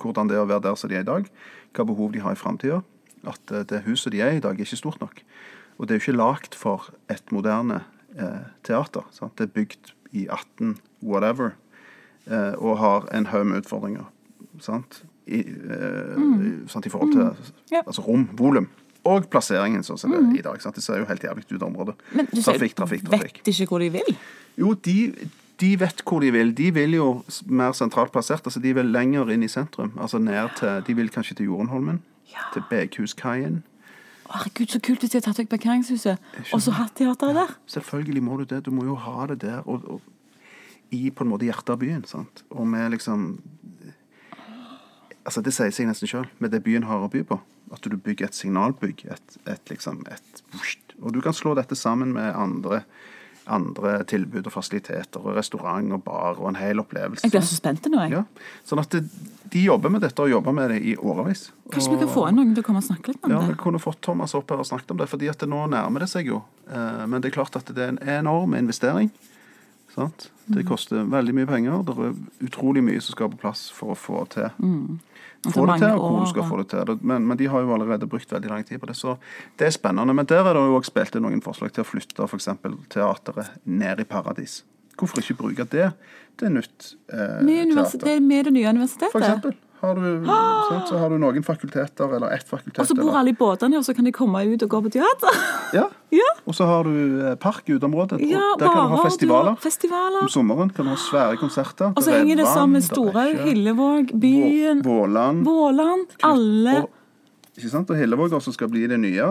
hvordan 0.00 0.30
det 0.30 0.38
er 0.38 0.44
å 0.44 0.50
være 0.50 0.66
der 0.68 0.78
som 0.78 0.90
de 0.90 0.98
er 0.98 1.06
i 1.06 1.08
dag, 1.08 1.28
hva 1.72 1.86
behov 1.88 2.12
de 2.14 2.22
har 2.22 2.36
i 2.36 2.38
framtida. 2.40 2.82
At 3.28 3.54
eh, 3.54 3.66
det 3.68 3.84
huset 3.88 4.14
de 4.14 4.22
er 4.22 4.36
i 4.36 4.40
i 4.40 4.44
dag, 4.44 4.58
er 4.58 4.66
ikke 4.66 4.80
stort 4.80 5.02
nok. 5.02 5.22
Og 5.78 5.88
det 5.88 5.94
er 5.94 5.98
jo 6.00 6.04
ikke 6.06 6.18
lagd 6.18 6.54
for 6.58 6.90
et 7.10 7.32
moderne 7.32 7.80
eh, 8.18 8.44
teater. 8.64 9.06
Sant? 9.10 9.34
Det 9.38 9.48
er 9.48 9.54
bygd 9.56 9.92
i 10.12 10.26
18 10.28 10.76
whatever 11.02 11.54
eh, 12.26 12.52
og 12.58 12.78
har 12.78 13.08
en 13.16 13.26
haug 13.32 13.46
med 13.46 13.62
utfordringer. 13.64 14.04
Sant? 14.60 15.02
I, 15.26 15.40
eh, 15.40 16.68
sant? 16.68 16.86
I 16.86 16.92
forhold 16.92 17.12
til 17.12 17.52
Mm. 17.72 17.78
Altså 17.86 18.02
rom, 18.04 18.28
volum. 18.36 18.66
Og 19.04 19.24
plasseringen, 19.32 19.82
sånn 19.82 19.98
som 19.98 20.12
det 20.12 20.18
er 20.20 20.38
i 20.38 20.42
dag. 20.44 20.60
Sant? 20.62 20.76
Det 20.76 20.84
ser 20.84 20.98
jo 21.00 21.06
helt 21.08 21.22
jævlig 21.24 21.46
ut, 21.50 21.62
området. 21.62 21.94
Men 22.12 22.26
du 22.30 22.42
Trafikk, 22.42 22.76
trafikk, 22.76 23.04
trafikk. 23.08 23.40
vet 23.42 23.48
ikke 23.48 23.66
hvor 23.72 23.80
de 23.82 23.88
vil? 23.90 24.16
Jo, 24.60 24.74
de, 24.74 25.14
de 25.58 25.70
vet 25.80 26.02
hvor 26.06 26.20
de 26.20 26.30
vil. 26.30 26.52
De 26.54 26.68
vil 26.70 26.94
jo 26.94 27.24
mer 27.46 27.72
sentralt 27.72 28.12
plassert. 28.12 28.44
altså 28.46 28.60
De 28.62 28.74
vil 28.74 28.92
lenger 28.92 29.32
inn 29.32 29.42
i 29.42 29.48
sentrum. 29.48 29.92
Altså 29.98 30.18
ned 30.22 30.48
til, 30.60 30.82
De 30.86 30.94
vil 30.94 31.08
kanskje 31.10 31.34
til 31.40 31.46
Jorunholmen. 31.50 32.02
Ja. 32.30 32.44
Til 32.52 32.62
Beghuskaien. 32.70 33.62
Herregud, 34.32 34.70
så 34.72 34.80
kult 34.80 35.04
hvis 35.04 35.12
de 35.12 35.20
har 35.20 35.26
tatt 35.26 35.42
vekk 35.42 35.50
parkeringshuset, 35.52 36.30
og 36.52 36.62
så 36.64 36.74
hatt 36.78 36.94
teateret 36.96 37.36
der. 37.36 37.54
Selvfølgelig 37.74 38.22
må 38.24 38.38
du 38.40 38.46
det. 38.48 38.62
Du 38.66 38.70
må 38.74 38.86
jo 38.88 38.96
ha 38.96 39.26
det 39.30 39.42
der. 39.44 39.60
Og, 39.68 39.84
og 39.98 40.00
i 40.92 41.08
på 41.10 41.24
en 41.24 41.32
måte 41.32 41.48
hjertet 41.48 41.74
av 41.74 41.80
byen. 41.80 42.04
sant? 42.08 42.44
Og 42.50 42.68
med 42.68 42.96
liksom 42.96 43.34
Altså, 45.22 45.38
det 45.38 45.52
sier 45.54 45.70
seg 45.70 45.86
nesten 45.86 46.08
sjøl, 46.10 46.24
med 46.42 46.50
det 46.50 46.64
byen 46.66 46.82
har 46.88 47.04
å 47.04 47.06
by 47.10 47.20
på. 47.22 47.36
At 47.70 47.84
du 47.86 47.94
bygger 47.94 48.26
et 48.26 48.34
signalbygg, 48.34 49.04
et, 49.06 49.36
et 49.46 49.70
liksom 49.70 50.00
et 50.10 50.40
Og 50.98 51.12
du 51.14 51.20
kan 51.22 51.32
slå 51.32 51.54
dette 51.54 51.78
sammen 51.78 52.10
med 52.16 52.34
andre, 52.34 52.80
andre 53.46 54.04
tilbud 54.08 54.46
og 54.46 54.52
fasiliteter, 54.54 55.20
og 55.22 55.36
restaurant 55.36 55.92
og 55.96 56.02
bar 56.04 56.38
og 56.38 56.48
en 56.52 56.58
hel 56.60 56.78
opplevelse. 56.82 57.24
Jeg 57.26 57.34
blir 57.34 57.44
så 57.46 57.58
spent 57.58 57.88
nå, 57.90 57.98
jeg. 58.06 58.12
Ja. 58.20 58.52
Sånn 58.68 58.82
at 58.82 58.94
det, 58.94 59.02
de 59.52 59.64
jobber 59.64 59.90
med 59.92 60.04
dette 60.04 60.22
og 60.22 60.30
jobber 60.30 60.54
med 60.56 60.70
det 60.70 60.78
i 60.82 60.94
årevis. 60.96 61.48
Kanskje 61.72 61.96
vi 61.96 61.98
kan 62.04 62.12
få 62.14 62.28
inn 62.28 62.38
noen 62.38 62.54
til 62.54 62.62
å 62.62 62.68
komme 62.70 62.82
og 62.82 62.86
snakke 62.86 63.12
litt 63.12 63.24
om 63.26 63.34
Ja, 63.34 63.40
vi 63.48 63.58
kunne 63.60 63.82
fått 63.82 64.00
Thomas 64.04 64.34
opp 64.38 64.50
her 64.54 64.62
og 64.62 64.68
snakket 64.68 64.94
om 64.94 65.02
det, 65.02 65.08
fordi 65.10 65.28
at 65.32 65.42
det 65.42 65.50
nå 65.50 65.64
nærmer 65.72 66.04
det 66.06 66.10
seg 66.12 66.30
jo. 66.30 66.42
Eh, 66.70 67.04
Men 67.06 67.20
det 67.20 67.32
er 67.32 67.38
klart 67.40 67.56
at 67.58 67.66
det 67.74 67.82
er 67.82 67.94
en 67.96 68.02
enorm 68.20 68.54
investering. 68.54 69.10
Sant? 69.94 70.30
Mm. 70.46 70.56
Det 70.56 70.66
koster 70.68 71.04
veldig 71.12 71.34
mye 71.36 71.48
penger. 71.48 71.82
Det 71.86 71.94
er 71.96 72.14
utrolig 72.48 72.82
mye 72.84 73.00
som 73.00 73.14
skal 73.16 73.30
på 73.32 73.40
plass 73.44 73.66
for 73.74 73.94
å 73.94 73.98
få 73.98 74.24
til 74.32 74.48
Mm. 74.58 75.00
Det 75.42 75.50
få 75.56 75.64
det 75.66 75.80
til, 75.82 75.96
og 75.98 76.04
hvor 76.06 76.20
du 76.22 76.28
skal 76.30 76.44
få 76.46 76.56
det 76.60 76.68
til. 76.70 76.98
Men, 77.02 77.24
men 77.26 77.38
de 77.38 77.48
har 77.50 77.64
jo 77.64 77.72
allerede 77.74 78.06
brukt 78.06 78.30
veldig 78.30 78.50
lang 78.50 78.62
tid 78.66 78.78
på 78.78 78.86
det, 78.86 78.94
så 78.94 79.16
det 79.58 79.66
er 79.66 79.72
spennende. 79.74 80.14
Men 80.14 80.28
der 80.30 80.46
er 80.46 80.54
det 80.54 80.60
jo 80.62 80.76
også 80.78 80.92
spilt 80.92 81.16
inn 81.18 81.24
noen 81.26 81.42
forslag 81.42 81.72
til 81.74 81.82
å 81.82 81.88
flytte 81.88 82.28
f.eks. 82.28 82.46
teateret 82.94 83.56
ned 83.66 84.00
i 84.00 84.06
Paradis. 84.06 84.60
Hvorfor 84.94 85.18
ikke 85.18 85.34
bruke 85.40 85.66
det 85.72 85.88
til 86.38 86.52
nytt 86.54 86.92
eh, 87.10 87.42
Med, 87.42 87.64
universitet, 87.66 88.04
teater? 88.04 88.22
med 88.22 88.44
det 88.44 88.52
nye 88.54 88.68
universitetet? 88.70 89.10
For 89.10 89.18
eksempel. 89.24 89.56
Har 89.82 89.96
du, 89.98 90.04
sant, 90.70 90.88
så 90.92 90.98
har 91.00 91.10
du 91.10 91.16
noen 91.18 91.42
fakulteter, 91.42 92.12
eller 92.16 92.30
ett 92.36 92.46
fakultet. 92.48 92.78
Og 92.78 92.86
så 92.86 92.94
bor 92.94 93.16
alle 93.18 93.32
i 93.32 93.36
båtene, 93.38 93.80
og 93.80 93.84
så 93.86 93.94
kan 93.98 94.06
de 94.06 94.12
komme 94.14 94.38
ut 94.46 94.62
og 94.62 94.70
gå 94.76 94.80
på 94.86 94.92
teater? 94.98 95.40
Ja. 95.74 95.88
Ja, 96.12 96.26
Og 96.44 96.52
så 96.54 96.66
har 96.68 96.84
du 96.84 96.90
eh, 97.24 97.34
park 97.40 97.70
i 97.70 97.72
uteområdet. 97.72 98.18
ja 98.28 98.40
der 98.60 98.68
kan 98.68 98.90
du 98.90 98.96
ha 98.98 99.04
festivaler. 99.06 99.54
festivaler. 99.56 99.56
festivaler. 99.64 100.22
Om 100.26 100.28
sommeren 100.28 100.68
kan 100.76 100.84
du 100.84 100.90
ha 100.92 100.96
svære 101.00 101.38
konserter. 101.40 101.94
Og 101.96 102.02
så 102.04 102.12
er 102.12 102.18
henger 102.20 102.36
det 102.42 102.46
sammen 102.50 102.74
med 102.76 102.84
Storhaug, 102.84 103.38
Hillevåg, 103.46 104.12
byen, 104.20 104.82
Vå- 104.84 104.98
Våland. 105.06 105.40
Våland. 105.46 106.12
Alle 106.28 106.74
Og, 106.82 106.90
ikke 107.56 107.70
sant? 107.72 107.88
og 107.90 107.96
Hillevåg 107.96 108.36
også 108.36 108.52
skal 108.52 108.68
bli 108.68 108.84
det 108.92 109.00
nye. 109.00 109.30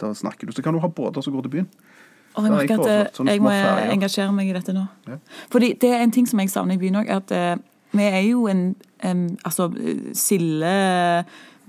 Da 0.00 0.12
snakker 0.14 0.46
du. 0.46 0.52
Så 0.54 0.62
kan 0.62 0.72
du 0.74 0.78
ha 0.80 0.88
båter 0.88 1.20
som 1.26 1.34
går 1.34 1.48
til 1.48 1.56
byen. 1.58 1.66
Og 2.38 2.46
jeg 2.46 2.52
merker 2.54 2.84
at 2.86 3.10
eh, 3.18 3.26
jeg 3.34 3.42
må 3.42 3.50
engasjere 3.90 4.30
meg 4.32 4.52
i 4.52 4.54
dette 4.54 4.72
nå. 4.76 4.86
Ja. 5.10 5.18
Fordi 5.50 5.72
det 5.82 5.90
er 5.96 6.04
en 6.06 6.14
ting 6.14 6.30
som 6.30 6.38
jeg 6.38 6.52
savner 6.54 6.78
i 6.78 6.82
byen 6.84 7.00
òg, 7.02 7.10
at 7.10 7.34
eh, 7.34 7.56
vi 7.90 8.06
er 8.06 8.22
jo 8.30 8.46
en, 8.46 8.68
en 9.06 9.26
altså 9.46 9.70
eh, 9.78 10.10
silde, 10.16 11.24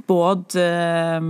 båt, 0.10 0.56
eh, 0.60 1.28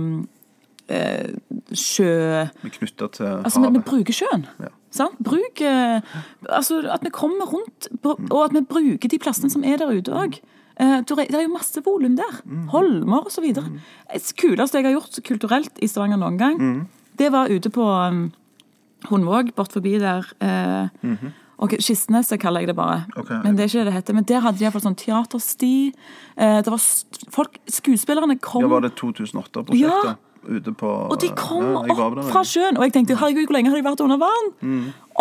eh, 0.92 1.34
sjø 1.72 2.14
Vi 2.62 2.72
knytter 2.78 3.12
til 3.18 3.34
Altså, 3.40 3.62
vi, 3.62 3.72
vi 3.76 3.84
bruker 3.86 4.16
sjøen. 4.16 4.46
Ja. 4.62 4.72
Sant? 4.92 5.20
Bruk, 5.24 5.60
eh, 5.64 6.00
altså, 6.48 6.82
at 6.92 7.04
vi 7.04 7.12
kommer 7.14 7.48
rundt, 7.48 7.88
og 8.04 8.40
at 8.44 8.56
vi 8.56 8.64
bruker 8.68 9.08
de 9.08 9.20
plassene 9.22 9.52
som 9.52 9.64
er 9.64 9.80
der 9.80 9.92
ute 9.92 10.12
òg. 10.12 10.40
Det 10.82 11.14
er 11.20 11.44
jo 11.44 11.52
masse 11.52 11.80
volum 11.84 12.16
der. 12.16 12.40
Holmer 12.72 13.28
osv. 13.28 13.44
Det 13.52 14.22
kuleste 14.40 14.80
jeg 14.80 14.88
har 14.88 14.96
gjort 14.96 15.20
kulturelt 15.24 15.80
i 15.84 15.88
Stavanger 15.88 16.18
noen 16.20 16.38
gang, 16.40 16.62
det 17.20 17.28
var 17.32 17.52
ute 17.52 17.70
på 17.70 17.84
um, 17.84 18.32
Hundvåg, 19.10 19.52
bort 19.54 19.72
forbi 19.74 19.98
der. 20.00 20.26
Ok, 21.62 21.76
Kistneset 21.78 22.40
kaller 22.42 22.64
jeg 22.64 22.72
det 22.72 22.76
bare. 22.78 23.04
Okay. 23.16 23.38
Men 23.44 23.54
det 23.56 23.64
er 23.64 23.70
ikke 23.70 23.84
det 23.84 23.86
det 23.92 23.94
heter. 24.00 24.16
Men 24.18 24.24
der 24.26 24.42
hadde 24.42 24.58
de 24.58 24.64
iallfall 24.66 24.82
sånn 24.82 24.98
teatersti. 24.98 25.74
Eh, 26.36 26.58
det 26.66 26.72
var 26.72 26.82
folk, 27.36 27.58
Skuespillerne 27.70 28.38
kom 28.42 28.64
Ja, 28.64 28.70
var 28.72 28.82
det 28.82 28.94
2008-prosjektet? 28.98 30.28
Ute 30.42 30.72
på 30.74 30.88
og 31.06 31.20
de 31.22 31.28
kom 31.38 31.62
ja, 31.62 31.94
opp 31.94 32.16
fra 32.32 32.40
sjøen, 32.42 32.74
og 32.74 32.82
jeg 32.82 32.96
tenkte 32.96 33.14
herregud, 33.14 33.44
hvor 33.46 33.54
lenge 33.54 33.70
har 33.70 33.78
de 33.78 33.84
vært 33.86 34.00
under 34.02 34.18
vann? 34.18 34.48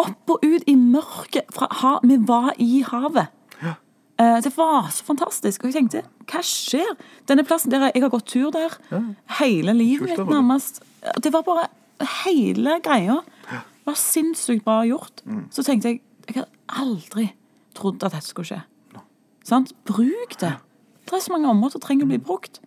Opp 0.01 0.33
og 0.33 0.41
ut 0.41 0.65
i 0.65 0.73
mørket. 0.79 1.45
Ha 1.83 1.91
vi 2.01 2.17
var 2.25 2.55
i 2.57 2.81
havet. 2.87 3.29
Ja. 3.61 3.75
Eh, 4.17 4.39
Det 4.41 4.55
var 4.57 4.89
så 4.89 5.05
fantastisk. 5.05 5.61
Og 5.61 5.69
jeg 5.69 5.77
tenkte, 5.77 6.01
hva 6.25 6.41
skjer? 6.41 6.95
Denne 7.29 7.45
plassen 7.45 7.69
der 7.69 7.91
jeg 7.91 8.01
har 8.01 8.09
gått 8.09 8.31
tur 8.33 8.49
der 8.49 8.79
hele 9.37 9.77
livet 9.77 10.09
mitt, 10.09 10.25
nærmest. 10.25 10.81
Det 11.21 11.29
var 11.33 11.45
bare 11.45 11.67
hele 12.25 12.79
greia. 12.81 13.21
Det 13.51 13.85
var 13.85 13.97
sinnssykt 13.97 14.65
bra 14.65 14.81
gjort. 14.89 15.21
Mm. 15.25 15.45
Så 15.53 15.63
tenkte 15.65 15.89
jeg 15.93 16.01
jeg 16.35 16.43
hadde 16.43 16.81
aldri 16.81 17.29
trodd 17.77 18.03
at 18.03 18.11
dette 18.17 18.27
skulle 18.27 18.47
skje. 18.49 18.61
Sant? 19.47 19.71
Bruk 19.89 20.35
det. 20.39 20.53
Det 21.07 21.17
er 21.17 21.23
så 21.23 21.33
mange 21.33 21.49
områder 21.49 21.77
som 21.77 21.81
trenger 21.83 22.05
å 22.05 22.11
bli 22.11 22.19
brukt. 22.21 22.59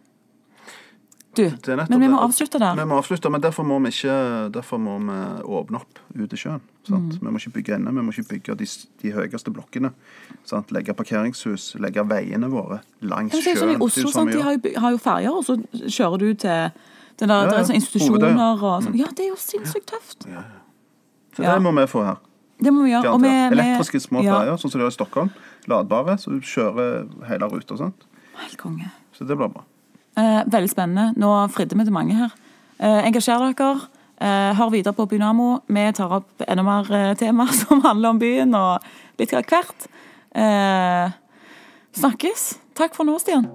Du, 1.34 1.42
Det 1.50 1.68
er 1.68 1.86
men 1.90 2.00
vi 2.00 2.08
må 2.08 2.20
avslutte 2.22 2.60
der. 2.62 2.76
Vi 2.78 2.84
må 2.86 3.00
avslutte, 3.00 3.30
men 3.30 3.42
derfor 3.42 3.66
må 3.66 3.80
vi 3.82 3.90
ikke 3.90 4.50
Derfor 4.54 4.78
må 4.78 4.98
vi 5.02 5.16
åpne 5.42 5.80
opp 5.80 5.98
ute 6.14 6.36
i 6.36 6.38
sjøen. 6.38 6.60
Sant? 6.86 7.16
Mm. 7.16 7.22
Vi 7.24 7.32
må 7.32 7.40
ikke 7.40 7.52
bygge 7.56 7.74
ende, 7.74 7.90
vi 7.96 8.04
må 8.06 8.12
ikke 8.14 8.28
bygge 8.36 8.54
de, 8.60 8.68
de 9.02 9.12
høyeste 9.16 9.50
blokkene. 9.50 9.90
Sant? 10.46 10.70
Legge 10.74 10.94
parkeringshus, 10.94 11.72
legge 11.82 12.04
veiene 12.06 12.50
våre 12.52 12.82
langs 13.02 13.34
sjøen. 13.34 13.42
det 13.44 13.54
er 13.54 13.58
sånn 13.58 13.72
sjøen. 13.72 13.80
I 13.80 13.86
Oslo 13.88 14.12
Det 14.12 14.20
er 14.20 14.28
vi 14.28 14.36
de 14.36 14.44
har 14.44 14.52
jo, 14.54 14.74
har 14.84 14.94
jo 14.94 15.00
ferger, 15.02 15.32
og 15.40 15.44
så 15.48 15.56
kjører 15.96 16.22
du 16.22 16.28
til 16.44 16.70
den 17.18 17.28
der, 17.30 17.34
Ja, 17.34 17.48
det 17.48 17.54
er 17.54 17.58
ja. 17.58 17.64
sånne 17.64 17.80
institusjoner 17.80 18.38
og 18.54 18.86
sånn. 18.86 18.98
Ja, 19.00 19.10
det 19.10 19.26
er 19.26 19.32
jo 19.32 19.40
sinnssykt 19.40 19.90
tøft. 19.90 20.28
Så 21.34 21.42
Ja. 21.42 21.54
det 21.54 21.62
må 21.66 21.74
vi 21.74 21.86
få 21.90 22.04
her. 22.06 22.22
Det 22.58 22.70
må 22.72 22.84
vi 22.86 22.92
gjøre. 22.92 23.12
Og 23.12 23.20
med, 23.22 23.50
vi, 23.50 23.58
Elektriske 23.58 24.00
små 24.02 24.22
ja, 24.24 24.38
ferger, 24.38 24.58
sånn 24.60 24.72
som 24.72 24.80
de 24.80 24.86
har 24.86 24.92
i 24.92 24.96
Stockholm. 24.96 25.32
Ladbare, 25.70 26.16
så 26.20 26.32
du 26.32 26.44
kjører 26.44 27.06
hele 27.28 27.48
ruta. 27.50 27.78
Sant? 27.80 28.06
Helt 28.38 28.58
konge. 28.60 28.90
Så 29.16 29.26
det 29.26 29.36
blir 29.38 29.50
bra. 29.50 29.64
Eh, 30.20 30.40
veldig 30.46 30.70
spennende. 30.70 31.10
Nå 31.18 31.32
fridde 31.54 31.78
vi 31.78 31.86
til 31.88 31.96
mange 31.96 32.16
her. 32.18 32.34
Eh, 32.78 33.02
engasjer 33.08 33.46
dere. 33.50 33.88
Eh, 34.20 34.50
hør 34.56 34.70
videre 34.70 34.94
på 34.94 35.08
Bynamo. 35.10 35.58
Vi 35.66 35.86
tar 35.98 36.18
opp 36.20 36.44
enda 36.46 36.64
mer 36.66 36.90
eh, 36.94 37.14
temaer 37.18 37.54
som 37.64 37.82
handler 37.84 38.14
om 38.14 38.22
byen, 38.22 38.54
og 38.54 39.18
litt 39.20 39.34
av 39.34 39.46
hvert. 39.50 39.88
Eh, 40.34 41.16
snakkes. 41.98 42.52
Takk 42.78 42.94
for 42.94 43.06
nå, 43.06 43.18
Stian. 43.22 43.50